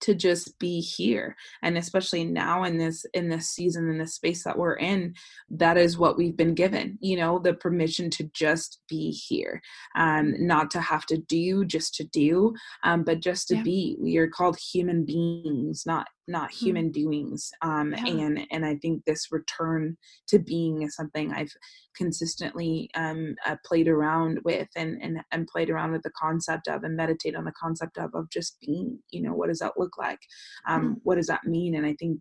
to 0.00 0.14
just 0.14 0.58
be 0.58 0.80
here 0.80 1.36
and 1.62 1.76
especially 1.76 2.24
now 2.24 2.64
in 2.64 2.78
this 2.78 3.04
in 3.14 3.28
this 3.28 3.48
season 3.50 3.88
in 3.90 3.98
this 3.98 4.14
space 4.14 4.44
that 4.44 4.56
we're 4.56 4.76
in 4.76 5.14
that 5.50 5.76
is 5.76 5.98
what 5.98 6.16
we've 6.16 6.36
been 6.36 6.54
given 6.54 6.98
you 7.00 7.16
know 7.16 7.38
the 7.38 7.54
permission 7.54 8.10
to 8.10 8.24
just 8.34 8.80
be 8.88 9.10
here 9.10 9.60
um 9.96 10.34
not 10.38 10.70
to 10.70 10.80
have 10.80 11.04
to 11.06 11.16
do 11.28 11.64
just 11.64 11.94
to 11.94 12.04
do 12.04 12.54
um 12.84 13.02
but 13.02 13.20
just 13.20 13.48
to 13.48 13.56
Yeah. 13.56 13.62
be 13.62 13.96
we 14.00 14.16
are 14.18 14.28
called 14.28 14.58
human 14.58 15.04
beings 15.04 15.84
not 15.86 16.06
not 16.28 16.50
Hmm. 16.50 16.66
human 16.66 16.90
doings 16.90 17.50
um 17.62 17.94
Yeah. 17.94 18.06
and 18.06 18.46
and 18.50 18.64
i 18.66 18.76
think 18.76 19.04
this 19.04 19.28
return 19.32 19.96
to 20.28 20.38
being 20.38 20.82
is 20.82 20.94
something 20.94 21.32
i've 21.32 21.52
consistently 21.96 22.90
um 22.94 23.34
uh, 23.46 23.56
played 23.64 23.88
around 23.88 24.40
with 24.44 24.68
and, 24.76 25.00
and 25.02 25.20
and 25.32 25.46
played 25.48 25.70
around 25.70 25.92
with 25.92 26.02
the 26.02 26.12
concept 26.20 26.68
of 26.68 26.84
and 26.84 26.96
meditate 26.96 27.34
on 27.34 27.44
the 27.44 27.52
concept 27.60 27.98
of 27.98 28.14
of 28.14 28.28
just 28.30 28.58
being 28.60 28.98
you 29.10 29.22
know 29.22 29.32
what 29.32 29.48
does 29.48 29.58
that 29.58 29.78
look 29.78 29.98
like 29.98 30.20
um 30.68 30.98
what 31.02 31.16
does 31.16 31.26
that 31.26 31.44
mean 31.44 31.74
and 31.74 31.86
i 31.86 31.94
think 31.98 32.20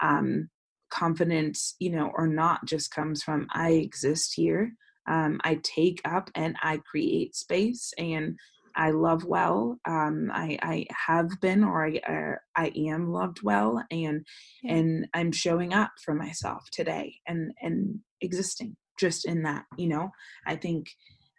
um 0.00 0.48
confidence 0.90 1.74
you 1.78 1.90
know 1.90 2.10
or 2.16 2.26
not 2.26 2.64
just 2.66 2.90
comes 2.90 3.22
from 3.22 3.46
i 3.52 3.70
exist 3.70 4.34
here 4.36 4.72
um 5.08 5.40
i 5.44 5.58
take 5.62 6.00
up 6.04 6.30
and 6.34 6.56
i 6.62 6.78
create 6.90 7.34
space 7.34 7.92
and 7.98 8.36
I 8.76 8.90
love 8.90 9.24
well. 9.24 9.78
Um, 9.86 10.30
I, 10.32 10.58
I 10.62 10.86
have 11.06 11.28
been, 11.40 11.64
or 11.64 11.86
I, 11.86 12.00
uh, 12.08 12.36
I 12.56 12.72
am 12.76 13.10
loved 13.10 13.42
well, 13.42 13.82
and 13.90 14.24
Yeah. 14.62 14.76
and 14.76 15.06
I'm 15.14 15.32
showing 15.32 15.72
up 15.72 15.90
for 16.04 16.14
myself 16.14 16.64
today, 16.72 17.14
and 17.26 17.52
and 17.62 18.00
existing 18.20 18.76
just 18.98 19.26
in 19.26 19.42
that. 19.42 19.64
You 19.76 19.88
know, 19.88 20.10
I 20.46 20.56
think 20.56 20.88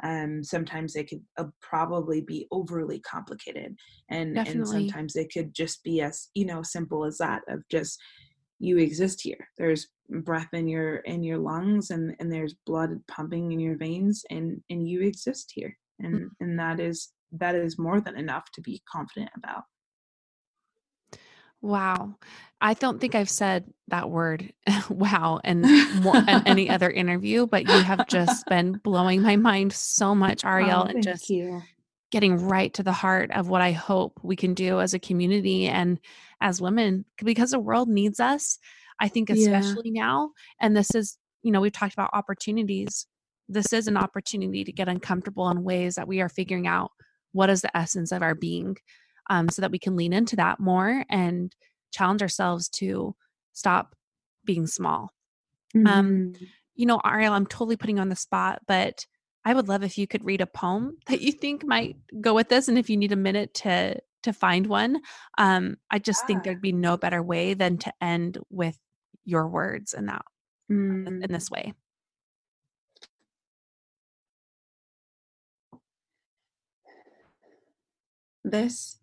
um, 0.03 0.43
sometimes 0.43 0.95
it 0.95 1.09
could 1.09 1.23
uh, 1.37 1.45
probably 1.61 2.21
be 2.21 2.47
overly 2.51 2.99
complicated, 2.99 3.75
and 4.09 4.37
and 4.37 4.67
sometimes 4.67 5.15
it 5.15 5.31
could 5.33 5.53
just 5.53 5.83
be 5.83 6.01
as 6.01 6.29
you 6.33 6.45
know 6.45 6.61
simple 6.63 7.05
as 7.05 7.17
that 7.17 7.41
of 7.49 7.63
just 7.69 7.99
you 8.59 8.77
exist 8.77 9.21
here. 9.21 9.49
There's 9.57 9.87
breath 10.09 10.53
in 10.53 10.67
your 10.67 10.97
in 10.97 11.23
your 11.23 11.37
lungs, 11.37 11.89
and 11.89 12.15
and 12.19 12.31
there's 12.31 12.55
blood 12.65 13.01
pumping 13.07 13.51
in 13.51 13.59
your 13.59 13.77
veins, 13.77 14.23
and 14.29 14.61
and 14.69 14.87
you 14.87 15.01
exist 15.01 15.51
here, 15.53 15.77
and 15.99 16.29
and 16.39 16.59
that 16.59 16.79
is 16.79 17.11
that 17.39 17.55
is 17.55 17.77
more 17.77 18.01
than 18.01 18.15
enough 18.17 18.51
to 18.51 18.61
be 18.61 18.81
confident 18.91 19.29
about 19.35 19.63
Wow. 21.65 22.15
I 22.61 22.75
don't 22.75 23.01
think 23.01 23.15
I've 23.15 23.29
said 23.29 23.65
that 23.87 24.09
word 24.09 24.53
wow 24.89 25.39
and 25.43 25.65
in 25.65 26.43
any 26.45 26.69
other 26.69 26.91
interview, 26.91 27.47
but 27.47 27.65
you 27.65 27.81
have 27.81 28.07
just 28.07 28.47
been 28.47 28.73
blowing 28.83 29.23
my 29.23 29.35
mind 29.35 29.73
so 29.73 30.13
much, 30.13 30.43
Arielle, 30.43 30.85
oh, 30.85 30.89
and 30.89 31.03
just 31.03 31.27
you. 31.29 31.63
getting 32.11 32.37
right 32.37 32.71
to 32.75 32.83
the 32.83 32.91
heart 32.91 33.31
of 33.31 33.49
what 33.49 33.63
I 33.63 33.71
hope 33.71 34.19
we 34.21 34.35
can 34.35 34.53
do 34.53 34.79
as 34.79 34.93
a 34.93 34.99
community 34.99 35.67
and 35.67 35.99
as 36.39 36.61
women 36.61 37.03
because 37.23 37.49
the 37.49 37.59
world 37.59 37.89
needs 37.89 38.19
us. 38.19 38.59
I 38.99 39.07
think 39.07 39.31
Yeah. 39.31 39.35
especially 39.35 39.89
now 39.89 40.31
and 40.61 40.77
this 40.77 40.93
is, 40.93 41.17
you 41.41 41.51
know, 41.51 41.61
we've 41.61 41.71
talked 41.71 41.93
about 41.93 42.11
opportunities. 42.13 43.07
This 43.49 43.73
is 43.73 43.87
an 43.87 43.97
opportunity 43.97 44.63
to 44.63 44.71
get 44.71 44.87
uncomfortable 44.87 45.49
in 45.49 45.63
ways 45.63 45.95
that 45.95 46.07
we 46.07 46.21
are 46.21 46.29
figuring 46.29 46.67
out 46.67 46.91
what 47.35 47.49
is 47.49 47.61
the 47.61 47.75
essence 47.77 48.11
of 48.11 48.21
our 48.23 48.33
being 48.35 48.77
um, 49.29 49.49
so 49.49 49.61
that 49.61 49.71
we 49.71 49.79
can 49.79 49.95
lean 49.95 50.13
into 50.13 50.35
that 50.37 50.59
more 50.59 51.03
and 51.09 51.55
challenge 51.91 52.21
ourselves 52.21 52.69
to 52.69 53.15
stop 53.53 53.95
being 54.45 54.67
small. 54.67 55.11
Um, 55.85 56.23
Mhm. 56.33 56.47
You 56.77 56.85
know, 56.85 56.99
Arielle, 57.05 57.31
I'm 57.31 57.45
totally 57.47 57.77
putting 57.77 57.97
you 57.97 58.01
on 58.01 58.09
the 58.09 58.15
spot, 58.17 58.61
but 58.67 59.05
I 59.45 59.53
would 59.53 59.69
love 59.69 59.83
if 59.83 59.97
you 59.97 60.07
could 60.07 60.25
read 60.25 60.41
a 60.41 60.45
poem 60.47 60.97
that 61.07 61.21
you 61.21 61.31
think 61.31 61.65
might 61.65 61.95
go 62.21 62.33
with 62.33 62.49
this, 62.49 62.67
and 62.67 62.77
if 62.77 62.89
you 62.89 62.97
need 62.97 63.11
a 63.11 63.15
minute 63.17 63.53
to 63.63 63.99
to 64.23 64.33
find 64.33 64.65
one, 64.67 65.01
um, 65.37 65.77
I 65.91 65.99
just 65.99 66.25
think 66.25 66.43
there'd 66.43 66.59
be 66.61 66.71
no 66.73 66.97
better 66.97 67.21
way 67.21 67.53
than 67.53 67.77
to 67.79 67.93
end 68.01 68.39
with 68.49 68.77
your 69.23 69.47
words 69.47 69.93
in 69.93 70.07
that 70.07 70.25
in 70.69 71.19
Mm. 71.21 71.29
this 71.29 71.49
way. 71.51 71.73
This 78.45 78.99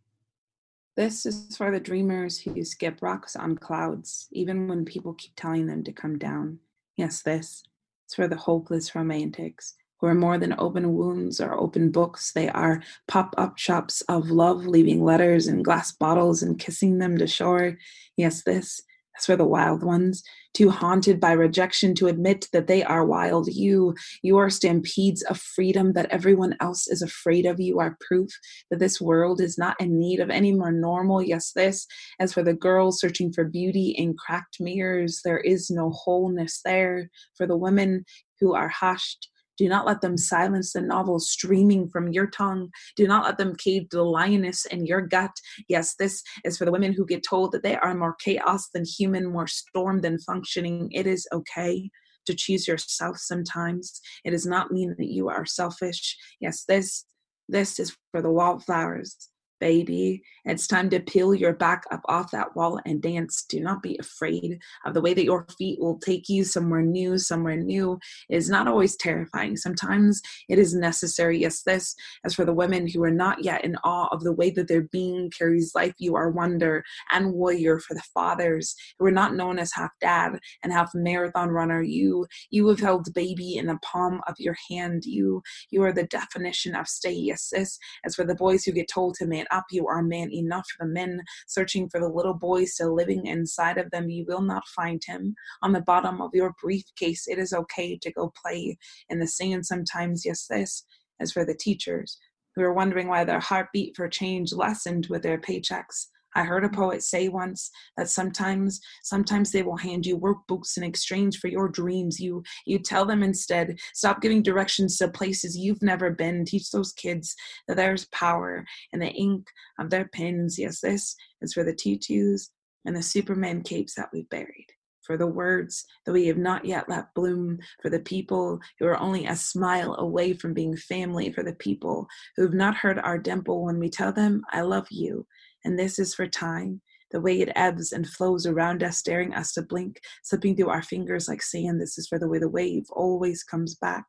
this 0.97 1.27
is 1.27 1.57
for 1.57 1.73
the 1.73 1.81
dreamers 1.81 2.39
who 2.39 2.63
skip 2.63 3.03
rocks 3.03 3.35
on 3.35 3.57
clouds, 3.57 4.29
even 4.31 4.69
when 4.69 4.85
people 4.85 5.15
keep 5.15 5.33
telling 5.35 5.67
them 5.67 5.83
to 5.83 5.93
come 5.93 6.17
down. 6.17 6.61
Yes, 6.97 7.23
this 7.23 7.65
is 8.09 8.15
for 8.15 8.29
the 8.29 8.37
hopeless 8.37 8.95
romantics 8.95 9.75
who 9.99 10.07
are 10.07 10.15
more 10.15 10.39
than 10.39 10.55
open 10.59 10.95
wounds 10.95 11.41
or 11.41 11.59
open 11.59 11.91
books. 11.91 12.31
They 12.33 12.51
are 12.51 12.85
pop 13.09 13.35
up 13.37 13.59
shops 13.59 14.03
of 14.03 14.31
love, 14.31 14.65
leaving 14.65 15.03
letters 15.03 15.49
in 15.49 15.65
glass 15.65 15.91
bottles 15.91 16.45
and 16.45 16.57
kissing 16.57 16.99
them 16.99 17.19
to 17.19 17.27
shore. 17.27 17.79
Yes, 18.17 18.45
this 18.45 18.81
is 19.19 19.27
for 19.27 19.37
the 19.37 19.45
wild 19.45 19.83
ones, 19.83 20.23
too 20.55 20.71
haunted 20.71 21.19
by 21.21 21.33
rejection 21.33 21.95
to 21.95 22.07
admit 22.07 22.47
that 22.53 22.67
they 22.67 22.83
are 22.83 23.07
wild. 23.07 23.49
You, 23.49 23.95
you 24.23 24.39
are 24.39 24.51
stampedes 24.51 25.23
of 25.23 25.39
freedom 25.39 25.93
that 25.95 26.11
everyone 26.11 26.57
else 26.61 26.89
is 26.89 27.03
afraid 27.03 27.47
of. 27.47 27.61
You 27.61 27.81
are 27.81 27.97
proof 28.07 28.31
that 28.71 28.79
this 28.79 29.01
world 29.01 29.41
is 29.41 29.59
not 29.59 29.81
in 29.81 29.99
need 29.99 30.21
of 30.21 30.31
any 30.31 30.53
more 30.53 30.73
normal. 30.73 31.23
Yes, 31.23 31.53
this. 31.55 31.87
As 32.21 32.33
for 32.33 32.43
the 32.43 32.55
girls 32.55 33.01
searching 33.01 33.33
for 33.33 33.45
beauty 33.45 33.91
in 33.91 34.15
cracked 34.15 34.59
mirrors, 34.61 35.21
there 35.25 35.41
is 35.41 35.71
no 35.71 35.91
wholeness 35.91 36.61
there. 36.65 37.09
For 37.37 37.47
the 37.47 37.57
women 37.57 38.05
who 38.41 38.55
are 38.55 38.69
hushed, 38.69 39.29
do 39.59 39.69
not 39.69 39.87
let 39.87 40.01
them 40.01 40.17
silence 40.17 40.73
the 40.73 40.81
novel 40.81 41.19
streaming 41.21 41.89
from 41.89 42.13
your 42.13 42.27
tongue. 42.27 42.71
Do 42.97 43.07
not 43.07 43.25
let 43.25 43.39
them 43.39 43.55
cave 43.57 43.89
the 43.91 44.03
lioness 44.03 44.65
in 44.67 44.87
your 44.87 45.01
gut. 45.01 45.33
Yes, 45.69 45.95
this 45.97 46.23
is 46.45 46.57
for 46.57 46.65
the 46.65 46.73
women 46.73 46.93
who 46.93 47.07
get 47.07 47.25
told 47.29 47.53
that 47.53 47.63
they 47.63 47.77
are 47.77 47.95
more 47.95 48.17
chaos 48.23 48.69
than 48.73 48.85
human, 48.85 49.33
more 49.33 49.47
storm 49.47 50.01
than 50.01 50.19
functioning. 50.19 50.91
It 50.93 51.07
is 51.07 51.27
okay 51.33 51.91
to 52.27 52.35
choose 52.35 52.69
yourself 52.69 53.19
sometimes. 53.19 54.01
It 54.25 54.31
does 54.31 54.47
not 54.47 54.71
mean 54.71 54.95
that 54.99 55.09
you 55.09 55.29
are 55.29 55.45
selfish. 55.45 56.17
Yes, 56.41 56.65
this 56.65 57.05
this 57.49 57.79
is 57.79 57.97
for 58.13 58.23
the 58.23 58.31
wallflowers, 58.31 59.29
baby. 59.63 60.21
It's 60.45 60.67
time 60.67 60.91
to 60.91 60.99
peel 60.99 61.37
your 61.37 61.53
back 61.53 61.85
up 61.93 62.01
off 62.07 62.33
that 62.33 62.57
wall 62.57 62.81
and 62.85 63.01
dance. 63.01 63.45
Do 63.49 63.61
not 63.61 63.81
be 63.81 63.97
afraid 64.01 64.59
of 64.85 64.93
the 64.93 65.01
way 65.01 65.15
that 65.15 65.25
your 65.25 65.47
feet 65.57 65.79
will 65.81 66.01
take 66.01 66.29
you 66.29 66.43
somewhere 66.43 66.83
new, 66.83 67.17
somewhere 67.17 67.57
new. 67.57 68.01
It 68.29 68.39
is 68.39 68.51
not 68.51 68.67
always 68.67 68.97
terrifying. 68.97 69.57
Sometimes 69.57 70.21
it 70.49 70.59
is 70.59 70.75
necessary. 70.75 71.39
Yes, 71.39 71.63
this 71.63 71.95
as 72.25 72.35
for 72.35 72.45
the 72.45 72.53
women 72.53 72.89
who 72.89 73.05
are 73.05 73.13
not 73.13 73.45
yet 73.45 73.65
in 73.65 73.77
awe 73.85 74.09
of 74.11 74.25
the 74.25 74.33
way 74.33 74.51
that 74.51 74.67
their 74.67 74.83
being 74.83 75.31
carries 75.31 75.77
life, 75.77 75.95
you 75.99 76.17
are 76.17 76.29
wonder 76.29 76.83
and 77.13 77.33
warrior 77.33 77.79
for 77.79 77.95
the 77.95 78.03
fathers 78.13 78.75
who 78.99 79.07
are 79.07 79.13
not 79.13 79.37
known 79.37 79.61
as 79.61 79.73
half 79.73 79.93
dad 80.01 80.41
and 80.65 80.73
half 80.73 80.91
marathon 80.93 81.51
runner. 81.51 81.83
You 81.83 82.27
you 82.51 82.67
have 82.67 82.81
held 82.81 83.15
baby 83.15 83.59
in 83.59 83.67
the 83.67 83.79
palm 83.81 84.23
of 84.27 84.35
your 84.41 84.57
hand. 84.69 85.05
You 85.05 85.41
you 85.71 85.85
are 85.85 85.93
the 85.93 86.03
definition 86.03 86.75
of 86.75 86.89
stay. 86.89 87.13
Yes, 87.13 87.51
this 87.53 87.79
as 88.05 88.17
for 88.17 88.25
the 88.25 88.35
boys 88.35 88.65
who 88.65 88.73
get 88.73 88.89
told 88.89 89.15
to 89.15 89.27
man 89.27 89.47
up, 89.53 89.65
you 89.71 89.87
are 89.87 90.03
man 90.03 90.33
enough. 90.33 90.67
The 90.81 90.87
men 90.87 91.23
searching 91.47 91.89
for 91.89 92.01
the 92.01 92.09
little 92.09 92.35
boy 92.35 92.65
still 92.65 92.95
living 92.95 93.27
inside 93.27 93.79
of 93.79 93.91
them, 93.91 94.09
you 94.09 94.25
will 94.27 94.43
not 94.43 94.67
find 94.69 95.03
him 95.05 95.35
on 95.63 95.73
the 95.73 95.83
bottom 95.83 96.21
of 96.21 96.31
your 96.35 96.55
briefcase. 96.63 97.27
It 97.27 97.39
is 97.39 97.53
okay 97.53 97.99
to 98.03 98.13
go 98.13 98.33
play 98.43 98.79
in 99.09 99.19
the 99.19 99.27
sand 99.27 99.67
sometimes. 99.67 100.25
Yes, 100.25 100.47
this 100.49 100.85
as 101.21 101.33
for 101.33 101.45
the 101.45 101.55
teachers 101.55 102.19
who 102.55 102.63
are 102.63 102.75
wondering 102.75 103.09
why 103.09 103.25
their 103.25 103.41
heartbeat 103.41 103.97
for 103.97 104.09
change 104.09 104.53
lessened 104.53 105.07
with 105.09 105.23
their 105.23 105.39
paychecks. 105.39 106.09
I 106.35 106.45
heard 106.45 106.65
a 106.65 106.69
poet 106.69 107.03
say 107.03 107.29
once 107.29 107.71
that 107.97 108.09
sometimes 108.09 108.81
sometimes 109.03 109.51
they 109.51 109.63
will 109.63 109.77
hand 109.77 110.07
you 110.07 110.19
workbooks 110.19 110.77
in 110.77 110.83
exchange 110.83 111.39
for 111.39 111.49
your 111.49 111.69
dreams. 111.69 112.21
You 112.21 112.43
you 112.67 112.79
tell 112.79 113.05
them 113.05 113.23
instead, 113.23 113.79
stop 113.95 114.21
giving 114.21 114.43
directions 114.43 114.99
to 114.99 115.09
places 115.09 115.57
you've 115.57 115.83
never 115.83 116.11
been. 116.11 116.45
Teach 116.45 116.71
those 116.71 116.93
kids 116.93 117.35
that 117.69 117.77
there's 117.77 118.07
power 118.07 118.65
in 118.93 119.01
the 119.01 119.11
ink 119.11 119.47
of 119.79 119.91
their 119.91 120.09
pens. 120.15 120.59
Yes, 120.59 120.81
this 120.81 121.17
is 121.41 121.53
for 121.53 121.65
the 121.65 121.75
tutus 121.75 122.51
and 122.85 122.97
the 122.97 123.03
Superman 123.03 123.63
capes 123.63 123.95
that 123.95 124.11
we've 124.13 124.29
buried. 124.29 124.67
For 125.03 125.17
the 125.17 125.27
words 125.27 125.85
that 126.07 126.13
we 126.13 126.29
have 126.29 126.37
not 126.37 126.65
yet 126.65 126.89
let 126.89 127.13
bloom, 127.15 127.59
for 127.81 127.91
the 127.91 128.01
people 128.01 128.61
who 128.79 128.87
are 128.87 128.99
only 128.99 129.27
a 129.27 129.35
smile 129.35 129.97
away 129.99 130.33
from 130.33 130.55
being 130.55 130.77
family, 130.77 131.33
for 131.33 131.43
the 131.43 131.55
people 131.55 132.07
who 132.37 132.43
have 132.43 132.55
not 132.55 132.77
heard 132.77 133.01
our 133.01 133.19
dimple 133.19 133.65
when 133.65 133.81
we 133.81 133.91
tell 133.91 134.13
them, 134.13 134.43
I 134.53 134.61
love 134.61 134.87
you, 134.91 135.27
and 135.65 135.79
this 135.79 135.99
is 135.99 136.15
for 136.15 136.27
time. 136.27 136.81
The 137.11 137.21
way 137.21 137.41
it 137.41 137.53
ebbs 137.55 137.93
and 137.93 138.09
flows 138.09 138.47
around 138.47 138.83
us, 138.83 139.03
daring 139.03 139.35
us 139.35 139.53
to 139.53 139.63
blink, 139.63 140.01
slipping 140.23 140.57
through 140.57 140.71
our 140.71 140.83
fingers 140.83 141.29
like 141.29 141.43
sand. 141.43 141.81
This 141.81 141.99
is 141.99 142.09
for 142.09 142.19
the 142.19 142.29
way 142.29 142.39
the 142.39 142.49
wave 142.49 142.85
always 142.91 143.45
comes 143.45 143.75
back 143.75 144.07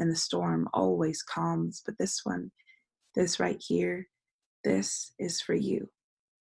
and 0.00 0.10
the 0.10 0.16
storm 0.16 0.68
always 0.74 1.22
calms. 1.22 1.80
But 1.86 1.96
this 1.98 2.20
one, 2.24 2.50
this 3.14 3.38
right 3.38 3.62
here, 3.64 4.08
this 4.64 5.12
is 5.18 5.40
for 5.40 5.54
you. 5.54 5.88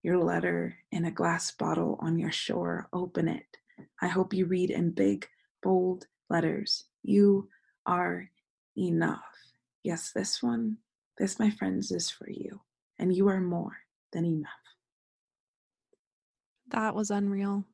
Your 0.02 0.18
letter 0.18 0.78
in 0.92 1.06
a 1.06 1.12
glass 1.12 1.52
bottle 1.52 2.00
on 2.02 2.18
your 2.18 2.32
shore. 2.32 2.88
Open 2.92 3.28
it. 3.28 3.46
I 4.02 4.08
hope 4.08 4.34
you 4.34 4.46
read 4.46 4.72
in 4.72 4.92
big, 4.92 5.28
bold 5.62 6.08
letters. 6.30 6.86
You 7.04 7.50
are 7.86 8.30
enough. 8.78 9.22
Yes, 9.84 10.12
this 10.14 10.42
one, 10.42 10.78
this, 11.18 11.38
my 11.38 11.52
friends, 11.52 11.92
is 11.92 12.10
for 12.10 12.30
you. 12.30 12.62
And 12.98 13.16
you 13.16 13.28
are 13.28 13.42
more 13.42 13.78
than 14.12 14.26
enough. 14.26 14.50
That 16.70 16.96
was 16.96 17.12
unreal. 17.12 17.66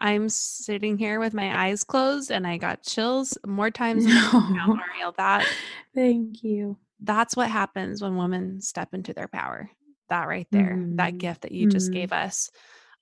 I'm 0.00 0.28
sitting 0.28 0.98
here 0.98 1.18
with 1.20 1.32
my 1.34 1.66
eyes 1.66 1.82
closed 1.84 2.30
and 2.30 2.46
I 2.46 2.58
got 2.58 2.82
chills 2.82 3.38
more 3.46 3.70
times 3.70 4.04
than 4.04 4.16
I 4.16 4.30
can 4.30 4.54
Arielle. 4.56 5.16
That 5.16 5.46
Thank 5.94 6.42
you. 6.42 6.76
that's 7.00 7.36
what 7.36 7.48
happens 7.50 8.02
when 8.02 8.16
women 8.16 8.60
step 8.60 8.92
into 8.92 9.14
their 9.14 9.28
power. 9.28 9.70
That 10.10 10.28
right 10.28 10.48
there, 10.50 10.78
that 10.96 11.14
Mhm. 11.14 11.18
gift 11.18 11.42
that 11.42 11.52
you 11.52 11.66
just 11.66 11.90
Mhm. 11.90 11.94
gave 11.94 12.12
us. 12.12 12.50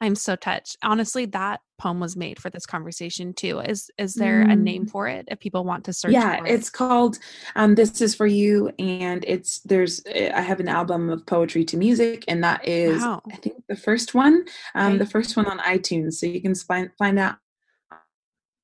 I'm 0.03 0.17
so 0.17 0.35
touched. 0.35 0.77
Honestly, 0.83 1.27
that 1.27 1.61
poem 1.79 2.01
was 2.01 2.17
made 2.17 2.41
for 2.43 2.51
this 2.51 2.67
conversation 2.67 3.33
too. 3.35 3.61
Is 3.61 3.89
is 3.99 4.15
there 4.15 4.43
a 4.43 4.57
name 4.57 4.85
Mm. 4.87 4.91
for 4.91 5.07
it 5.07 5.27
if 5.31 5.39
people 5.39 5.65
want 5.65 5.85
to 5.85 5.93
search 5.93 6.13
Yeah, 6.13 6.39
for 6.39 6.47
it? 6.47 6.51
it's 6.51 6.69
called 6.69 7.19
um, 7.55 7.77
"This 7.77 8.01
Is 8.01 8.15
for 8.15 8.27
You," 8.27 8.71
and 8.81 9.25
it's 9.29 9.61
there's 9.61 10.05
uh, 10.07 10.33
I 10.35 10.41
have 10.41 10.59
an 10.59 10.69
album 10.69 11.09
of 11.09 11.25
poetry 11.25 11.65
to 11.67 11.77
music, 11.77 12.25
and 12.27 12.43
that 12.43 12.67
is 12.67 13.01
Wow. 13.01 13.23
I 13.33 13.37
think 13.37 13.63
the 13.69 13.77
first 13.77 14.13
one, 14.13 14.45
um, 14.75 14.95
Okay. 14.95 14.99
the 14.99 15.07
first 15.07 15.37
one 15.37 15.47
on 15.47 15.59
iTunes. 15.61 16.15
So 16.15 16.27
you 16.27 16.43
can 16.43 16.55
find 16.57 16.91
find 16.99 17.19
out 17.19 17.37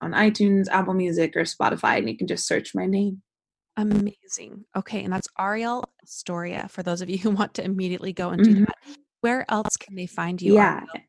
on 0.00 0.12
iTunes, 0.12 0.66
Apple 0.68 0.94
Music, 0.94 1.36
or 1.36 1.42
Spotify, 1.42 1.98
and 1.98 2.08
you 2.08 2.16
can 2.16 2.26
just 2.26 2.46
search 2.48 2.74
my 2.74 2.86
name. 2.86 3.22
Amazing. 3.76 4.64
Okay, 4.76 5.04
and 5.04 5.12
that's 5.12 5.28
Arielle 5.38 5.84
Estoria 6.04 6.68
for 6.68 6.82
those 6.82 7.00
of 7.00 7.08
you 7.08 7.18
who 7.18 7.30
want 7.30 7.54
to 7.54 7.64
immediately 7.64 8.12
go 8.12 8.30
and 8.30 8.42
do 8.42 8.54
Mhm. 8.54 8.66
that. 8.66 8.76
Where 9.20 9.44
else 9.48 9.76
can 9.76 9.94
they 9.96 10.06
find 10.06 10.40
you? 10.42 10.54
Yeah. 10.54 10.80
Arielle? 10.80 11.02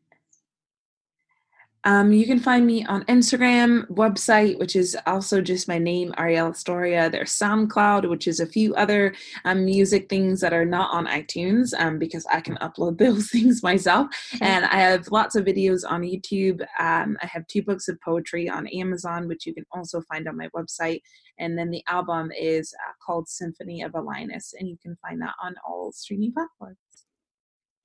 Um, 1.85 2.11
you 2.11 2.25
can 2.25 2.39
find 2.39 2.65
me 2.65 2.83
on 2.85 3.05
Instagram, 3.05 3.87
website, 3.87 4.59
which 4.59 4.75
is 4.75 4.97
also 5.05 5.39
just 5.39 5.67
my 5.67 5.77
name, 5.77 6.13
Arielle 6.17 6.51
Estoria. 6.51 7.09
There's 7.09 7.31
SoundCloud, 7.31 8.09
which 8.09 8.27
is 8.27 8.41
a 8.41 8.45
few 8.45 8.75
other 8.75 9.13
um, 9.45 9.63
music 9.63 10.09
things 10.09 10.41
that 10.41 10.51
are 10.51 10.65
not 10.65 10.91
on 10.93 11.07
iTunes 11.07 11.73
um, 11.79 11.97
because 11.97 12.25
I 12.31 12.41
can 12.41 12.57
upload 12.57 12.97
those 12.99 13.29
things 13.29 13.63
myself. 13.63 14.07
And 14.41 14.65
I 14.65 14.75
have 14.75 15.07
lots 15.09 15.35
of 15.35 15.45
videos 15.45 15.83
on 15.87 16.01
YouTube. 16.01 16.61
Um, 16.79 17.17
I 17.21 17.27
have 17.27 17.47
two 17.47 17.63
books 17.63 17.87
of 17.87 17.99
poetry 18.01 18.49
on 18.49 18.67
Amazon, 18.67 19.29
which 19.29 19.45
you 19.45 19.53
can 19.53 19.65
also 19.71 20.01
find 20.01 20.27
on 20.27 20.35
my 20.35 20.49
website. 20.55 20.99
And 21.37 21.57
then 21.57 21.69
the 21.69 21.83
album 21.87 22.29
is 22.37 22.73
uh, 22.85 22.91
called 23.05 23.29
Symphony 23.29 23.81
of 23.83 23.95
a 23.95 24.01
Lioness, 24.01 24.53
and 24.59 24.67
you 24.67 24.77
can 24.81 24.97
find 25.01 25.21
that 25.21 25.35
on 25.41 25.55
all 25.65 25.93
streaming 25.93 26.33
platforms. 26.33 26.77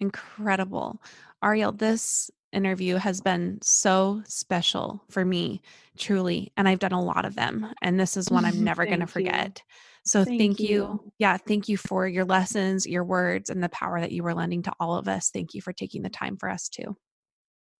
Incredible. 0.00 1.00
Arielle, 1.42 1.78
this 1.78 2.30
interview 2.54 2.96
has 2.96 3.20
been 3.20 3.58
so 3.62 4.22
special 4.26 5.02
for 5.10 5.24
me, 5.24 5.60
truly. 5.98 6.52
And 6.56 6.68
I've 6.68 6.78
done 6.78 6.92
a 6.92 7.02
lot 7.02 7.24
of 7.24 7.34
them. 7.34 7.72
And 7.82 7.98
this 7.98 8.16
is 8.16 8.30
one 8.30 8.44
I'm 8.44 8.64
never 8.64 8.86
going 8.86 9.00
to 9.00 9.06
forget. 9.06 9.62
So 10.04 10.24
thank, 10.24 10.40
thank 10.40 10.60
you. 10.60 10.68
you. 10.68 11.12
Yeah. 11.18 11.36
Thank 11.38 11.68
you 11.68 11.76
for 11.76 12.06
your 12.06 12.24
lessons, 12.24 12.86
your 12.86 13.04
words, 13.04 13.50
and 13.50 13.62
the 13.62 13.68
power 13.70 14.00
that 14.00 14.12
you 14.12 14.22
were 14.22 14.34
lending 14.34 14.62
to 14.64 14.72
all 14.78 14.96
of 14.96 15.08
us. 15.08 15.30
Thank 15.30 15.54
you 15.54 15.62
for 15.62 15.72
taking 15.72 16.02
the 16.02 16.10
time 16.10 16.36
for 16.36 16.50
us 16.50 16.68
too. 16.68 16.96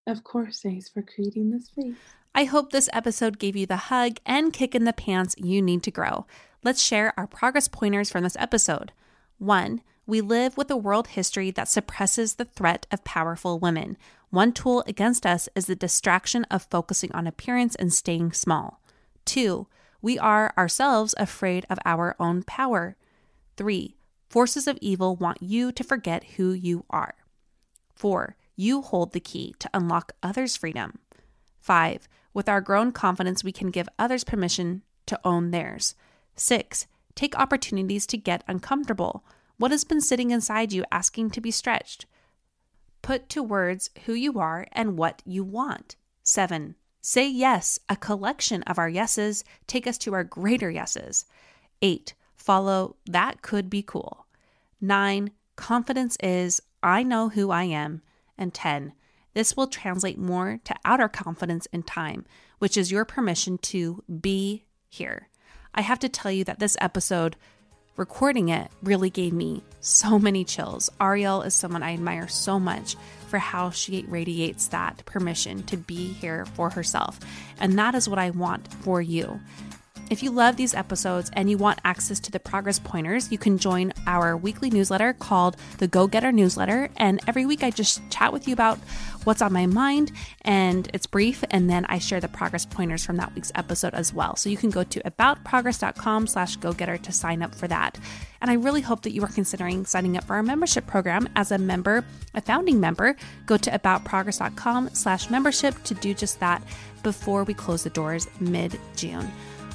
Of 0.07 0.23
course. 0.23 0.61
Thanks 0.61 0.89
for 0.89 1.01
creating 1.01 1.51
this 1.51 1.67
space. 1.67 1.95
I 2.33 2.43
hope 2.43 2.71
this 2.71 2.89
episode 2.91 3.39
gave 3.39 3.55
you 3.55 3.65
the 3.65 3.77
hug 3.77 4.17
and 4.25 4.51
kick 4.51 4.75
in 4.75 4.83
the 4.83 4.93
pants 4.93 5.35
you 5.37 5.61
need 5.61 5.83
to 5.83 5.91
grow. 5.91 6.25
Let's 6.63 6.81
share 6.81 7.13
our 7.17 7.27
progress 7.27 7.67
pointers 7.67 8.09
from 8.09 8.23
this 8.23 8.35
episode. 8.39 8.91
One, 9.37 9.81
we 10.07 10.21
live 10.21 10.57
with 10.57 10.69
a 10.69 10.77
world 10.77 11.07
history 11.07 11.49
that 11.51 11.67
suppresses 11.67 12.35
the 12.35 12.45
threat 12.45 12.85
of 12.91 13.03
powerful 13.03 13.57
women. 13.57 13.97
One 14.35 14.51
tool 14.51 14.83
against 14.85 15.25
us 15.25 15.47
is 15.55 15.67
the 15.67 15.77
distraction 15.77 16.43
of 16.51 16.67
focusing 16.69 17.09
on 17.13 17.25
appearance 17.25 17.73
and 17.73 17.93
staying 17.93 18.33
small. 18.33 18.81
Two, 19.23 19.67
we 20.01 20.19
are 20.19 20.51
ourselves 20.57 21.15
afraid 21.17 21.65
of 21.69 21.79
our 21.85 22.17
own 22.19 22.43
power. 22.43 22.97
Three, 23.55 23.95
forces 24.27 24.67
of 24.67 24.77
evil 24.81 25.15
want 25.15 25.41
you 25.41 25.71
to 25.71 25.83
forget 25.85 26.31
who 26.35 26.51
you 26.51 26.83
are. 26.89 27.15
Four, 27.93 28.35
you 28.57 28.81
hold 28.81 29.13
the 29.13 29.21
key 29.21 29.55
to 29.59 29.69
unlock 29.73 30.11
others' 30.21 30.57
freedom. 30.57 30.99
Five, 31.61 32.09
with 32.33 32.49
our 32.49 32.59
grown 32.59 32.91
confidence, 32.91 33.41
we 33.41 33.53
can 33.53 33.71
give 33.71 33.87
others 33.97 34.25
permission 34.25 34.83
to 35.05 35.17
own 35.23 35.51
theirs. 35.51 35.95
Six, 36.35 36.87
take 37.15 37.39
opportunities 37.39 38.05
to 38.07 38.17
get 38.17 38.43
uncomfortable. 38.49 39.23
What 39.55 39.71
has 39.71 39.85
been 39.85 40.01
sitting 40.01 40.31
inside 40.31 40.73
you 40.73 40.83
asking 40.91 41.29
to 41.29 41.39
be 41.39 41.51
stretched? 41.51 42.05
Put 43.05 43.29
to 43.29 43.43
words 43.43 43.91
who 44.07 44.13
you 44.13 44.39
are 44.39 44.65
and 44.71 44.97
what 44.97 45.21
you 45.27 45.43
want. 45.43 45.95
7. 46.23 46.73
Say 47.01 47.29
yes. 47.29 47.77
A 47.87 47.95
collection 47.95 48.63
of 48.63 48.79
our 48.79 48.89
yeses 48.89 49.43
take 49.67 49.85
us 49.85 49.99
to 49.99 50.15
our 50.15 50.23
greater 50.23 50.71
yeses. 50.71 51.25
8. 51.83 52.15
Follow 52.35 52.95
that 53.05 53.43
could 53.43 53.69
be 53.69 53.83
cool. 53.83 54.25
9. 54.81 55.29
Confidence 55.55 56.17
is 56.23 56.63
I 56.81 57.03
know 57.03 57.29
who 57.29 57.51
I 57.51 57.65
am. 57.65 58.01
And 58.39 58.55
10. 58.55 58.93
This 59.35 59.55
will 59.55 59.67
translate 59.67 60.17
more 60.17 60.59
to 60.63 60.75
outer 60.83 61.07
confidence 61.07 61.67
in 61.67 61.83
time, 61.83 62.25
which 62.57 62.75
is 62.75 62.91
your 62.91 63.05
permission 63.05 63.59
to 63.59 64.03
be 64.19 64.65
here. 64.89 65.29
I 65.75 65.81
have 65.81 65.99
to 65.99 66.09
tell 66.09 66.31
you 66.31 66.43
that 66.45 66.57
this 66.57 66.75
episode 66.81 67.35
recording 67.97 68.49
it 68.49 68.69
really 68.83 69.09
gave 69.09 69.33
me 69.33 69.63
so 69.79 70.19
many 70.19 70.43
chills. 70.43 70.89
Arielle 70.99 71.45
is 71.45 71.53
someone 71.53 71.83
I 71.83 71.93
admire 71.93 72.27
so 72.27 72.59
much 72.59 72.95
for 73.27 73.39
how 73.39 73.69
she 73.69 74.05
radiates 74.07 74.67
that 74.67 75.03
permission 75.05 75.63
to 75.63 75.77
be 75.77 76.13
here 76.13 76.45
for 76.45 76.69
herself. 76.69 77.19
And 77.59 77.77
that 77.79 77.95
is 77.95 78.09
what 78.09 78.19
I 78.19 78.31
want 78.31 78.71
for 78.73 79.01
you. 79.01 79.39
If 80.07 80.21
you 80.21 80.29
love 80.29 80.55
these 80.55 80.75
episodes 80.75 81.31
and 81.33 81.49
you 81.49 81.57
want 81.57 81.79
access 81.83 82.19
to 82.21 82.31
the 82.31 82.39
progress 82.39 82.77
pointers, 82.77 83.31
you 83.31 83.39
can 83.39 83.57
join 83.57 83.91
our 84.05 84.37
weekly 84.37 84.69
newsletter 84.69 85.13
called 85.13 85.57
the 85.79 85.87
Go 85.87 86.05
Getter 86.05 86.31
Newsletter. 86.31 86.89
And 86.97 87.19
every 87.27 87.47
week 87.47 87.63
I 87.63 87.71
just 87.71 88.07
chat 88.11 88.31
with 88.31 88.47
you 88.47 88.53
about 88.53 88.77
what's 89.23 89.41
on 89.41 89.51
my 89.51 89.65
mind 89.65 90.11
and 90.41 90.87
it's 90.93 91.07
brief. 91.07 91.43
And 91.49 91.71
then 91.71 91.85
I 91.85 91.97
share 91.97 92.19
the 92.19 92.27
progress 92.27 92.67
pointers 92.67 93.03
from 93.03 93.17
that 93.17 93.33
week's 93.33 93.51
episode 93.55 93.95
as 93.95 94.13
well. 94.13 94.35
So 94.35 94.47
you 94.47 94.57
can 94.57 94.69
go 94.69 94.83
to 94.83 94.99
aboutprogress.com 95.01 96.27
slash 96.27 96.55
go 96.57 96.71
getter 96.71 96.99
to 96.99 97.11
sign 97.11 97.41
up 97.41 97.55
for 97.55 97.67
that. 97.67 97.97
And 98.41 98.51
I 98.51 98.55
really 98.55 98.81
hope 98.81 99.01
that 99.03 99.11
you 99.11 99.23
are 99.23 99.27
considering 99.27 99.85
signing 99.85 100.17
up 100.17 100.25
for 100.25 100.35
our 100.35 100.43
membership 100.43 100.85
program 100.85 101.27
as 101.35 101.51
a 101.51 101.57
member, 101.57 102.05
a 102.35 102.41
founding 102.41 102.79
member. 102.79 103.15
Go 103.47 103.57
to 103.57 103.71
aboutprogress.com 103.71 104.91
slash 104.93 105.31
membership 105.31 105.81
to 105.85 105.95
do 105.95 106.13
just 106.13 106.39
that 106.41 106.61
before 107.01 107.43
we 107.43 107.55
close 107.55 107.83
the 107.83 107.89
doors 107.89 108.27
mid 108.39 108.79
June. 108.95 109.31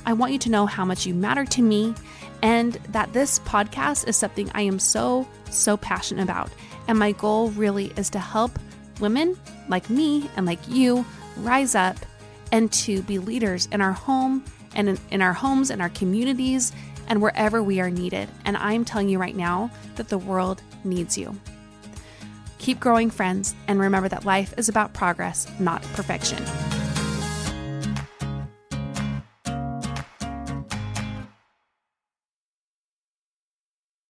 I 0.07 0.13
want 0.13 0.33
you 0.33 0.39
to 0.41 0.51
know 0.51 0.67
how 0.67 0.85
much 0.85 1.07
you 1.07 1.15
matter 1.15 1.45
to 1.45 1.63
me 1.63 1.95
and 2.43 2.75
that 2.89 3.13
this 3.13 3.39
podcast 3.41 4.09
is 4.09 4.17
something 4.17 4.51
I 4.55 4.63
am 4.63 4.79
so, 4.79 5.29
so 5.51 5.77
passionate 5.77 6.23
about. 6.23 6.51
And 6.89 6.99
my 6.99 7.13
goal 7.13 7.51
really 7.51 7.93
is 7.97 8.11
to 8.11 8.19
help 8.19 8.59
women 9.01 9.39
like 9.69 9.91
me 9.91 10.29
and 10.37 10.47
like 10.47 10.61
you 10.69 11.05
rise 11.37 11.75
up 11.75 11.97
and 12.53 12.73
to 12.73 13.03
be 13.03 13.19
leaders 13.19 13.69
in 13.73 13.81
our 13.81 13.93
home 13.93 14.45
and 14.75 14.89
in, 14.89 14.99
in 15.11 15.23
our 15.23 15.33
homes 15.33 15.71
and 15.71 15.81
our 15.81 15.89
communities 15.91 16.73
and 17.09 17.21
wherever 17.21 17.63
we 17.63 17.81
are 17.81 17.91
needed. 17.91 18.29
And 18.45 18.57
I'm 18.57 18.85
telling 18.85 19.09
you 19.09 19.19
right 19.19 19.37
now 19.37 19.71
that 19.97 20.09
the 20.09 20.19
world 20.19 20.63
needs 20.85 21.19
you. 21.19 21.39
Keep 22.59 22.79
growing, 22.79 23.11
friends, 23.11 23.55
and 23.69 23.81
remember 23.81 24.09
that 24.09 24.25
life 24.25 24.55
is 24.59 24.69
about 24.69 24.93
progress, 24.93 25.47
not 25.59 25.83
perfection. 25.95 26.45